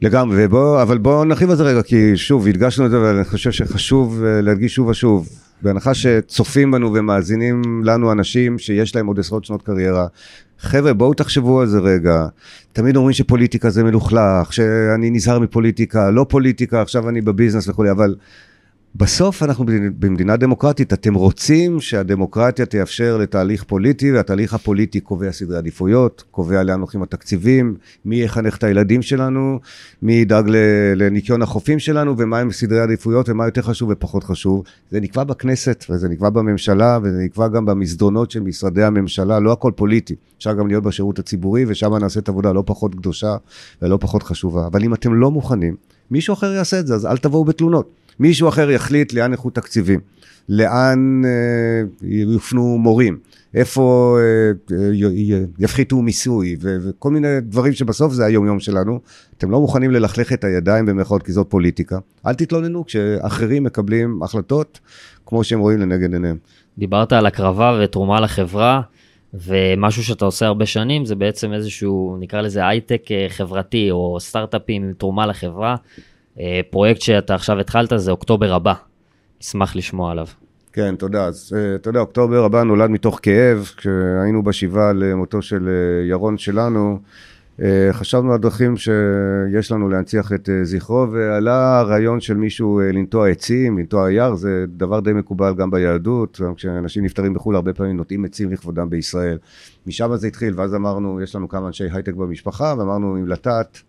לגמרי, 0.03 0.45
ובוא, 0.47 0.83
אבל 0.83 0.99
בואו 0.99 1.25
נרחיב 1.25 1.51
על 1.51 1.57
זה 1.57 1.63
רגע, 1.63 1.83
כי 1.83 2.17
שוב, 2.17 2.47
הדגשנו 2.47 2.87
את 2.87 2.91
זה 2.91 3.01
ואני 3.01 3.25
חושב 3.25 3.53
שחשוב 3.53 4.23
אה, 4.25 4.41
להדגיש 4.41 4.75
שוב 4.75 4.87
ושוב, 4.87 5.29
בהנחה 5.63 5.95
שצופים 5.95 6.71
בנו 6.71 6.95
ומאזינים 6.95 7.85
לנו 7.85 8.13
אנשים 8.13 8.59
שיש 8.59 8.97
להם 8.97 9.07
עוד 9.07 9.19
עשרות 9.19 9.45
שנות 9.45 9.63
קריירה, 9.63 10.07
חבר'ה, 10.59 10.93
בואו 10.93 11.15
תחשבו 11.15 11.61
על 11.61 11.67
זה 11.67 11.79
רגע. 11.79 12.27
תמיד 12.73 12.97
אומרים 12.97 13.13
שפוליטיקה 13.13 13.71
זה 13.71 13.85
מלוכלך, 13.85 14.53
שאני 14.53 15.11
נזהר 15.11 15.39
מפוליטיקה, 15.39 16.11
לא 16.11 16.27
פוליטיקה, 16.29 16.83
עכשיו 16.83 17.09
אני 17.09 17.21
בביזנס 17.21 17.69
וכולי, 17.69 17.91
אבל 17.91 18.15
בסוף 18.97 19.43
אנחנו 19.43 19.65
במדינה 19.99 20.37
דמוקרטית, 20.37 20.93
אתם 20.93 21.15
רוצים 21.15 21.81
שהדמוקרטיה 21.81 22.67
תאפשר 22.67 23.17
לתהליך 23.17 23.65
פוליטי, 23.65 24.13
והתהליך 24.13 24.55
הפוליטי 24.55 25.01
קובע 25.01 25.33
סדרי 25.33 25.57
עדיפויות, 25.57 26.25
קובע 26.31 26.63
לאן 26.63 26.81
הולכים 26.81 27.03
התקציבים, 27.03 27.77
מי 28.05 28.23
יחנך 28.23 28.57
את 28.57 28.65
הילדים 28.65 29.03
שלנו, 29.03 29.61
מי 30.03 30.13
ידאג 30.13 30.45
לניקיון 30.97 31.43
החופים 31.43 31.79
שלנו, 31.79 32.15
ומה 32.19 32.39
הם 32.39 32.53
סדרי 32.53 32.81
עדיפויות, 32.81 33.29
ומה 33.29 33.45
יותר 33.45 33.63
חשוב 33.63 33.89
ופחות 33.93 34.25
חשוב. 34.25 34.63
זה 34.91 35.01
נקבע 35.01 35.25
בכנסת, 35.25 35.85
וזה 35.91 36.09
נקבע 36.09 36.31
בממשלה, 36.31 36.99
וזה 37.03 37.19
נקבע 37.19 37.49
גם 37.49 37.67
במסדרונות 37.67 38.31
של 38.31 38.41
משרדי 38.41 38.85
הממשלה, 38.85 39.41
לא 39.41 39.53
הכל 39.53 39.73
פוליטי. 39.77 40.15
אפשר 40.39 40.55
גם 40.55 40.69
להיות 40.69 40.85
בשירות 40.85 41.19
הציבורי, 41.19 41.65
ושם 41.69 41.95
נעשית 41.95 42.29
עבודה 42.29 42.53
לא 42.53 42.63
פחות 42.67 42.95
קדושה 42.95 43.37
ולא 43.83 43.99
פחות 44.01 44.23
חשובה. 44.23 44.67
אבל 44.67 44.85
אם 44.85 44.95
אתם 44.95 45.15
לא 45.15 45.31
מוכנים, 45.31 45.77
מישהו 46.15 46.35
אחר 46.35 46.53
יעשה 46.53 46.81
את 46.81 46.87
זה, 46.87 46.95
אז 46.95 47.07
אל 47.07 47.17
תבואו 47.17 47.45
בתלונות. 47.45 47.91
מישהו 48.21 48.49
אחר 48.49 48.71
יחליט 48.71 49.13
לאן 49.13 49.31
ילכו 49.31 49.51
תקציבים, 49.51 50.01
לאן 50.49 51.23
אה, 51.25 51.83
יופנו 52.03 52.79
מורים, 52.79 53.19
איפה 53.55 54.17
אה, 54.21 54.77
אה, 54.77 55.45
יפחיתו 55.59 56.03
מיסוי 56.03 56.57
ו- 56.61 56.77
וכל 56.83 57.11
מיני 57.11 57.41
דברים 57.41 57.73
שבסוף 57.73 58.13
זה 58.13 58.25
היום-יום 58.25 58.61
שלנו. 58.61 59.01
אתם 59.39 59.51
לא 59.51 59.61
מוכנים 59.61 59.91
ללכלך 59.91 60.33
את 60.33 60.45
הידיים 60.45 60.87
במירכאות 60.87 61.23
כי 61.23 61.33
זאת 61.33 61.47
פוליטיקה. 61.51 61.99
אל 62.27 62.35
תתלוננו 62.35 62.87
כשאחרים 62.87 63.65
מקבלים 63.65 64.23
החלטות 64.23 64.81
כמו 65.27 65.45
שהם 65.45 65.61
רואים 65.61 65.81
לנגד 65.81 66.13
עיניהם. 66.13 66.37
דיברת 66.79 67.13
על 67.13 67.27
הקרבה 67.27 67.81
ותרומה 67.85 68.21
לחברה. 68.21 68.81
ומשהו 69.35 70.05
שאתה 70.05 70.25
עושה 70.25 70.47
הרבה 70.47 70.67
שנים 70.67 71.05
זה 71.05 71.15
בעצם 71.15 71.53
איזשהו 71.53 72.17
נקרא 72.21 72.41
לזה 72.41 72.67
הייטק 72.67 73.03
אה, 73.11 73.27
חברתי 73.29 73.91
או 73.91 74.17
סטארט-אפים 74.21 74.83
עם 74.83 74.93
תרומה 74.99 75.27
לחברה. 75.27 75.77
אה, 76.41 76.61
פרויקט 76.71 77.01
שאתה 77.01 77.35
עכשיו 77.35 77.61
התחלת 77.61 77.93
זה 77.97 78.11
אוקטובר 78.11 78.55
הבא, 78.55 78.75
נשמח 79.41 79.77
לשמוע 79.77 80.11
עליו. 80.11 80.27
כן, 80.73 80.97
תודה. 80.97 81.25
אז 81.25 81.57
אה, 81.57 81.75
אתה 81.75 81.91
יודע, 81.91 82.01
אוקטובר 82.01 82.45
הבא 82.45 82.63
נולד 82.63 82.91
מתוך 82.91 83.21
כאב, 83.23 83.71
כשהיינו 83.77 84.43
בשבעה 84.45 84.93
למותו 84.93 85.43
של 85.43 85.69
ירון 86.09 86.39
שלנו, 86.39 86.99
חשבנו 87.93 88.33
על 88.33 88.39
דרכים 88.39 88.77
שיש 88.77 89.73
לנו 89.73 89.89
להנציח 89.89 90.33
את 90.33 90.49
זכרו, 90.63 91.07
ועלה 91.13 91.79
הרעיון 91.81 92.21
של 92.21 92.35
מישהו 92.35 92.81
לנטוע 92.93 93.29
עצים, 93.29 93.79
לנטוע 93.79 94.11
יער, 94.11 94.35
זה 94.35 94.65
דבר 94.69 95.01
די 95.01 95.13
מקובל 95.13 95.55
גם 95.55 95.71
ביהדות, 95.71 96.41
גם 96.45 96.55
כשאנשים 96.55 97.05
נפטרים 97.05 97.35
בחו"ל, 97.35 97.57
הרבה 97.57 97.75
פעמים 97.75 97.97
נוטעים 97.97 98.25
עצים 98.25 98.53
לכבודם 98.53 98.91
בישראל. 98.91 99.39
משם 99.87 100.17
זה 100.17 100.27
התחיל, 100.27 100.55
ואז 100.57 100.75
אמרנו, 100.75 101.21
יש 101.21 101.37
לנו 101.37 101.49
כמה 101.49 101.67
אנשי 101.67 101.85
הייטק 101.93 102.15
במשפחה, 102.15 102.75
ואמרנו, 102.79 103.17
אם 103.17 103.27
לטעת 103.27 103.83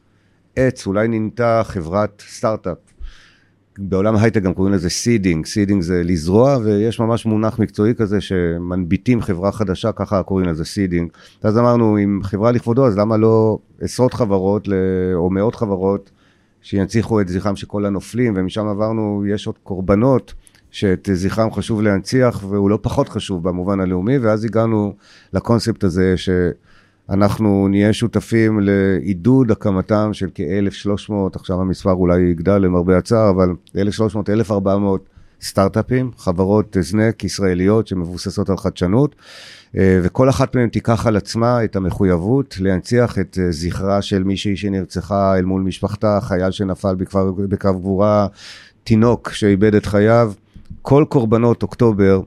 עץ, 0.55 0.87
אולי 0.87 1.07
ניטע 1.07 1.61
חברת 1.63 2.23
סטארט-אפ. 2.27 2.94
בעולם 3.77 4.15
ההייטק 4.15 4.41
גם 4.41 4.53
קוראים 4.53 4.73
לזה 4.73 4.89
seeding, 4.89 5.45
seeding 5.45 5.81
זה 5.81 6.01
לזרוע, 6.03 6.57
ויש 6.63 6.99
ממש 6.99 7.25
מונח 7.25 7.59
מקצועי 7.59 7.95
כזה 7.95 8.21
שמנביטים 8.21 9.21
חברה 9.21 9.51
חדשה, 9.51 9.91
ככה 9.91 10.23
קוראים 10.23 10.47
לזה 10.47 10.65
seeding. 10.65 11.09
אז 11.43 11.57
אמרנו, 11.57 11.97
אם 11.97 12.19
חברה 12.23 12.51
לכבודו, 12.51 12.87
אז 12.87 12.97
למה 12.97 13.17
לא 13.17 13.57
עשרות 13.81 14.13
חברות 14.13 14.67
או 15.13 15.29
מאות 15.29 15.55
חברות 15.55 16.11
שינציחו 16.61 17.21
את 17.21 17.27
זכרם 17.27 17.55
של 17.55 17.67
כל 17.67 17.85
הנופלים, 17.85 18.33
ומשם 18.35 18.67
עברנו, 18.67 19.23
יש 19.27 19.47
עוד 19.47 19.57
קורבנות. 19.63 20.33
שאת 20.71 21.09
זכרם 21.13 21.51
חשוב 21.51 21.81
להנציח, 21.81 22.43
והוא 22.49 22.69
לא 22.69 22.79
פחות 22.81 23.09
חשוב 23.09 23.43
במובן 23.43 23.79
הלאומי, 23.79 24.17
ואז 24.17 24.43
הגענו 24.43 24.93
לקונספט 25.33 25.83
הזה 25.83 26.17
שאנחנו 27.09 27.67
נהיה 27.67 27.93
שותפים 27.93 28.59
לעידוד 28.61 29.51
הקמתם 29.51 30.09
של 30.13 30.29
כ-1,300, 30.35 31.13
עכשיו 31.35 31.61
המספר 31.61 31.91
אולי 31.91 32.21
יגדל 32.21 32.57
למרבה 32.57 32.97
הצער, 32.97 33.29
אבל 33.29 33.49
1,300, 33.77 34.29
1,400 34.29 35.09
סטארט-אפים, 35.41 36.11
חברות 36.17 36.77
הזנק 36.77 37.23
ישראליות 37.23 37.87
שמבוססות 37.87 38.49
על 38.49 38.57
חדשנות, 38.57 39.15
אה, 39.77 39.99
וכל 40.03 40.29
אחת 40.29 40.55
מהן 40.55 40.69
תיקח 40.69 41.07
על 41.07 41.17
עצמה 41.17 41.63
את 41.63 41.75
המחויבות 41.75 42.55
להנציח 42.59 43.19
את 43.19 43.37
אה, 43.41 43.51
זכרה 43.51 44.01
של 44.01 44.23
מישהי 44.23 44.57
שנרצחה 44.57 45.37
אל 45.37 45.45
מול 45.45 45.61
משפחתה, 45.61 46.19
חייל 46.21 46.51
שנפל 46.51 46.95
בקו 47.37 47.73
גבורה, 47.73 48.27
תינוק 48.83 49.31
שאיבד 49.31 49.75
את 49.75 49.85
חייו. 49.85 50.33
כל 50.81 51.05
קורבנות 51.09 51.63
אוקטובר 51.63 52.21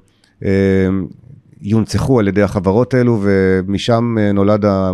אה, 0.44 0.50
יונצחו 1.60 2.18
על 2.18 2.28
ידי 2.28 2.42
החברות 2.42 2.94
האלו, 2.94 3.20
ומשם 3.22 4.16
אה, 4.20 4.32
נולד 4.32 4.64
אה, 4.64 4.90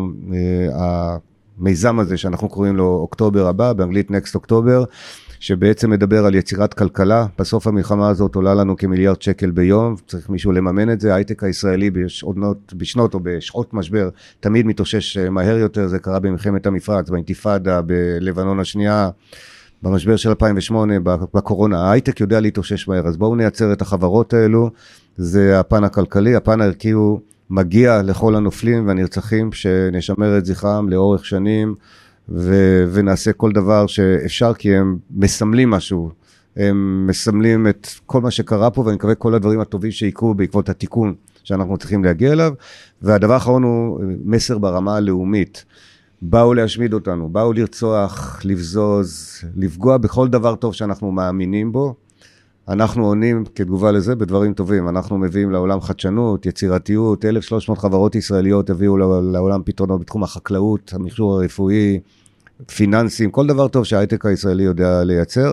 המיזם 1.58 1.98
הזה 1.98 2.16
שאנחנו 2.16 2.48
קוראים 2.48 2.76
לו 2.76 2.84
אוקטובר 2.86 3.46
הבא, 3.46 3.72
באנגלית 3.72 4.10
Next 4.10 4.34
אוקטובר, 4.34 4.84
שבעצם 5.40 5.90
מדבר 5.90 6.26
על 6.26 6.34
יצירת 6.34 6.74
כלכלה. 6.74 7.26
בסוף 7.38 7.66
המלחמה 7.66 8.08
הזאת 8.08 8.34
עולה 8.34 8.54
לנו 8.54 8.76
כמיליארד 8.76 9.22
שקל 9.22 9.50
ביום, 9.50 9.96
צריך 10.06 10.30
מישהו 10.30 10.52
לממן 10.52 10.92
את 10.92 11.00
זה. 11.00 11.12
ההייטק 11.12 11.44
הישראלי 11.44 11.90
בשנות, 11.90 12.74
בשנות 12.76 13.14
או 13.14 13.20
בשעות 13.22 13.74
משבר 13.74 14.08
תמיד 14.40 14.66
מתאושש 14.66 15.16
מהר 15.18 15.58
יותר, 15.58 15.86
זה 15.86 15.98
קרה 15.98 16.18
במלחמת 16.18 16.66
המפרץ, 16.66 17.10
באינתיפאדה, 17.10 17.82
בלבנון 17.82 18.60
השנייה. 18.60 19.10
במשבר 19.82 20.16
של 20.16 20.28
2008, 20.28 20.94
בקורונה, 21.34 21.84
ההייטק 21.84 22.20
יודע 22.20 22.40
להתאושש 22.40 22.88
מהר, 22.88 23.06
אז 23.06 23.16
בואו 23.16 23.34
נייצר 23.34 23.72
את 23.72 23.82
החברות 23.82 24.34
האלו, 24.34 24.70
זה 25.16 25.60
הפן 25.60 25.84
הכלכלי, 25.84 26.34
הפן 26.36 26.60
הערכי 26.60 26.90
הוא 26.90 27.20
מגיע 27.50 28.02
לכל 28.02 28.36
הנופלים 28.36 28.88
והנרצחים, 28.88 29.52
שנשמר 29.52 30.38
את 30.38 30.46
זכרם 30.46 30.88
לאורך 30.88 31.26
שנים, 31.26 31.74
ו- 32.28 32.84
ונעשה 32.92 33.32
כל 33.32 33.52
דבר 33.52 33.86
שאפשר, 33.86 34.54
כי 34.54 34.76
הם 34.76 34.98
מסמלים 35.10 35.70
משהו, 35.70 36.10
הם 36.56 37.06
מסמלים 37.06 37.66
את 37.68 37.88
כל 38.06 38.20
מה 38.20 38.30
שקרה 38.30 38.70
פה, 38.70 38.80
ואני 38.80 38.94
מקווה 38.94 39.14
כל 39.14 39.34
הדברים 39.34 39.60
הטובים 39.60 39.90
שיקרו 39.90 40.34
בעקבות 40.34 40.68
התיקון 40.68 41.14
שאנחנו 41.44 41.78
צריכים 41.78 42.04
להגיע 42.04 42.32
אליו. 42.32 42.52
והדבר 43.02 43.34
האחרון 43.34 43.62
הוא 43.62 44.00
מסר 44.24 44.58
ברמה 44.58 44.96
הלאומית. 44.96 45.64
באו 46.22 46.54
להשמיד 46.54 46.92
אותנו, 46.92 47.28
באו 47.28 47.52
לרצוח, 47.52 48.40
לבזוז, 48.44 49.38
לפגוע 49.56 49.96
בכל 49.96 50.28
דבר 50.28 50.54
טוב 50.54 50.74
שאנחנו 50.74 51.12
מאמינים 51.12 51.72
בו. 51.72 51.94
אנחנו 52.68 53.06
עונים 53.06 53.44
כתגובה 53.54 53.92
לזה 53.92 54.14
בדברים 54.16 54.54
טובים. 54.54 54.88
אנחנו 54.88 55.18
מביאים 55.18 55.50
לעולם 55.50 55.80
חדשנות, 55.80 56.46
יצירתיות, 56.46 57.24
1,300 57.24 57.78
חברות 57.78 58.14
ישראליות 58.14 58.70
הביאו 58.70 58.96
לעולם 59.32 59.62
פתרונות 59.64 60.00
בתחום 60.00 60.22
החקלאות, 60.22 60.92
המכשור 60.94 61.34
הרפואי, 61.34 62.00
פיננסים, 62.66 63.30
כל 63.30 63.46
דבר 63.46 63.68
טוב 63.68 63.84
שההייטק 63.84 64.26
הישראלי 64.26 64.62
יודע 64.62 65.04
לייצר. 65.04 65.52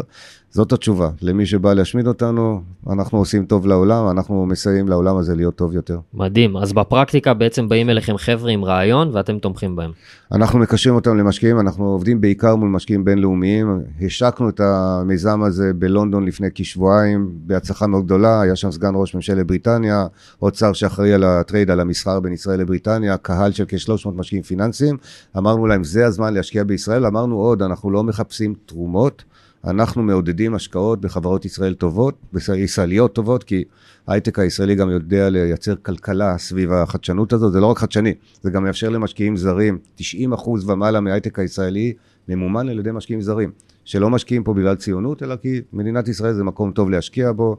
זאת 0.53 0.71
התשובה. 0.71 1.09
למי 1.21 1.45
שבא 1.45 1.73
להשמיד 1.73 2.07
אותנו, 2.07 2.61
אנחנו 2.89 3.17
עושים 3.17 3.45
טוב 3.45 3.67
לעולם, 3.67 4.09
אנחנו 4.09 4.45
מסייעים 4.45 4.87
לעולם 4.87 5.17
הזה 5.17 5.35
להיות 5.35 5.55
טוב 5.55 5.73
יותר. 5.73 5.99
מדהים. 6.13 6.57
אז 6.57 6.73
בפרקטיקה 6.73 7.33
בעצם 7.33 7.69
באים 7.69 7.89
אליכם 7.89 8.17
חבר'ה 8.17 8.51
עם 8.51 8.65
רעיון 8.65 9.09
ואתם 9.13 9.39
תומכים 9.39 9.75
בהם. 9.75 9.91
אנחנו 10.31 10.59
מקשרים 10.59 10.95
אותם 10.95 11.17
למשקיעים, 11.17 11.59
אנחנו 11.59 11.85
עובדים 11.85 12.21
בעיקר 12.21 12.55
מול 12.55 12.69
משקיעים 12.69 13.05
בינלאומיים. 13.05 13.81
השקנו 14.01 14.49
את 14.49 14.59
המיזם 14.59 15.43
הזה 15.43 15.71
בלונדון 15.75 16.25
לפני 16.25 16.47
כשבועיים, 16.55 17.31
בהצלחה 17.33 17.87
מאוד 17.87 18.05
גדולה. 18.05 18.41
היה 18.41 18.55
שם 18.55 18.71
סגן 18.71 18.91
ראש 18.95 19.15
ממשלת 19.15 19.47
בריטניה, 19.47 20.05
שר 20.53 20.73
שאחראי 20.73 21.13
על 21.13 21.23
ה 21.23 21.30
trade, 21.30 21.71
על 21.71 21.79
המסחר 21.79 22.19
בין 22.19 22.33
ישראל 22.33 22.59
לבריטניה, 22.59 23.17
קהל 23.17 23.51
של 23.51 23.65
כ-300 23.67 24.09
משקיעים 24.15 24.43
פיננסיים. 24.43 24.97
אמרנו 25.37 25.67
להם, 25.67 25.83
זה 25.83 26.05
הזמן 26.05 26.33
להשקיע 26.33 26.63
בישראל. 26.63 27.05
אמרנו 27.05 27.35
עוד, 27.35 27.61
אנחנו 27.61 27.91
לא 27.91 28.03
מחפשים 28.03 28.53
תרומות. 28.65 29.23
אנחנו 29.67 30.03
מעודדים 30.03 30.55
השקעות 30.55 31.01
בחברות 31.01 31.45
ישראל 31.45 31.73
טובות, 31.73 32.15
ישראליות 32.57 33.13
טובות, 33.13 33.43
כי 33.43 33.63
ההייטק 34.07 34.39
הישראלי 34.39 34.75
גם 34.75 34.89
יודע 34.89 35.29
לייצר 35.29 35.75
כלכלה 35.75 36.37
סביב 36.37 36.71
החדשנות 36.71 37.33
הזאת, 37.33 37.53
זה 37.53 37.59
לא 37.59 37.65
רק 37.65 37.77
חדשני, 37.77 38.13
זה 38.41 38.49
גם 38.51 38.63
מאפשר 38.63 38.89
למשקיעים 38.89 39.37
זרים, 39.37 39.77
90 39.95 40.33
אחוז 40.33 40.69
ומעלה 40.69 40.99
מההייטק 40.99 41.39
הישראלי 41.39 41.93
ממומן 42.29 42.69
על 42.69 42.79
ידי 42.79 42.91
משקיעים 42.91 43.21
זרים, 43.21 43.51
שלא 43.85 44.09
משקיעים 44.09 44.43
פה 44.43 44.53
בגלל 44.53 44.75
ציונות, 44.75 45.23
אלא 45.23 45.35
כי 45.35 45.61
מדינת 45.73 46.07
ישראל 46.07 46.33
זה 46.33 46.43
מקום 46.43 46.71
טוב 46.71 46.89
להשקיע 46.89 47.31
בו. 47.31 47.57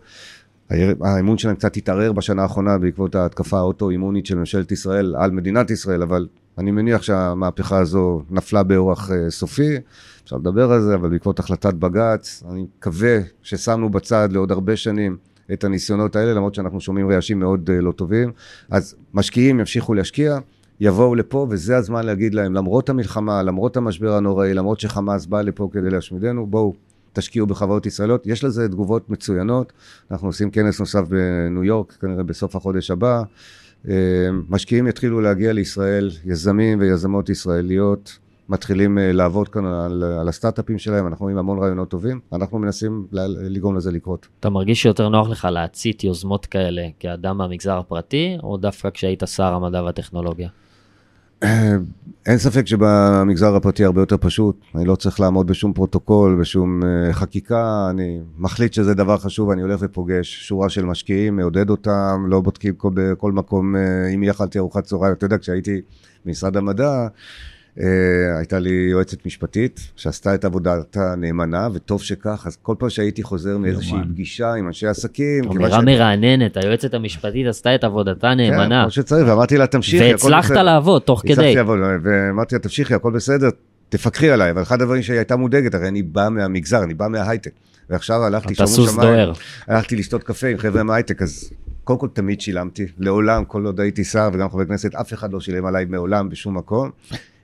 האמון 1.01 1.39
שלהם 1.39 1.57
קצת 1.57 1.77
התערער 1.77 2.13
בשנה 2.13 2.43
האחרונה 2.43 2.79
בעקבות 2.79 3.15
ההתקפה 3.15 3.59
האוטו-אימונית 3.59 4.27
של 4.27 4.35
ממשלת 4.35 4.73
ישראל 4.73 5.15
על 5.19 5.31
מדינת 5.31 5.71
ישראל, 5.71 6.03
אבל 6.03 6.27
אני 6.59 6.71
מניח 6.71 7.03
שהמהפכה 7.03 7.79
הזו 7.79 8.23
נפלה 8.31 8.63
באורח 8.63 9.11
אה, 9.11 9.31
סופי. 9.31 9.77
אפשר 10.25 10.37
לדבר 10.37 10.73
על 10.73 10.81
זה, 10.81 10.95
אבל 10.95 11.11
בעקבות 11.11 11.39
החלטת 11.39 11.75
בג"ץ, 11.75 12.43
אני 12.51 12.67
מקווה 12.79 13.19
ששמנו 13.43 13.91
בצד 13.91 14.29
לעוד 14.33 14.51
הרבה 14.51 14.77
שנים 14.77 15.17
את 15.53 15.65
הניסיונות 15.65 16.17
האלה, 16.17 16.35
למרות 16.35 16.55
שאנחנו 16.55 16.81
שומעים 16.81 17.11
רעשים 17.11 17.39
מאוד 17.39 17.71
uh, 17.71 17.83
לא 17.83 17.93
טובים. 17.93 18.33
אז 18.71 18.95
משקיעים 19.15 19.61
ימשיכו 19.61 19.95
להשקיע, 19.95 20.39
יבואו 20.81 21.15
לפה, 21.15 21.47
וזה 21.51 21.77
הזמן 21.77 22.07
להגיד 22.07 22.35
להם, 22.35 22.55
למרות 22.55 22.89
המלחמה, 22.89 23.43
למרות 23.43 23.77
המשבר 23.77 24.15
הנוראי, 24.15 24.55
למרות 24.55 24.81
שחמאס 24.81 25.27
בא 25.27 25.43
לפה 25.43 25.69
כדי 25.73 25.91
להשמידנו, 25.91 26.47
בואו, 26.47 26.75
תשקיעו 27.13 27.47
בחברות 27.47 27.87
ישראליות. 27.87 28.27
יש 28.27 28.45
לזה 28.45 28.69
תגובות 28.69 29.11
מצוינות. 29.11 29.73
אנחנו 30.11 30.29
עושים 30.29 30.51
כנס 30.51 30.81
נוסף 30.81 31.09
בניו 31.09 31.65
יורק, 31.65 31.93
כנראה 31.93 32.23
בסוף 32.23 32.57
החודש 32.57 32.91
הבא. 32.91 33.23
אה, 33.89 33.95
משקיעים 34.49 34.87
יתחילו 34.87 35.21
להגיע 35.21 35.53
לישראל, 35.53 36.11
יזמים 36.25 36.81
ויזמות 36.81 37.29
ישראליות. 37.29 38.19
מתחילים 38.49 38.99
אה, 38.99 39.13
לעבוד 39.13 39.49
כאן 39.49 39.65
על, 39.65 40.03
על 40.21 40.29
הסטארט-אפים 40.29 40.79
שלהם, 40.79 41.07
אנחנו 41.07 41.25
רואים 41.25 41.39
המון 41.39 41.59
רעיונות 41.59 41.89
טובים, 41.89 42.21
אנחנו 42.33 42.59
מנסים 42.59 43.07
לגרום 43.13 43.77
לזה 43.77 43.93
לקרות. 43.93 44.29
אתה 44.41 44.51
מרגיש 44.51 44.83
שיותר 44.83 45.09
נוח 45.09 45.29
לך 45.29 45.49
להצית 45.51 46.05
יוזמות 46.05 46.47
כאלה 46.47 46.83
כאדם 47.01 47.39
מהמגזר 47.39 47.79
הפרטי, 47.79 48.37
או 48.43 48.57
דווקא 48.57 48.91
כשהיית 48.91 49.23
שר 49.27 49.55
המדע 49.55 49.83
והטכנולוגיה? 49.83 50.49
אין 52.27 52.39
ספק 52.39 52.67
שבמגזר 52.67 53.57
הפרטי 53.57 53.85
הרבה 53.85 54.03
יותר 54.03 54.17
פשוט, 54.21 54.61
אני 54.75 54.85
לא 54.85 54.97
צריך 54.97 55.21
לעמוד 55.21 55.47
בשום 55.47 55.73
פרוטוקול, 55.73 56.39
בשום 56.41 56.81
אה, 56.85 57.13
חקיקה, 57.13 57.87
אני 57.91 58.21
מחליט 58.39 58.73
שזה 58.73 58.95
דבר 58.95 59.17
חשוב, 59.17 59.51
אני 59.51 59.63
הולך 59.63 59.81
ופוגש 59.83 60.49
שורה 60.49 60.69
של 60.69 60.85
משקיעים, 60.85 61.37
מעודד 61.37 61.71
אותם, 61.71 62.25
לא 62.29 62.41
בודקים 62.41 62.75
בכל 62.95 63.33
מקום 63.33 63.77
אה, 63.77 64.09
אם 64.15 64.23
יכלתי 64.23 64.59
ארוחת 64.59 64.85
צהריים, 64.85 65.15
אתה 65.15 65.27
יודע, 65.27 65.39
כשהייתי 65.39 65.81
במשרד 66.25 66.57
המדע, 66.57 67.07
הייתה 68.39 68.59
לי 68.59 68.89
יועצת 68.91 69.27
משפטית 69.27 69.81
שעשתה 69.97 70.35
את 70.35 70.45
עבודתה 70.45 71.15
נאמנה, 71.17 71.69
וטוב 71.75 72.03
שכך, 72.03 72.45
אז 72.47 72.57
כל 72.63 72.75
פעם 72.79 72.91
שהייתי 72.91 73.23
חוזר 73.23 73.59
מאיזושהי 73.59 73.99
פגישה 74.11 74.55
עם 74.55 74.67
אנשי 74.67 74.87
עסקים... 74.87 75.45
אמירה. 75.45 75.83
מרעננת, 75.83 76.57
היועצת 76.57 76.95
המשפטית 76.95 77.47
עשתה 77.47 77.75
את 77.75 77.85
עבודתה 77.85 78.29
כן, 78.29 78.37
נאמנה. 78.37 78.79
כן, 78.79 78.83
כמו 78.83 78.91
שצריך, 78.91 79.29
ואמרתי 79.29 79.59
לה, 79.59 79.67
תמשיכי, 79.67 80.05
הכל 80.05 80.15
בסדר. 80.15 80.33
והצלחת 80.33 80.57
לעבוד 80.57 81.03
תוך 81.03 81.23
כדי. 81.27 81.55
ואמרתי 82.03 82.55
לה, 82.55 82.59
תמשיכי, 82.59 82.95
הכל 82.95 83.13
בסדר, 83.13 83.49
תפקחי 83.89 84.31
עליי, 84.31 84.51
אבל 84.51 84.63
אחד 84.63 84.83
הדברים 84.83 85.03
שהיא 85.03 85.17
הייתה 85.17 85.37
מודאגת, 85.37 85.75
הרי 85.75 85.89
אני 85.89 86.03
בא 86.03 86.29
מהמגזר, 86.29 86.83
אני 86.83 86.95
בא 86.95 87.09
מההייטק, 87.09 87.53
ועכשיו 87.91 88.25
הלכתי, 88.25 88.55
אתה 88.55 88.67
סוס 88.67 88.95
דוהר. 88.95 89.33
הלכתי 89.67 89.97
לשתות 89.97 90.25
קפה 90.25 90.47
עם 90.47 90.59
חבר'ה 90.59 90.83
מההייטק, 90.83 91.23
אז 91.23 91.51
קודם 91.85 91.99
כל 91.99 92.09
תמיד 92.13 92.41
שילמתי, 92.41 92.87
לעולם, 92.99 93.45
כל 93.45 93.67
עוד 93.67 93.81
הייתי 93.81 94.05
שר 94.05 94.31
וגם 94.33 94.51
חבר 94.51 94.65
כנסת, 94.65 94.95
אף 94.95 95.13
אחד 95.13 95.33
לא 95.33 95.41
שילם 95.41 95.67
עליי 95.67 95.85
מעולם 95.85 96.29
בשום 96.29 96.57
מקום. 96.57 96.91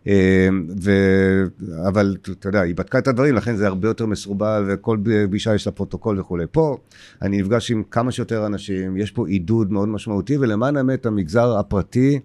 אמ, 0.07 0.12
ו... 0.82 0.92
אבל 1.88 2.16
אתה 2.30 2.49
יודע, 2.49 2.61
היא 2.61 2.74
בדקה 2.74 2.99
את 2.99 3.09
הדברים, 3.09 3.34
לכן 3.34 3.57
זה 3.57 3.66
הרבה 3.66 3.88
יותר 3.88 4.07
מסורבל, 4.07 4.64
וכל 4.68 4.99
פגישה 5.28 5.55
יש 5.55 5.66
לה 5.66 5.72
פרוטוקול 5.72 6.20
וכולי. 6.20 6.44
פה 6.53 6.76
אני 7.22 7.38
נפגש 7.42 7.70
עם 7.70 7.82
כמה 7.90 8.12
שיותר 8.12 8.46
אנשים, 8.46 8.96
יש 8.96 9.11
פה 9.11 9.28
עידוד 9.28 9.72
מאוד 9.72 9.88
משמעותי, 9.88 10.36
ולמען 10.36 10.76
האמת, 10.76 11.07
המגזר 11.07 11.59
הפרטי 11.59 12.20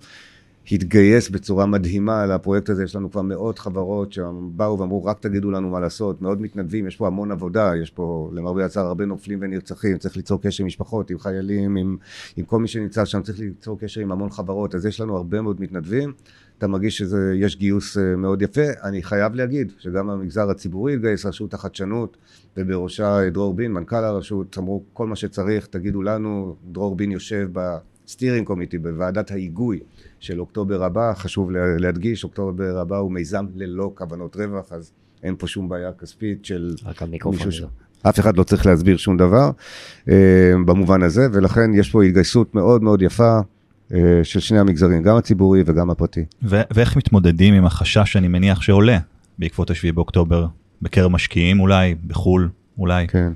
התגייס 0.72 1.30
בצורה 1.30 1.66
מדהימה 1.66 2.26
לפרויקט 2.26 2.70
הזה. 2.70 2.84
יש 2.84 2.96
לנו 2.96 3.12
כבר 3.12 3.22
מאות 3.22 3.60
חברות 3.60 4.14
שבאו 4.14 4.80
ואמרו, 4.80 5.06
רק 5.06 5.20
תגידו 5.20 5.52
לנו 5.52 5.70
מה 5.70 5.80
לעשות, 5.80 6.22
מאוד 6.22 6.42
מתנדבים, 6.42 6.88
יש 6.88 6.96
פה 6.96 7.08
המון 7.08 7.32
עבודה, 7.32 7.72
יש 7.82 7.90
פה 7.90 8.32
למרבה 8.34 8.66
הצער 8.66 8.86
הרבה 8.86 9.06
נופלים 9.06 9.40
ונרצחים, 9.42 9.98
צריך 9.98 10.18
ליצור 10.18 10.42
קשר 10.42 10.64
עם 10.64 10.68
משפחות, 10.68 11.10
עם 11.12 11.20
חיילים, 11.20 11.76
עם, 11.76 11.98
עם 12.38 12.46
כל 12.46 12.60
מי 12.60 12.68
שנמצא 12.68 13.06
שם, 13.06 13.22
צריך 13.22 13.40
ליצור 13.40 13.80
קשר 13.80 14.02
עם 14.02 14.12
המון 14.12 14.30
חברות, 14.30 14.76
אז 14.76 14.86
יש 14.86 15.02
לנו 15.02 15.18
הרבה 15.18 15.42
מאוד 15.42 15.62
מתנדבים. 15.62 16.14
אתה 16.64 16.72
מרגיש 16.72 16.98
שיש 16.98 17.56
גיוס 17.56 17.98
אה, 17.98 18.16
מאוד 18.16 18.42
יפה. 18.42 18.62
אני 18.84 19.04
חייב 19.04 19.36
להגיד 19.36 19.72
שגם 19.80 20.10
המגזר 20.10 20.50
הציבורי 20.50 20.94
התגייס, 20.94 21.26
רשות 21.26 21.54
החדשנות, 21.54 22.18
ובראשה 22.58 23.30
דרור 23.30 23.54
בין, 23.54 23.72
מנכ"ל 23.72 23.96
הרשות, 23.96 24.58
אמרו 24.58 24.84
כל 24.94 25.08
מה 25.08 25.16
שצריך, 25.16 25.68
תגידו 25.68 26.02
לנו, 26.02 26.56
דרור 26.72 26.96
בין 26.96 27.12
יושב 27.12 27.50
ב 27.54 27.64
steering 27.64 28.48
committee, 28.48 28.78
בוועדת 28.78 29.32
ההיגוי 29.32 29.80
של 30.20 30.40
אוקטובר 30.40 30.84
הבא, 30.84 31.14
חשוב 31.14 31.52
להדגיש, 31.52 32.24
אוקטובר 32.24 32.78
הבא 32.78 32.98
הוא 32.98 33.12
מיזם 33.12 33.46
ללא 33.56 33.92
כוונות 33.96 34.36
רווח, 34.36 34.72
אז 34.72 34.92
אין 35.24 35.36
פה 35.38 35.48
שום 35.48 35.70
בעיה 35.70 35.94
כספית 35.94 36.46
של 36.46 36.76
מישהו 37.32 37.52
ש... 37.52 37.64
אף 38.10 38.20
אחד 38.20 38.38
לא 38.38 38.44
צריך 38.44 38.66
להסביר 38.66 38.98
שום 38.98 39.18
דבר 39.18 39.52
אה, 40.10 40.54
במובן 40.66 41.04
הזה, 41.04 41.28
ולכן 41.34 41.74
יש 41.74 41.92
פה 41.92 42.04
התגייסות 42.04 42.56
מאוד 42.56 42.84
מאוד 42.84 43.02
יפה. 43.02 43.24
אה, 43.24 43.53
של 44.24 44.40
שני 44.40 44.60
המגזרים, 44.60 45.04
גם 45.04 45.16
הציבורי 45.16 45.64
וגם 45.66 45.90
הפרטי. 45.90 46.26
ו- 46.44 46.62
ואיך 46.72 46.96
מתמודדים 46.98 47.54
עם 47.54 47.66
החשש 47.66 48.14
שאני 48.14 48.28
מניח 48.28 48.62
שעולה 48.62 48.98
בעקבות 49.40 49.70
השביעי 49.70 49.92
באוקטובר, 49.92 50.48
בקרב 50.82 51.12
משקיעים 51.12 51.60
אולי, 51.60 51.96
בחו"ל 52.08 52.50
אולי? 52.78 53.08
כן. 53.08 53.34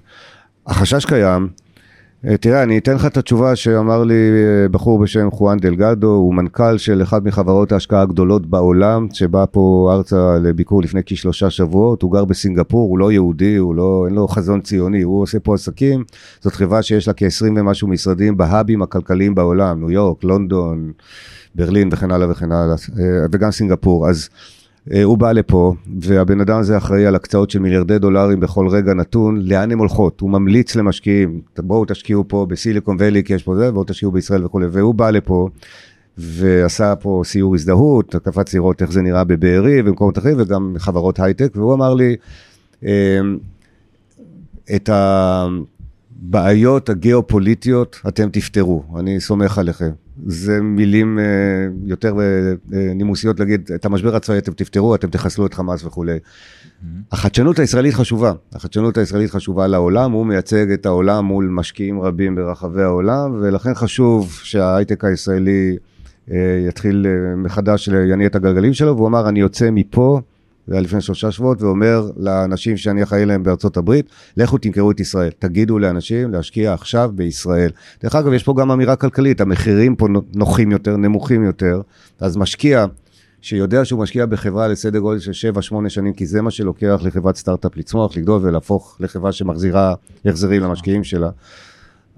החשש 0.67 1.05
קיים, 1.05 1.43
אה, 1.43 1.66
תראה, 2.41 2.63
אני 2.63 2.77
אתן 2.77 2.95
לך 2.95 3.05
את 3.05 3.17
התשובה 3.17 3.55
שאמר 3.55 4.03
לי 4.03 4.13
אה, 4.13 4.69
בחור 4.69 4.99
בשם 4.99 5.31
חואן 5.31 5.57
דלגדו, 5.59 6.07
הוא 6.07 6.33
מנכ"ל 6.33 6.77
של 6.77 7.03
אחת 7.03 7.23
מחברות 7.23 7.71
ההשקעה 7.71 8.01
הגדולות 8.01 8.45
בעולם, 8.45 9.07
שבא 9.13 9.45
פה 9.51 9.89
ארצה 9.93 10.37
לביקור 10.43 10.81
לפני 10.81 11.01
כשלושה 11.05 11.49
שבועות, 11.49 12.01
הוא 12.01 12.11
גר 12.11 12.25
בסינגפור, 12.25 12.89
הוא 12.89 12.99
לא 12.99 13.11
יהודי, 13.11 13.55
הוא 13.55 13.75
לא, 13.75 14.03
אין 14.07 14.15
לו 14.15 14.27
חזון 14.27 14.61
ציוני, 14.61 15.01
הוא 15.01 15.21
עושה 15.21 15.39
פה 15.39 15.53
עסקים, 15.53 16.03
זאת 16.41 16.53
חברה 16.53 16.81
שיש 16.81 17.07
לה 17.07 17.13
כ-20 17.13 17.45
ומשהו 17.55 17.87
משרדים 17.87 18.37
בהאבים 18.37 18.81
הכלכליים 18.81 19.35
בעולם, 19.35 19.79
ניו 19.79 19.91
יורק, 19.91 20.23
לונדון, 20.23 20.91
ברלין 21.55 21.89
וכן 21.91 22.11
הלאה 22.11 22.31
וכן 22.31 22.51
הלאה, 22.51 22.75
אה, 22.99 23.25
וגם 23.31 23.51
סינגפור, 23.51 24.09
אז 24.09 24.29
אה, 24.33 24.56
הוא 25.03 25.17
בא 25.17 25.31
לפה, 25.31 25.73
והבן 25.99 26.41
אדם 26.41 26.59
הזה 26.59 26.77
אחראי 26.77 27.05
על 27.05 27.15
הקצאות 27.15 27.49
של 27.49 27.59
מיליארדי 27.59 27.99
דולרים 27.99 28.39
בכל 28.39 28.67
רגע 28.67 28.93
נתון, 28.93 29.41
לאן 29.41 29.71
הן 29.71 29.77
הולכות? 29.77 30.21
הוא 30.21 30.29
ממליץ 30.29 30.75
למשקיעים, 30.75 31.41
בואו 31.57 31.85
תשקיעו 31.87 32.27
פה 32.27 32.45
בסיליקון 32.49 32.97
ואלי, 32.99 33.23
כי 33.23 33.33
יש 33.33 33.43
פה 33.43 33.55
זה, 33.55 33.71
בואו 33.71 33.83
תשקיעו 33.83 34.11
בישראל 34.11 34.45
וכולי, 34.45 34.65
והוא 34.71 34.95
בא 34.95 35.09
לפה. 35.09 35.49
ועשה 36.17 36.95
פה 36.95 37.21
סיור 37.25 37.55
הזדהות, 37.55 38.15
קפץ 38.15 38.53
לראות 38.53 38.81
איך 38.81 38.91
זה 38.91 39.01
נראה 39.01 39.23
בבארי 39.23 39.81
ובמקומות 39.81 40.17
אחרים, 40.17 40.35
וגם 40.39 40.75
חברות 40.77 41.19
הייטק, 41.19 41.51
והוא 41.55 41.73
אמר 41.73 41.93
לי, 41.93 42.15
אה, 42.85 43.19
את 44.75 44.89
הבעיות 46.21 46.89
הגיאופוליטיות 46.89 48.01
אתם 48.07 48.29
תפתרו, 48.29 48.83
אני 48.99 49.19
סומך 49.19 49.57
עליכם. 49.57 49.91
זה 50.25 50.61
מילים 50.61 51.19
אה, 51.19 51.23
יותר 51.85 52.15
אה, 52.19 52.53
נימוסיות 52.95 53.39
להגיד, 53.39 53.71
את 53.75 53.85
המשבר 53.85 54.15
הצבאי 54.15 54.37
אתם 54.37 54.51
תפתרו, 54.51 54.95
אתם 54.95 55.09
תחסלו 55.09 55.45
את 55.45 55.53
חמאס 55.53 55.85
וכולי. 55.85 56.17
Mm-hmm. 56.17 56.85
החדשנות 57.11 57.59
הישראלית 57.59 57.93
חשובה, 57.93 58.33
החדשנות 58.53 58.97
הישראלית 58.97 59.31
חשובה 59.31 59.67
לעולם, 59.67 60.11
הוא 60.11 60.25
מייצג 60.25 60.71
את 60.71 60.85
העולם 60.85 61.25
מול 61.25 61.47
משקיעים 61.47 62.01
רבים 62.01 62.35
ברחבי 62.35 62.83
העולם, 62.83 63.37
ולכן 63.41 63.73
חשוב 63.73 64.39
שההייטק 64.43 65.05
הישראלי 65.05 65.77
אה, 66.31 66.65
יתחיל 66.67 67.05
מחדש, 67.37 67.87
יניע 67.87 68.27
את 68.27 68.35
הגלגלים 68.35 68.73
שלו, 68.73 68.95
והוא 68.95 69.07
אמר, 69.07 69.29
אני 69.29 69.39
יוצא 69.39 69.69
מפה. 69.71 70.21
זה 70.67 70.73
היה 70.73 70.81
לפני 70.81 71.01
שלושה 71.01 71.31
שבועות, 71.31 71.61
ואומר 71.61 72.09
לאנשים 72.17 72.77
שאני 72.77 73.03
אחראי 73.03 73.25
להם 73.25 73.43
בארצות 73.43 73.77
הברית, 73.77 74.09
לכו 74.37 74.57
תמכרו 74.57 74.91
את 74.91 74.99
ישראל. 74.99 75.31
תגידו 75.39 75.79
לאנשים 75.79 76.31
להשקיע 76.31 76.73
עכשיו 76.73 77.11
בישראל. 77.15 77.69
דרך 78.03 78.15
אגב, 78.15 78.33
יש 78.33 78.43
פה 78.43 78.53
גם 78.57 78.71
אמירה 78.71 78.95
כלכלית, 78.95 79.41
המחירים 79.41 79.95
פה 79.95 80.07
נוחים 80.35 80.71
יותר, 80.71 80.97
נמוכים 80.97 81.43
יותר, 81.43 81.81
אז 82.19 82.37
משקיע 82.37 82.85
שיודע 83.41 83.85
שהוא 83.85 83.99
משקיע 83.99 84.25
בחברה 84.25 84.67
לסדר 84.67 84.99
גודל 84.99 85.19
של 85.19 85.51
7-8 85.85 85.89
שנים, 85.89 86.13
כי 86.13 86.25
זה 86.25 86.41
מה 86.41 86.51
שלוקח 86.51 86.99
לחברת 87.03 87.35
סטארט-אפ 87.35 87.77
לצמוח, 87.77 88.17
לגדול 88.17 88.41
ולהפוך 88.43 88.97
לחברה 88.99 89.31
שמחזירה 89.31 89.93
החזרים 90.25 90.61
למשקיעים 90.61 91.03
שלה. 91.03 91.29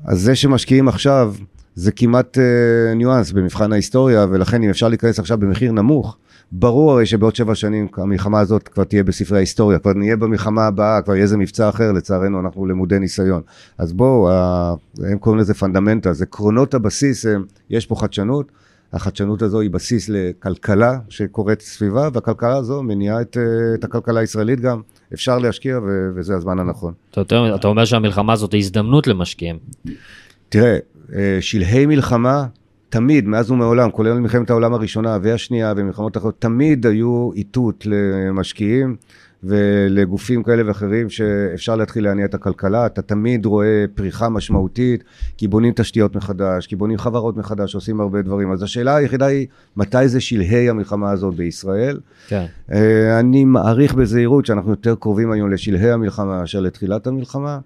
אז 0.06 0.22
זה 0.22 0.36
שמשקיעים 0.36 0.88
עכשיו, 0.88 1.36
זה 1.76 1.92
כמעט 1.92 2.38
uh, 2.38 2.96
ניואנס 2.96 3.32
במבחן 3.32 3.72
ההיסטוריה, 3.72 4.26
ולכן 4.30 4.64
אם 4.64 4.70
אפשר 4.70 4.88
להיכנס 4.88 5.20
עכשיו 5.20 5.38
במחיר 5.38 5.72
נמוך, 5.72 6.18
ברור 6.52 6.92
הרי 6.92 7.06
שבעוד 7.06 7.36
שבע 7.36 7.56
שנים 7.56 7.88
המלחמה 7.98 8.40
הזאת 8.40 8.68
כבר 8.68 8.84
תהיה 8.84 9.04
בספרי 9.04 9.38
ההיסטוריה, 9.38 9.80
כבר 9.80 9.94
נהיה 9.94 10.18
במלחמה 10.18 10.66
הבאה, 10.66 11.02
כבר 11.02 11.14
יהיה 11.14 11.24
איזה 11.24 11.38
מבצע 11.38 11.70
אחר, 11.70 11.92
לצערנו 11.92 12.40
אנחנו 12.40 12.66
למודי 12.66 13.00
ניסיון. 13.00 13.42
אז 13.78 13.94
בואו, 13.94 14.30
הם 15.04 15.18
קוראים 15.20 15.42
לזה 15.42 15.54
פונדמנטה, 15.54 16.14
זה 16.14 16.26
קרונות 16.26 16.74
הבסיס, 16.74 17.26
הם, 17.26 17.46
יש 17.70 17.86
פה 17.86 17.96
חדשנות, 17.96 18.52
החדשנות 18.94 19.42
הזו 19.42 19.60
היא 19.60 19.70
בסיס 19.70 20.10
לכלכלה 20.10 21.00
שקורית 21.10 21.62
סביבה, 21.62 22.10
והכלכלה 22.14 22.58
הזו 22.58 22.84
מניעה 22.84 23.22
את, 23.22 23.38
את 23.74 23.84
הכלכלה 23.84 24.20
הישראלית 24.20 24.60
גם. 24.60 24.82
אפשר 25.14 25.38
להשקיע 25.38 25.78
ו- 25.78 26.10
וזה 26.16 26.36
הזמן 26.36 26.60
הנכון. 26.60 26.94
אתה, 27.12 27.22
אתה 27.56 27.68
אומר 27.68 27.86
שהמלחמה 27.86 28.34
הזאת 28.34 28.52
היא 28.54 28.60
הזדמנות 28.60 29.08
למשקיעים. 29.08 29.60
תראה, 30.50 30.78
אה, 31.16 31.38
שלהי 31.42 31.86
מלחמה 31.86 32.46
תמיד, 32.90 33.28
מאז 33.28 33.52
ומעולם, 33.52 33.92
כולל 33.92 34.20
מלחמת 34.20 34.50
העולם 34.50 34.74
הראשונה 34.74 35.18
והשנייה 35.22 35.74
ומלחמות 35.78 36.18
אחרות, 36.18 36.36
תמיד 36.42 36.86
היו 36.86 37.30
איתות 37.36 37.86
למשקיעים 37.86 38.96
ולגופים 39.44 40.44
כאלה 40.44 40.68
ואחרים 40.68 41.10
שאפשר 41.10 41.76
להתחיל 41.76 42.04
להניע 42.04 42.26
את 42.26 42.34
הכלכלה. 42.34 42.86
אתה 42.86 43.02
תמיד 43.02 43.46
רואה 43.46 43.86
פריחה 43.96 44.30
משמעותית, 44.30 45.04
כי 45.38 45.48
בונים 45.48 45.74
תשתיות 45.76 46.16
מחדש, 46.16 46.68
כי 46.68 46.76
בונים 46.76 46.98
חברות 46.98 47.38
מחדש, 47.38 47.76
עושים 47.76 48.02
הרבה 48.02 48.22
דברים. 48.22 48.52
אז 48.52 48.64
השאלה 48.64 48.96
היחידה 48.96 49.26
היא, 49.26 49.48
מתי 49.78 50.08
זה 50.08 50.22
שלהי 50.22 50.70
המלחמה 50.70 51.12
הזאת 51.12 51.36
בישראל? 51.36 52.00
כן. 52.28 52.46
אה, 52.72 53.20
אני 53.20 53.46
מעריך 53.46 53.94
בזהירות 53.94 54.46
שאנחנו 54.46 54.72
יותר 54.72 54.96
קרובים 54.96 55.32
היום 55.32 55.52
לשלהי 55.52 55.92
המלחמה 55.92 56.40
מאשר 56.40 56.60
לתחילת 56.60 57.08
המלחמה. 57.08 57.60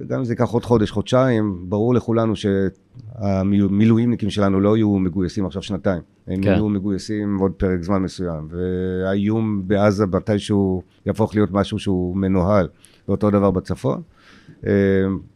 וגם 0.00 0.18
אם 0.18 0.24
זה 0.24 0.32
ייקח 0.32 0.50
עוד 0.50 0.64
חודש, 0.64 0.90
חודשיים, 0.90 1.64
ברור 1.68 1.94
לכולנו 1.94 2.34
שהמילואימניקים 2.36 4.30
שלנו 4.30 4.60
לא 4.60 4.76
יהיו 4.76 4.98
מגויסים 4.98 5.46
עכשיו 5.46 5.62
שנתיים. 5.62 6.02
הם 6.26 6.42
כן. 6.42 6.50
יהיו 6.50 6.68
מגויסים 6.68 7.38
עוד 7.38 7.52
פרק 7.52 7.82
זמן 7.82 8.02
מסוים. 8.02 8.48
והאיום 8.50 9.62
בעזה 9.66 10.06
מתישהו 10.06 10.82
יהפוך 11.06 11.34
להיות 11.34 11.50
משהו 11.52 11.78
שהוא 11.78 12.16
מנוהל. 12.16 12.68
ואותו 13.08 13.30
דבר 13.30 13.50
בצפון. 13.50 14.02
אה, 14.66 14.72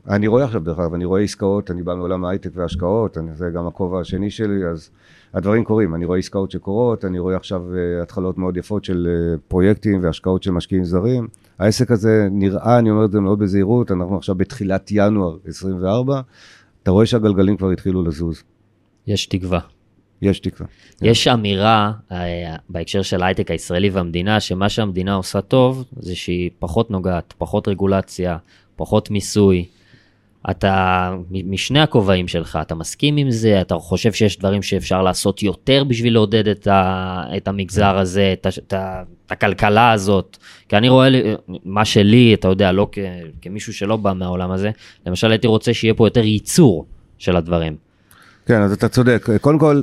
אני 0.08 0.26
רואה 0.26 0.44
עכשיו, 0.44 0.60
דרך 0.60 0.78
אגב, 0.78 0.94
אני 0.94 1.04
רואה 1.04 1.20
עסקאות, 1.20 1.70
אני 1.70 1.82
בא 1.82 1.94
מעולם 1.94 2.24
ההייטק 2.24 2.50
וההשקעות, 2.54 3.18
זה 3.34 3.50
גם 3.50 3.66
הכובע 3.66 4.00
השני 4.00 4.30
שלי, 4.30 4.66
אז 4.66 4.90
הדברים 5.34 5.64
קורים. 5.64 5.94
אני 5.94 6.04
רואה 6.04 6.18
עסקאות 6.18 6.50
שקורות, 6.50 7.04
אני 7.04 7.18
רואה 7.18 7.36
עכשיו 7.36 7.62
אה, 7.76 8.02
התחלות 8.02 8.38
מאוד 8.38 8.56
יפות 8.56 8.84
של 8.84 9.08
אה, 9.10 9.38
פרויקטים 9.48 10.02
והשקעות 10.02 10.42
של 10.42 10.50
משקיעים 10.50 10.84
זרים. 10.84 11.28
העסק 11.62 11.90
הזה 11.90 12.28
נראה, 12.30 12.78
אני 12.78 12.90
אומר 12.90 13.04
את 13.04 13.12
זה 13.12 13.20
מאוד 13.20 13.38
בזהירות, 13.38 13.90
אנחנו 13.90 14.16
עכשיו 14.16 14.34
בתחילת 14.34 14.88
ינואר 14.90 15.36
24, 15.46 16.20
אתה 16.82 16.90
רואה 16.90 17.06
שהגלגלים 17.06 17.56
כבר 17.56 17.70
התחילו 17.70 18.02
לזוז. 18.02 18.42
יש 19.06 19.26
תקווה. 19.26 19.60
יש 20.22 20.40
תקווה. 20.40 20.66
יש 21.02 21.28
אמירה 21.28 21.92
אה, 22.12 22.56
בהקשר 22.68 23.02
של 23.02 23.22
ההייטק 23.22 23.50
הישראלי 23.50 23.90
והמדינה, 23.90 24.40
שמה 24.40 24.68
שהמדינה 24.68 25.14
עושה 25.14 25.40
טוב, 25.40 25.84
זה 25.96 26.14
שהיא 26.14 26.50
פחות 26.58 26.90
נוגעת, 26.90 27.34
פחות 27.38 27.68
רגולציה, 27.68 28.36
פחות 28.76 29.10
מיסוי. 29.10 29.66
אתה, 30.50 31.14
משני 31.30 31.80
הכובעים 31.80 32.28
שלך, 32.28 32.58
אתה 32.62 32.74
מסכים 32.74 33.16
עם 33.16 33.30
זה? 33.30 33.60
אתה 33.60 33.74
חושב 33.74 34.12
שיש 34.12 34.38
דברים 34.38 34.62
שאפשר 34.62 35.02
לעשות 35.02 35.42
יותר 35.42 35.84
בשביל 35.84 36.12
לעודד 36.12 36.48
את, 36.48 36.66
ה, 36.66 37.24
את 37.36 37.48
המגזר 37.48 37.98
הזה, 37.98 38.30
את, 38.32 38.46
את, 38.46 38.74
את 39.26 39.32
הכלכלה 39.32 39.92
הזאת? 39.92 40.36
כי 40.68 40.76
אני 40.76 40.88
רואה, 40.88 41.08
מה 41.64 41.84
שלי, 41.84 42.34
אתה 42.34 42.48
יודע, 42.48 42.72
לא 42.72 42.88
כ, 42.92 42.98
כמישהו 43.42 43.72
שלא 43.72 43.96
בא 43.96 44.12
מהעולם 44.12 44.50
הזה, 44.50 44.70
למשל 45.06 45.30
הייתי 45.30 45.46
רוצה 45.46 45.74
שיהיה 45.74 45.94
פה 45.94 46.06
יותר 46.06 46.24
ייצור 46.24 46.86
של 47.18 47.36
הדברים. 47.36 47.76
כן, 48.46 48.62
אז 48.62 48.72
אתה 48.72 48.88
צודק. 48.88 49.26
קודם 49.40 49.58
כל, 49.58 49.82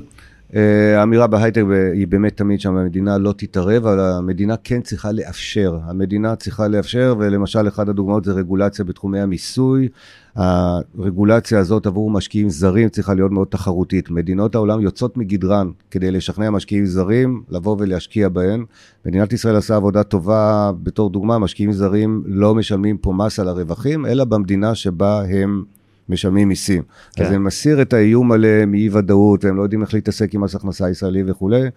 האמירה 0.97 1.27
בהייטק 1.27 1.63
היא 1.93 2.07
באמת 2.07 2.37
תמיד 2.37 2.59
שהמדינה 2.59 3.17
לא 3.17 3.33
תתערב, 3.37 3.85
אבל 3.85 3.99
המדינה 3.99 4.55
כן 4.63 4.81
צריכה 4.81 5.11
לאפשר. 5.11 5.77
המדינה 5.83 6.35
צריכה 6.35 6.67
לאפשר, 6.67 7.15
ולמשל 7.19 7.67
אחת 7.67 7.89
הדוגמאות 7.89 8.25
זה 8.25 8.31
רגולציה 8.31 8.85
בתחומי 8.85 9.19
המיסוי. 9.19 9.87
הרגולציה 10.35 11.59
הזאת 11.59 11.85
עבור 11.85 12.11
משקיעים 12.11 12.49
זרים 12.49 12.89
צריכה 12.89 13.13
להיות 13.13 13.31
מאוד 13.31 13.47
תחרותית. 13.47 14.11
מדינות 14.11 14.55
העולם 14.55 14.81
יוצאות 14.81 15.17
מגדרן 15.17 15.71
כדי 15.91 16.11
לשכנע 16.11 16.49
משקיעים 16.49 16.85
זרים 16.85 17.43
לבוא 17.49 17.75
ולהשקיע 17.79 18.29
בהן. 18.29 18.65
מדינת 19.05 19.33
ישראל 19.33 19.55
עשה 19.55 19.75
עבודה 19.75 20.03
טובה, 20.03 20.71
בתור 20.83 21.09
דוגמה, 21.09 21.39
משקיעים 21.39 21.71
זרים 21.71 22.23
לא 22.25 22.55
משלמים 22.55 22.97
פה 22.97 23.13
מס 23.13 23.39
על 23.39 23.47
הרווחים, 23.47 24.05
אלא 24.05 24.23
במדינה 24.23 24.75
שבה 24.75 25.23
הם 25.23 25.63
משלמים 26.09 26.47
מיסים. 26.47 26.83
כן. 27.15 27.23
אז 27.23 27.29
זה 27.29 27.39
מסיר 27.39 27.81
את 27.81 27.93
האיום 27.93 28.31
עליהם 28.31 28.71
מאי 28.71 28.89
ודאות, 28.89 29.45
והם 29.45 29.57
לא 29.57 29.61
יודעים 29.61 29.81
איך 29.81 29.93
להתעסק 29.93 30.33
עם 30.33 30.41
מס 30.41 30.55
הכנסה 30.55 30.89
ישראלי 30.89 31.23
וכולי. 31.27 31.69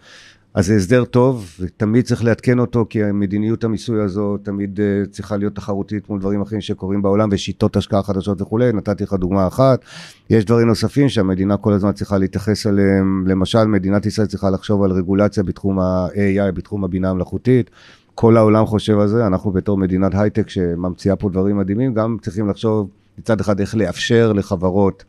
אז 0.54 0.66
זה 0.66 0.76
הסדר 0.76 1.04
טוב, 1.04 1.56
ותמיד 1.60 2.04
צריך 2.04 2.24
לעדכן 2.24 2.58
אותו, 2.58 2.86
כי 2.90 3.04
המדיניות 3.04 3.64
המיסוי 3.64 4.02
הזו 4.02 4.36
תמיד 4.42 4.80
uh, 4.80 5.10
צריכה 5.10 5.36
להיות 5.36 5.54
תחרותית 5.54 6.10
מול 6.10 6.20
דברים 6.20 6.42
אחרים 6.42 6.60
שקורים 6.60 7.02
בעולם, 7.02 7.28
ושיטות 7.32 7.76
השקעה 7.76 8.02
חדשות 8.02 8.42
וכולי, 8.42 8.72
נתתי 8.72 9.04
לך 9.04 9.12
דוגמה 9.12 9.46
אחת. 9.46 9.84
יש 10.30 10.44
דברים 10.44 10.68
נוספים 10.68 11.08
שהמדינה 11.08 11.56
כל 11.56 11.72
הזמן 11.72 11.92
צריכה 11.92 12.18
להתייחס 12.18 12.66
אליהם, 12.66 13.24
למשל, 13.26 13.64
מדינת 13.64 14.06
ישראל 14.06 14.26
צריכה 14.26 14.50
לחשוב 14.50 14.82
על 14.82 14.92
רגולציה 14.92 15.42
בתחום 15.42 15.78
ה-AI, 15.78 16.52
בתחום 16.54 16.84
הבינה 16.84 17.10
המלאכותית. 17.10 17.70
כל 18.14 18.36
העולם 18.36 18.66
חושב 18.66 18.98
על 18.98 19.08
זה, 19.08 19.26
אנחנו 19.26 19.50
בתור 19.50 19.78
מדינת 19.78 20.14
הייטק 20.14 20.48
שממציאה 20.48 21.16
פה 21.16 21.30
דברים 21.30 21.58
מדהימים, 21.58 21.94
גם 21.94 22.16
צריכים 22.22 22.48
לחשוב 22.48 22.88
מצד 23.18 23.40
אחד 23.40 23.60
איך 23.60 23.74
לאפשר 23.74 24.32
לחברות 24.32 25.04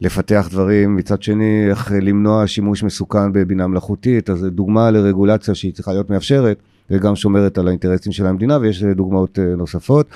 לפתח 0.00 0.48
דברים, 0.50 0.96
מצד 0.96 1.22
שני 1.22 1.66
איך 1.70 1.92
למנוע 2.02 2.46
שימוש 2.46 2.82
מסוכן 2.82 3.32
בבינה 3.32 3.66
מלאכותית, 3.66 4.30
אז 4.30 4.38
זו 4.38 4.50
דוגמה 4.50 4.90
לרגולציה 4.90 5.54
שהיא 5.54 5.74
צריכה 5.74 5.92
להיות 5.92 6.10
מאפשרת 6.10 6.58
וגם 6.90 7.16
שומרת 7.16 7.58
על 7.58 7.68
האינטרסים 7.68 8.12
של 8.12 8.26
המדינה 8.26 8.58
ויש 8.60 8.82
דוגמאות 8.82 9.38
אה, 9.38 9.56
נוספות. 9.56 10.06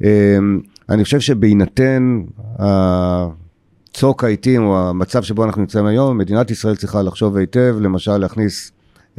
אמ, 0.00 0.60
אני 0.88 1.04
חושב 1.04 1.20
שבהינתן 1.20 2.22
צוק 3.92 4.24
העיתים 4.24 4.62
או 4.62 4.88
המצב 4.88 5.22
שבו 5.22 5.44
אנחנו 5.44 5.60
נמצאים 5.60 5.86
היום, 5.86 6.18
מדינת 6.18 6.50
ישראל 6.50 6.76
צריכה 6.76 7.02
לחשוב 7.02 7.36
היטב, 7.36 7.76
למשל 7.80 8.16
להכניס 8.16 8.72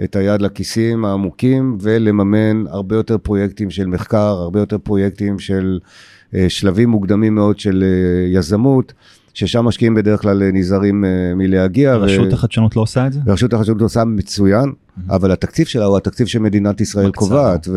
את 0.03 0.16
היד 0.16 0.41
לכיסים 0.41 1.05
העמוקים 1.05 1.78
ולממן 1.82 2.68
הרבה 2.68 2.95
יותר 2.95 3.18
פרויקטים 3.18 3.70
של 3.70 3.86
מחקר, 3.86 4.18
הרבה 4.18 4.59
יותר 4.59 4.78
פרויקטים 4.78 5.39
של 5.39 5.80
שלבים 6.49 6.89
מוקדמים 6.89 7.36
מאוד 7.36 7.59
של 7.59 7.84
אה, 7.84 8.39
יזמות. 8.39 8.93
ששם 9.34 9.65
משקיעים 9.65 9.93
בדרך 9.93 10.21
כלל 10.21 10.43
אה, 10.43 10.49
נזהרים 10.53 11.03
מלהגיע. 11.36 11.95
רשות 11.95 12.27
ו... 12.32 12.34
החדשנות 12.34 12.75
לא 12.75 12.82
עושה 12.82 13.07
את 13.07 13.13
זה? 13.13 13.19
רשות 13.27 13.53
החדשנות 13.53 13.82
עושה 13.82 14.05
מצוין, 14.05 14.69
mm-hmm. 14.69 15.01
אבל 15.09 15.32
התקציב 15.32 15.65
שלה 15.65 15.86
הוא 15.86 15.97
התקציב 15.97 16.27
שמדינת 16.27 16.82
ישראל 16.82 17.07
מקצר. 17.07 17.19
קובעת, 17.19 17.67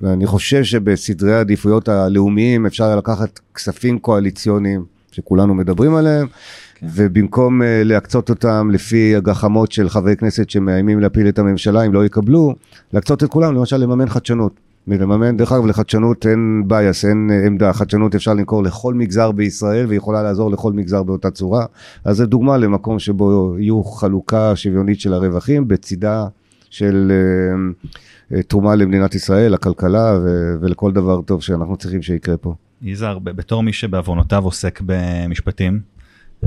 ואני, 0.00 0.26
חושב 0.26 0.64
שבסדרי 0.64 1.34
העדיפויות 1.34 1.88
הלאומיים 1.88 2.66
אפשר 2.66 2.96
לקחת 2.96 3.40
כספים 3.54 3.98
קואליציוניים 3.98 4.84
שכולנו 5.12 5.54
מדברים 5.54 5.94
עליהם, 5.94 6.26
כן. 6.74 6.86
ובמקום 6.94 7.62
להקצות 7.84 8.30
אותם 8.30 8.70
לפי 8.72 9.16
הגחמות 9.16 9.72
של 9.72 9.88
חברי 9.88 10.16
כנסת 10.16 10.50
שמאיימים 10.50 11.00
להפיל 11.00 11.28
את 11.28 11.38
הממשלה 11.38 11.86
אם 11.86 11.92
לא 11.92 12.04
יקבלו, 12.04 12.54
להקצות 12.92 13.24
את 13.24 13.28
כולם, 13.28 13.54
למשל 13.54 13.76
לממן 13.76 14.08
חדשנות. 14.08 14.69
ולממן, 14.90 15.36
דרך 15.36 15.52
אגב, 15.52 15.66
לחדשנות 15.66 16.26
אין 16.26 16.62
בייס, 16.66 17.04
אין 17.04 17.30
uh, 17.30 17.46
עמדה, 17.46 17.72
חדשנות 17.72 18.14
אפשר 18.14 18.34
למכור 18.34 18.62
לכל 18.62 18.94
מגזר 18.94 19.32
בישראל 19.32 19.86
ויכולה 19.86 20.22
לעזור 20.22 20.50
לכל 20.50 20.72
מגזר 20.72 21.02
באותה 21.02 21.30
צורה. 21.30 21.66
אז 22.04 22.16
זו 22.16 22.26
דוגמה 22.26 22.56
למקום 22.56 22.98
שבו 22.98 23.56
יהיו 23.58 23.84
חלוקה 23.84 24.56
שוויונית 24.56 25.00
של 25.00 25.12
הרווחים 25.12 25.68
בצידה 25.68 26.26
של 26.70 27.12
uh, 27.12 27.84
uh, 28.32 28.42
תרומה 28.42 28.74
למדינת 28.74 29.14
ישראל, 29.14 29.52
לכלכלה 29.52 30.18
ו- 30.24 30.54
ולכל 30.60 30.92
דבר 30.92 31.22
טוב 31.22 31.42
שאנחנו 31.42 31.76
צריכים 31.76 32.02
שיקרה 32.02 32.36
פה. 32.36 32.54
יזהר, 32.82 33.18
בתור 33.18 33.62
מי 33.62 33.72
שבעוונותיו 33.72 34.44
עוסק 34.44 34.80
במשפטים, 34.86 35.80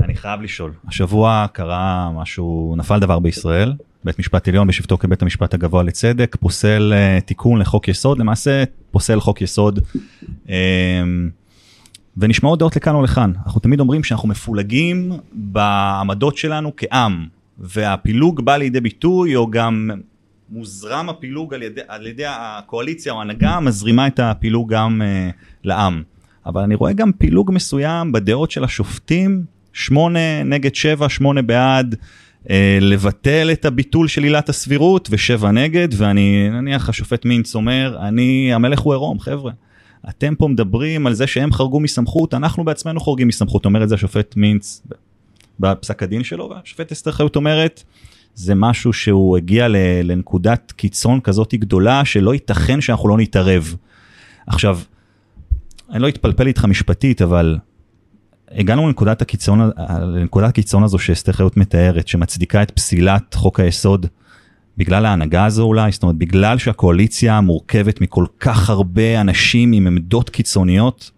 אני 0.02 0.14
חייב 0.14 0.40
לשאול, 0.40 0.72
השבוע 0.88 1.46
קרה 1.52 2.10
משהו, 2.14 2.74
נפל 2.78 2.98
דבר 3.00 3.18
בישראל, 3.18 3.74
בית 4.04 4.18
משפט 4.18 4.48
עליון 4.48 4.66
בשבתו 4.66 4.98
כבית 4.98 5.22
המשפט 5.22 5.54
הגבוה 5.54 5.82
לצדק, 5.82 6.36
פוסל 6.40 6.92
uh, 6.94 7.24
תיקון 7.24 7.60
לחוק 7.60 7.88
יסוד, 7.88 8.18
למעשה 8.18 8.64
פוסל 8.90 9.20
חוק 9.20 9.42
יסוד, 9.42 9.80
um, 10.46 10.50
ונשמעות 12.16 12.58
דעות 12.58 12.76
לכאן 12.76 12.94
או 12.94 13.02
לכאן. 13.02 13.32
אנחנו 13.46 13.60
תמיד 13.60 13.80
אומרים 13.80 14.04
שאנחנו 14.04 14.28
מפולגים 14.28 15.12
בעמדות 15.32 16.36
שלנו 16.36 16.72
כעם, 16.76 17.26
והפילוג 17.58 18.44
בא 18.44 18.56
לידי 18.56 18.80
ביטוי, 18.80 19.36
או 19.36 19.50
גם 19.50 19.90
מוזרם 20.50 21.08
הפילוג 21.08 21.54
על 21.54 21.62
ידי, 21.62 21.80
על 21.88 22.06
ידי 22.06 22.24
הקואליציה 22.28 23.12
או 23.12 23.18
ההנהגה, 23.18 23.60
מזרימה 23.60 24.06
את 24.06 24.20
הפילוג 24.20 24.72
גם 24.74 25.02
uh, 25.02 25.34
לעם. 25.64 26.02
אבל 26.46 26.62
אני 26.62 26.74
רואה 26.74 26.92
גם 26.92 27.12
פילוג 27.12 27.50
מסוים 27.52 28.12
בדעות 28.12 28.50
של 28.50 28.64
השופטים 28.64 29.44
שמונה 29.72 30.42
נגד 30.44 30.74
שבע, 30.74 31.08
שמונה 31.08 31.42
בעד, 31.42 31.96
לבטל 32.80 33.50
את 33.52 33.64
הביטול 33.64 34.08
של 34.08 34.22
עילת 34.22 34.48
הסבירות 34.48 35.08
ושבע 35.10 35.50
נגד, 35.50 35.88
ואני, 35.96 36.50
נניח 36.50 36.88
השופט 36.88 37.24
מינץ 37.24 37.54
אומר, 37.54 37.98
אני, 38.00 38.54
המלך 38.54 38.80
הוא 38.80 38.92
עירום, 38.92 39.20
חבר'ה. 39.20 39.52
אתם 40.08 40.34
פה 40.34 40.48
מדברים 40.48 41.06
על 41.06 41.14
זה 41.14 41.26
שהם 41.26 41.52
חרגו 41.52 41.80
מסמכות, 41.80 42.34
אנחנו 42.34 42.64
בעצמנו 42.64 43.00
חורגים 43.00 43.28
מסמכות, 43.28 43.64
אומר 43.64 43.82
את 43.82 43.88
זה 43.88 43.94
השופט 43.94 44.36
מינץ 44.36 44.82
בפסק 45.60 46.02
הדין 46.02 46.24
שלו, 46.24 46.50
והשופט 46.50 46.92
אסתר 46.92 47.12
חיות 47.12 47.36
אומרת, 47.36 47.82
זה 48.34 48.54
משהו 48.54 48.92
שהוא 48.92 49.36
הגיע 49.36 49.66
לנקודת 50.02 50.72
קיצון 50.76 51.20
כזאת 51.20 51.54
גדולה, 51.54 52.04
שלא 52.04 52.34
ייתכן 52.34 52.80
שאנחנו 52.80 53.08
לא 53.08 53.16
נתערב. 53.18 53.76
עכשיו, 54.46 54.78
אני 55.90 56.02
לא 56.02 56.08
אתפלפל 56.08 56.46
איתך 56.46 56.64
משפטית, 56.64 57.22
אבל 57.22 57.58
הגענו 58.56 58.86
לנקודת 58.86 59.22
הקיצון, 59.22 59.70
לנקודת 60.00 60.48
הקיצון 60.48 60.84
הזו 60.84 60.98
שאסתר 60.98 61.32
חיות 61.32 61.56
מתארת, 61.56 62.08
שמצדיקה 62.08 62.62
את 62.62 62.70
פסילת 62.70 63.34
חוק 63.34 63.60
היסוד 63.60 64.06
בגלל 64.76 65.06
ההנהגה 65.06 65.44
הזו 65.44 65.62
אולי, 65.62 65.92
זאת 65.92 66.02
אומרת 66.02 66.16
בגלל 66.16 66.58
שהקואליציה 66.58 67.40
מורכבת 67.40 68.00
מכל 68.00 68.24
כך 68.40 68.70
הרבה 68.70 69.20
אנשים 69.20 69.72
עם 69.72 69.86
עמדות 69.86 70.30
קיצוניות. 70.30 71.10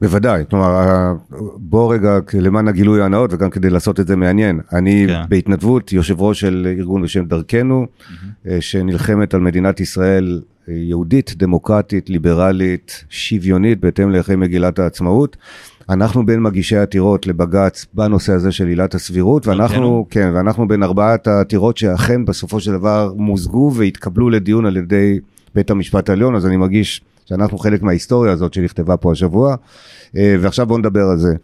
בוודאי, 0.00 0.44
כלומר, 0.50 1.12
בוא 1.56 1.94
רגע 1.94 2.18
למען 2.34 2.68
הגילוי 2.68 3.02
הנאות 3.02 3.32
וגם 3.32 3.50
כדי 3.50 3.70
לעשות 3.70 4.00
את 4.00 4.06
זה 4.06 4.16
מעניין. 4.16 4.60
אני 4.72 5.04
כן. 5.08 5.22
בהתנדבות 5.28 5.92
יושב 5.92 6.20
ראש 6.20 6.40
של 6.40 6.74
ארגון 6.78 7.02
בשם 7.02 7.24
דרכנו, 7.24 7.86
mm-hmm. 7.86 8.48
שנלחמת 8.60 9.34
על 9.34 9.40
מדינת 9.40 9.80
ישראל 9.80 10.40
יהודית, 10.68 11.34
דמוקרטית, 11.36 12.10
ליברלית, 12.10 13.04
שוויונית, 13.10 13.80
בהתאם 13.80 14.10
לערכי 14.10 14.36
מגילת 14.36 14.78
העצמאות. 14.78 15.36
אנחנו 15.90 16.26
בין 16.26 16.42
מגישי 16.42 16.76
עתירות 16.76 17.26
לבג"ץ 17.26 17.86
בנושא 17.94 18.32
הזה 18.32 18.52
של 18.52 18.66
עילת 18.66 18.94
הסבירות, 18.94 19.46
ואנחנו, 19.46 20.06
כן, 20.10 20.30
ואנחנו 20.34 20.68
בין 20.68 20.82
ארבעת 20.82 21.26
העתירות 21.26 21.76
שאכן 21.76 22.24
בסופו 22.24 22.60
של 22.60 22.72
דבר 22.72 23.12
מוזגו 23.16 23.72
והתקבלו 23.74 24.30
לדיון 24.30 24.66
על 24.66 24.76
ידי 24.76 25.18
בית 25.54 25.70
המשפט 25.70 26.08
העליון, 26.08 26.34
אז 26.34 26.46
אני 26.46 26.56
מרגיש 26.56 27.00
שאנחנו 27.26 27.58
חלק 27.58 27.82
מההיסטוריה 27.82 28.32
הזאת 28.32 28.54
שנכתבה 28.54 28.96
פה 28.96 29.12
השבוע, 29.12 29.56
אה, 30.16 30.36
ועכשיו 30.40 30.66
בואו 30.66 30.78
נדבר 30.78 31.04
על 31.04 31.18
זה. 31.18 31.34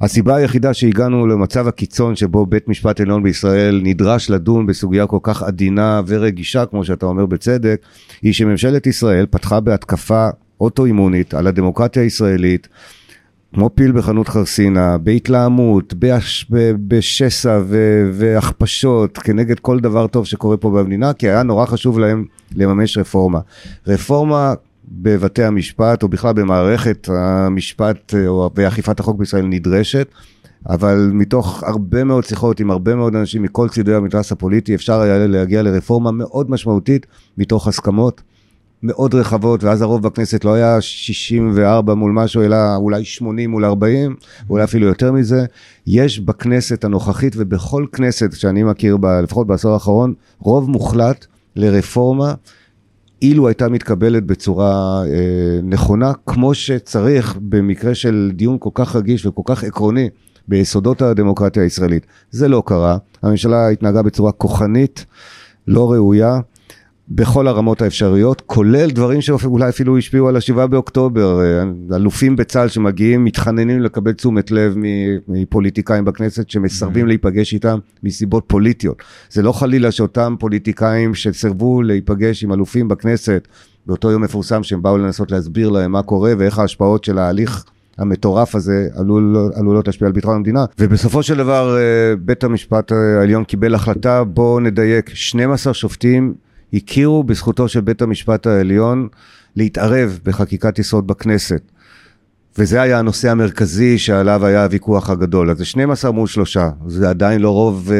הסיבה 0.00 0.36
היחידה 0.36 0.74
שהגענו 0.74 1.26
למצב 1.26 1.68
הקיצון 1.68 2.16
שבו 2.16 2.46
בית 2.46 2.68
משפט 2.68 3.00
עליון 3.00 3.22
בישראל 3.22 3.80
נדרש 3.82 4.30
לדון 4.30 4.66
בסוגיה 4.66 5.06
כל 5.06 5.18
כך 5.22 5.42
עדינה 5.42 6.00
ורגישה, 6.06 6.66
כמו 6.66 6.84
שאתה 6.84 7.06
אומר 7.06 7.26
בצדק, 7.26 7.80
היא 8.22 8.32
שממשלת 8.32 8.86
ישראל 8.86 9.26
פתחה 9.30 9.60
בהתקפה 9.60 10.28
אוטואימונית 10.60 11.34
על 11.34 11.46
הדמוקרטיה 11.46 12.02
הישראלית, 12.02 12.68
כמו 13.54 13.70
פיל 13.74 13.92
בחנות 13.92 14.28
חרסינה, 14.28 14.98
בהתלהמות, 14.98 15.94
בש, 15.98 16.46
בשסע 16.88 17.60
והכפשות 18.12 19.18
כנגד 19.18 19.58
כל 19.58 19.80
דבר 19.80 20.06
טוב 20.06 20.26
שקורה 20.26 20.56
פה 20.56 20.70
במדינה, 20.70 21.12
כי 21.12 21.28
היה 21.28 21.42
נורא 21.42 21.66
חשוב 21.66 21.98
להם 21.98 22.24
לממש 22.54 22.98
רפורמה. 22.98 23.40
רפורמה 23.86 24.54
בבתי 24.88 25.44
המשפט, 25.44 26.02
או 26.02 26.08
בכלל 26.08 26.32
במערכת 26.32 27.08
המשפט 27.12 28.14
ואכיפת 28.54 29.00
החוק 29.00 29.18
בישראל 29.18 29.46
נדרשת, 29.46 30.08
אבל 30.68 31.10
מתוך 31.12 31.62
הרבה 31.62 32.04
מאוד 32.04 32.24
שיחות 32.24 32.60
עם 32.60 32.70
הרבה 32.70 32.94
מאוד 32.94 33.16
אנשים 33.16 33.42
מכל 33.42 33.68
צידי 33.68 33.94
המתרס 33.94 34.32
הפוליטי, 34.32 34.74
אפשר 34.74 35.00
היה 35.00 35.26
להגיע 35.26 35.62
לרפורמה 35.62 36.10
מאוד 36.10 36.50
משמעותית 36.50 37.06
מתוך 37.38 37.68
הסכמות. 37.68 38.22
מאוד 38.82 39.14
רחבות, 39.14 39.64
ואז 39.64 39.82
הרוב 39.82 40.02
בכנסת 40.02 40.44
לא 40.44 40.54
היה 40.54 40.80
64 40.80 41.94
מול 41.94 42.12
משהו, 42.12 42.42
אלא 42.42 42.76
אולי 42.76 43.04
80 43.04 43.50
מול 43.50 43.64
40, 43.64 44.16
אולי 44.50 44.64
אפילו 44.64 44.86
יותר 44.86 45.12
מזה. 45.12 45.44
יש 45.86 46.20
בכנסת 46.20 46.84
הנוכחית 46.84 47.34
ובכל 47.36 47.86
כנסת 47.92 48.32
שאני 48.32 48.62
מכיר, 48.62 48.96
ב, 48.96 49.06
לפחות 49.06 49.46
בעשור 49.46 49.72
האחרון, 49.72 50.14
רוב 50.38 50.70
מוחלט 50.70 51.26
לרפורמה, 51.56 52.34
אילו 53.22 53.48
הייתה 53.48 53.68
מתקבלת 53.68 54.24
בצורה 54.26 55.02
אה, 55.06 55.60
נכונה, 55.62 56.12
כמו 56.26 56.54
שצריך 56.54 57.36
במקרה 57.42 57.94
של 57.94 58.30
דיון 58.34 58.56
כל 58.60 58.70
כך 58.74 58.96
רגיש 58.96 59.26
וכל 59.26 59.42
כך 59.44 59.64
עקרוני 59.64 60.08
ביסודות 60.48 61.02
הדמוקרטיה 61.02 61.62
הישראלית. 61.62 62.06
זה 62.30 62.48
לא 62.48 62.62
קרה, 62.66 62.96
הממשלה 63.22 63.68
התנהגה 63.68 64.02
בצורה 64.02 64.32
כוחנית, 64.32 65.06
לא 65.66 65.92
ראויה. 65.92 66.40
בכל 67.10 67.48
הרמות 67.48 67.82
האפשריות, 67.82 68.42
כולל 68.46 68.90
דברים 68.90 69.20
שאולי 69.20 69.68
אפילו 69.68 69.98
השפיעו 69.98 70.28
על 70.28 70.36
השבעה 70.36 70.66
באוקטובר, 70.66 71.40
אה, 71.40 71.96
אלופים 71.96 72.36
בצה"ל 72.36 72.68
שמגיעים, 72.68 73.24
מתחננים 73.24 73.80
לקבל 73.80 74.12
תשומת 74.12 74.50
לב 74.50 74.74
מפוליטיקאים 75.28 76.04
בכנסת 76.04 76.50
שמסרבים 76.50 77.04
mm-hmm. 77.04 77.08
להיפגש 77.08 77.54
איתם 77.54 77.78
מסיבות 78.02 78.44
פוליטיות. 78.46 79.02
זה 79.30 79.42
לא 79.42 79.52
חלילה 79.52 79.90
שאותם 79.90 80.34
פוליטיקאים 80.38 81.14
שסירבו 81.14 81.82
להיפגש 81.82 82.44
עם 82.44 82.52
אלופים 82.52 82.88
בכנסת, 82.88 83.48
באותו 83.86 84.10
יום 84.10 84.22
מפורסם 84.22 84.62
שהם 84.62 84.82
באו 84.82 84.98
לנסות 84.98 85.30
להסביר 85.30 85.68
להם 85.68 85.92
מה 85.92 86.02
קורה 86.02 86.32
ואיך 86.38 86.58
ההשפעות 86.58 87.04
של 87.04 87.18
ההליך 87.18 87.64
המטורף 87.98 88.54
הזה 88.54 88.88
עלול, 88.94 89.36
עלולות 89.54 89.86
להשפיע 89.86 90.06
על 90.06 90.12
ביטחון 90.12 90.36
המדינה 90.36 90.64
ובסופו 90.78 91.22
של 91.22 91.36
דבר 91.36 91.76
אה, 91.76 92.16
בית 92.16 92.44
המשפט 92.44 92.92
העליון 92.92 93.44
קיבל 93.44 93.74
החלטה 93.74 94.24
בואו 94.24 94.60
נדייק 94.60 95.10
12 95.14 95.74
שופטים 95.74 96.34
הכירו 96.74 97.24
בזכותו 97.24 97.68
של 97.68 97.80
בית 97.80 98.02
המשפט 98.02 98.46
העליון 98.46 99.08
להתערב 99.56 100.18
בחקיקת 100.24 100.78
יסוד 100.78 101.06
בכנסת 101.06 101.62
וזה 102.58 102.82
היה 102.82 102.98
הנושא 102.98 103.30
המרכזי 103.30 103.98
שעליו 103.98 104.46
היה 104.46 104.64
הוויכוח 104.64 105.10
הגדול. 105.10 105.50
אז 105.50 105.58
זה 105.58 105.64
12 105.64 106.10
מול 106.10 106.26
שלושה, 106.26 106.70
זה 106.86 107.10
עדיין 107.10 107.40
לא 107.40 107.50
רוב 107.50 107.90
אה, 107.92 107.96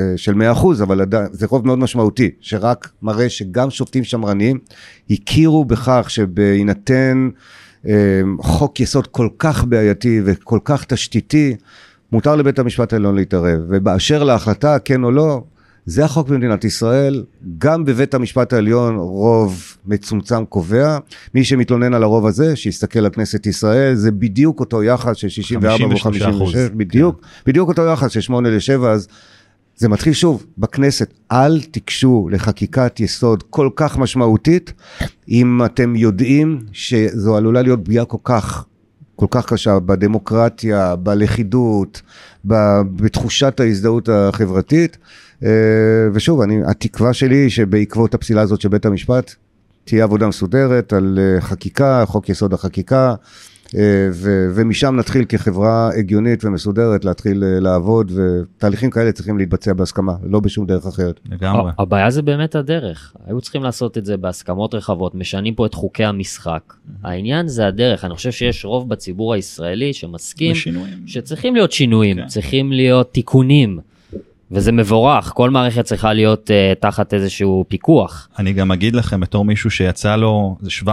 אה, 0.00 0.16
של 0.16 0.34
100 0.34 0.52
אחוז, 0.52 0.82
אבל 0.82 1.00
עדיין, 1.00 1.26
זה 1.32 1.46
רוב 1.46 1.66
מאוד 1.66 1.78
משמעותי, 1.78 2.30
שרק 2.40 2.90
מראה 3.02 3.28
שגם 3.28 3.70
שופטים 3.70 4.04
שמרניים 4.04 4.58
הכירו 5.10 5.64
בכך 5.64 6.06
שבהינתן 6.08 7.28
אה, 7.88 8.20
חוק 8.40 8.80
יסוד 8.80 9.06
כל 9.06 9.28
כך 9.38 9.64
בעייתי 9.64 10.20
וכל 10.24 10.58
כך 10.64 10.84
תשתיתי, 10.84 11.56
מותר 12.12 12.36
לבית 12.36 12.58
המשפט 12.58 12.92
העליון 12.92 13.14
להתערב. 13.14 13.60
ובאשר 13.68 14.24
להחלטה, 14.24 14.78
כן 14.78 15.04
או 15.04 15.10
לא, 15.10 15.42
זה 15.90 16.04
החוק 16.04 16.28
במדינת 16.28 16.64
ישראל, 16.64 17.24
גם 17.58 17.84
בבית 17.84 18.14
המשפט 18.14 18.52
העליון 18.52 18.96
רוב 18.96 19.76
מצומצם 19.86 20.44
קובע, 20.44 20.98
מי 21.34 21.44
שמתלונן 21.44 21.94
על 21.94 22.02
הרוב 22.02 22.26
הזה, 22.26 22.56
שיסתכל 22.56 22.98
על 22.98 23.10
כנסת 23.10 23.46
ישראל, 23.46 23.94
זה 23.94 24.10
בדיוק 24.10 24.60
אותו 24.60 24.82
יחס 24.82 25.16
של 25.16 25.28
64 25.28 25.86
ו-56, 25.86 26.56
בדיוק, 26.74 27.20
כן. 27.20 27.26
בדיוק 27.46 27.68
אותו 27.68 27.86
יחס 27.86 28.10
של 28.10 28.20
8 28.20 28.50
ל-7, 28.50 28.86
אז 28.86 29.08
זה 29.76 29.88
מתחיל 29.88 30.12
שוב, 30.12 30.46
בכנסת, 30.58 31.14
אל 31.32 31.60
תיגשו 31.60 32.28
לחקיקת 32.32 33.00
יסוד 33.00 33.42
כל 33.50 33.70
כך 33.76 33.98
משמעותית, 33.98 34.72
אם 35.28 35.60
אתם 35.64 35.96
יודעים 35.96 36.58
שזו 36.72 37.36
עלולה 37.36 37.62
להיות 37.62 37.80
פגיעה 37.84 38.04
כל 38.04 38.18
כך 38.24 38.64
כל 39.20 39.26
כך 39.30 39.46
קשה 39.46 39.78
בדמוקרטיה, 39.78 40.96
בלכידות, 40.96 42.02
בתחושת 42.44 43.60
ההזדהות 43.60 44.08
החברתית. 44.08 44.98
אה, 45.44 45.48
ושוב, 46.12 46.40
אני, 46.40 46.60
התקווה 46.66 47.12
שלי 47.12 47.36
היא 47.36 47.50
שבעקבות 47.50 48.14
הפסילה 48.14 48.40
הזאת 48.40 48.60
של 48.60 48.68
בית 48.68 48.86
המשפט, 48.86 49.34
תהיה 49.84 50.04
עבודה 50.04 50.28
מסודרת 50.28 50.92
על 50.92 51.18
אה, 51.18 51.40
חקיקה, 51.40 52.04
חוק 52.06 52.28
יסוד 52.28 52.54
החקיקה, 52.54 53.14
ו- 54.12 54.46
ומשם 54.54 54.96
נתחיל 54.96 55.24
כחברה 55.24 55.90
הגיונית 55.98 56.44
ומסודרת 56.44 57.04
להתחיל 57.04 57.44
לעבוד, 57.44 58.12
ותהליכים 58.14 58.90
כאלה 58.90 59.12
צריכים 59.12 59.38
להתבצע 59.38 59.72
בהסכמה, 59.72 60.12
לא 60.22 60.40
בשום 60.40 60.66
דרך 60.66 60.86
אחרת. 60.86 61.20
לגמרי. 61.30 61.72
הבעיה 61.78 62.10
זה 62.10 62.22
באמת 62.22 62.54
הדרך, 62.54 63.14
היו 63.26 63.40
צריכים 63.40 63.62
לעשות 63.62 63.98
את 63.98 64.04
זה 64.04 64.16
בהסכמות 64.16 64.74
רחבות, 64.74 65.14
משנים 65.14 65.54
פה 65.54 65.66
את 65.66 65.74
חוקי 65.74 66.04
המשחק. 66.04 66.74
העניין 67.02 67.48
זה 67.48 67.66
הדרך, 67.66 68.04
אני 68.04 68.14
חושב 68.14 68.30
שיש 68.30 68.64
רוב 68.64 68.88
בציבור 68.88 69.34
הישראלי 69.34 69.92
שמסכים 69.92 70.56
שצריכים 71.06 71.54
להיות 71.54 71.72
שינויים, 71.72 72.16
כן. 72.16 72.26
צריכים 72.26 72.72
להיות 72.72 73.12
תיקונים. 73.12 73.78
וזה 74.52 74.72
מבורך, 74.72 75.32
כל 75.34 75.50
מערכת 75.50 75.84
צריכה 75.84 76.12
להיות 76.12 76.50
uh, 76.50 76.80
תחת 76.80 77.14
איזשהו 77.14 77.64
פיקוח. 77.68 78.28
אני 78.38 78.52
גם 78.52 78.72
אגיד 78.72 78.96
לכם 78.96 79.20
בתור 79.20 79.44
מישהו 79.44 79.70
שיצא 79.70 80.16
לו, 80.16 80.56
שו... 80.68 80.86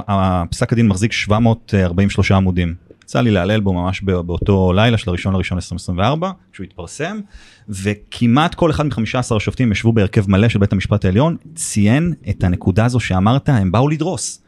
פסק 0.49 0.73
הדין 0.73 0.87
מחזיק 0.87 1.11
743 1.11 2.31
עמודים. 2.31 2.75
יצא 3.03 3.21
לי 3.21 3.31
להלל 3.31 3.59
בו 3.59 3.73
ממש 3.73 4.01
באותו 4.01 4.73
לילה 4.73 4.97
של 4.97 5.09
הראשון 5.09 5.33
לראשון 5.33 5.57
2024, 5.57 6.31
כשהוא 6.53 6.65
התפרסם, 6.65 7.19
וכמעט 7.69 8.55
כל 8.55 8.71
אחד 8.71 8.85
מ-15 8.85 9.35
השופטים 9.35 9.71
ישבו 9.71 9.93
בהרכב 9.93 10.29
מלא 10.29 10.49
של 10.49 10.59
בית 10.59 10.73
המשפט 10.73 11.05
העליון, 11.05 11.35
ציין 11.55 12.13
את 12.29 12.43
הנקודה 12.43 12.85
הזו 12.85 12.99
שאמרת, 12.99 13.49
הם 13.49 13.71
באו 13.71 13.89
לדרוס. 13.89 14.41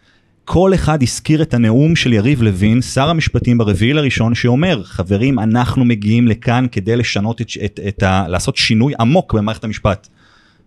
כל 0.51 0.73
אחד 0.73 1.03
הזכיר 1.03 1.41
את 1.41 1.53
הנאום 1.53 1.95
של 1.95 2.13
יריב 2.13 2.41
לוין, 2.41 2.81
שר 2.81 3.09
המשפטים 3.09 3.57
ברביעי 3.57 3.93
לראשון, 3.93 4.35
שאומר, 4.35 4.83
חברים, 4.83 5.39
אנחנו 5.39 5.85
מגיעים 5.85 6.27
לכאן 6.27 6.65
כדי 6.71 6.95
לשנות 6.95 7.41
את, 7.41 7.47
את, 7.65 7.79
את 7.87 8.03
ה... 8.03 8.27
לעשות 8.27 8.57
שינוי 8.57 8.93
עמוק 8.99 9.33
במערכת 9.33 9.63
המשפט. 9.63 10.07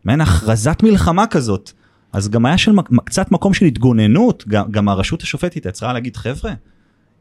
מעין 0.04 0.20
הכרזת 0.20 0.82
מלחמה 0.82 1.26
כזאת. 1.26 1.72
אז 2.12 2.28
גם 2.28 2.46
היה 2.46 2.58
של 2.58 2.72
קצת 3.04 3.32
מקום 3.32 3.54
של 3.54 3.66
התגוננות, 3.66 4.44
גם, 4.48 4.64
גם 4.70 4.88
הרשות 4.88 5.22
השופטת 5.22 5.66
יצרה 5.66 5.92
להגיד, 5.92 6.16
חבר'ה, 6.16 6.52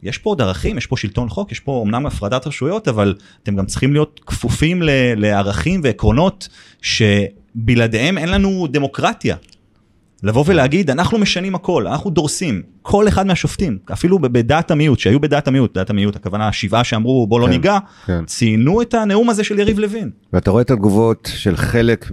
יש 0.04 0.18
פה 0.18 0.30
עוד 0.30 0.42
ערכים, 0.42 0.78
יש 0.78 0.86
פה 0.86 0.98
שלטון 0.98 1.30
חוק, 1.30 1.52
יש 1.52 1.60
פה 1.60 1.84
אמנם 1.86 2.06
הפרדת 2.06 2.48
רשויות, 2.48 2.88
אבל 2.88 3.16
אתם 3.44 3.56
גם 3.56 3.66
צריכים 3.66 3.94
להיות 3.94 4.20
כפופים 4.26 4.82
לערכים 5.16 5.82
ועקרונות 5.84 6.48
שבלעדיהם 6.82 8.18
אין 8.18 8.30
לנו 8.30 8.68
דמוקרטיה. 8.72 9.36
לבוא 10.24 10.44
ולהגיד 10.48 10.90
אנחנו 10.90 11.18
משנים 11.18 11.56
הכל 11.56 11.88
אנחנו 11.88 12.10
דורסים 12.10 12.62
כל 12.82 13.08
אחד 13.08 13.28
מהשופטים 13.28 13.78
אפילו 13.94 14.20
בדעת 14.20 14.72
המיעוט 14.72 15.00
שהיו 15.00 15.20
בדעת 15.20 15.48
המיעוט 15.48 15.74
דעת 15.74 15.90
המיעוט 15.90 16.16
הכוונה 16.16 16.48
השבעה 16.48 16.84
שאמרו 16.84 17.28
בוא 17.28 17.40
לא 17.40 17.46
כן, 17.46 17.52
ניגע 17.52 17.78
כן. 18.06 18.26
ציינו 18.26 18.82
את 18.82 18.94
הנאום 18.94 19.30
הזה 19.30 19.44
של 19.44 19.60
יריב 19.60 19.80
לוין. 19.80 20.10
ואתה 20.34 20.52
רואה 20.52 20.62
את 20.62 20.72
התגובות 20.72 21.30
של 21.34 21.58
חלק 21.58 22.12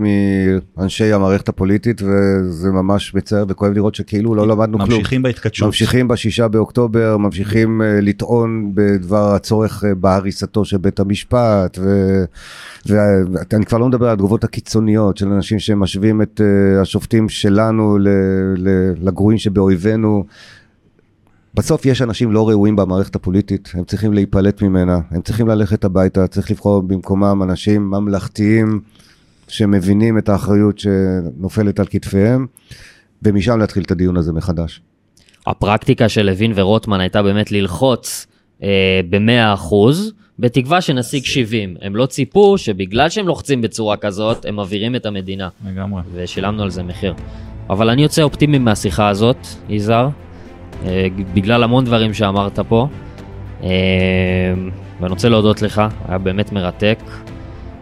מאנשי 0.76 1.12
המערכת 1.12 1.48
הפוליטית 1.48 2.02
וזה 2.02 2.68
ממש 2.68 3.14
מצער 3.14 3.44
וכואב 3.48 3.72
לראות 3.72 3.94
שכאילו 3.94 4.34
לא 4.34 4.48
למדנו 4.48 4.78
כלום. 4.78 4.90
ממשיכים 4.90 5.22
בהתכתשות. 5.22 5.66
ממשיכים 5.66 6.08
בשישה 6.08 6.48
באוקטובר 6.48 7.16
ממשיכים 7.16 7.80
uh, 7.80 7.84
לטעון 8.04 8.72
בדבר 8.74 9.34
הצורך 9.34 9.84
uh, 9.84 9.86
בהריסתו 9.94 10.64
של 10.64 10.76
בית 10.76 11.00
המשפט 11.00 11.78
ו... 11.80 12.24
ואני 12.86 13.66
כבר 13.66 13.78
לא 13.78 13.88
מדבר 13.88 14.06
על 14.06 14.12
התגובות 14.12 14.44
הקיצוניות 14.44 15.16
של 15.16 15.28
אנשים 15.28 15.58
שמשווים 15.58 16.22
את 16.22 16.40
uh, 16.40 16.82
השופטים 16.82 17.28
שלנו 17.28 17.97
לגרועים 19.00 19.38
שבאויבינו. 19.38 20.24
בסוף 21.54 21.86
יש 21.86 22.02
אנשים 22.02 22.32
לא 22.32 22.48
ראויים 22.48 22.76
במערכת 22.76 23.16
הפוליטית, 23.16 23.68
הם 23.74 23.84
צריכים 23.84 24.12
להיפלט 24.12 24.62
ממנה, 24.62 24.98
הם 25.10 25.22
צריכים 25.22 25.48
ללכת 25.48 25.84
הביתה, 25.84 26.26
צריך 26.26 26.50
לבחור 26.50 26.82
במקומם 26.82 27.42
אנשים 27.42 27.90
ממלכתיים 27.90 28.80
שמבינים 29.48 30.18
את 30.18 30.28
האחריות 30.28 30.78
שנופלת 30.78 31.80
על 31.80 31.86
כתפיהם, 31.86 32.46
ומשם 33.22 33.58
להתחיל 33.58 33.82
את 33.82 33.90
הדיון 33.90 34.16
הזה 34.16 34.32
מחדש. 34.32 34.82
הפרקטיקה 35.46 36.08
של 36.08 36.22
לוין 36.22 36.52
ורוטמן 36.54 37.00
הייתה 37.00 37.22
באמת 37.22 37.52
ללחוץ 37.52 38.26
אה, 38.62 39.00
ב-100 39.10 39.54
אחוז, 39.54 40.12
בתקווה 40.38 40.80
שנשיג 40.80 41.24
70. 41.24 41.76
הם 41.80 41.96
לא 41.96 42.06
ציפו 42.06 42.58
שבגלל 42.58 43.08
שהם 43.08 43.26
לוחצים 43.26 43.60
בצורה 43.60 43.96
כזאת, 43.96 44.44
הם 44.44 44.60
מבעירים 44.60 44.96
את 44.96 45.06
המדינה. 45.06 45.48
לגמרי. 45.66 46.02
ושילמנו 46.14 46.62
על 46.62 46.70
זה 46.70 46.82
מחיר. 46.82 47.14
אבל 47.70 47.90
אני 47.90 48.02
יוצא 48.02 48.22
אופטימי 48.22 48.58
מהשיחה 48.58 49.08
הזאת, 49.08 49.46
יזהר, 49.68 50.08
אה, 50.86 51.06
בגלל 51.34 51.62
המון 51.62 51.84
דברים 51.84 52.14
שאמרת 52.14 52.58
פה. 52.58 52.88
אה, 53.62 53.68
ואני 55.00 55.10
רוצה 55.10 55.28
להודות 55.28 55.62
לך, 55.62 55.82
היה 56.08 56.18
באמת 56.18 56.52
מרתק. 56.52 56.98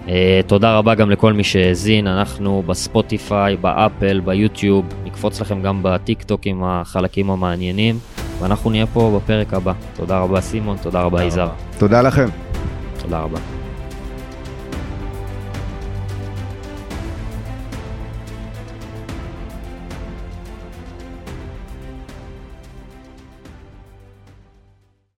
אה, 0.08 0.40
תודה 0.46 0.78
רבה 0.78 0.94
גם 0.94 1.10
לכל 1.10 1.32
מי 1.32 1.44
שהאזין, 1.44 2.06
אנחנו 2.06 2.62
בספוטיפיי, 2.66 3.56
באפל, 3.56 4.20
ביוטיוב, 4.20 4.84
נקפוץ 5.04 5.40
לכם 5.40 5.62
גם 5.62 5.80
בטיק 5.82 6.22
טוק 6.22 6.40
עם 6.44 6.64
החלקים 6.64 7.30
המעניינים, 7.30 7.98
ואנחנו 8.40 8.70
נהיה 8.70 8.86
פה 8.86 9.20
בפרק 9.20 9.54
הבא. 9.54 9.72
תודה 9.96 10.18
רבה 10.18 10.40
סימון, 10.40 10.76
תודה 10.82 11.02
רבה 11.02 11.24
יזהר. 11.24 11.48
תודה 11.78 12.02
לכם. 12.02 12.28
תודה 13.02 13.18
רבה. 13.20 13.65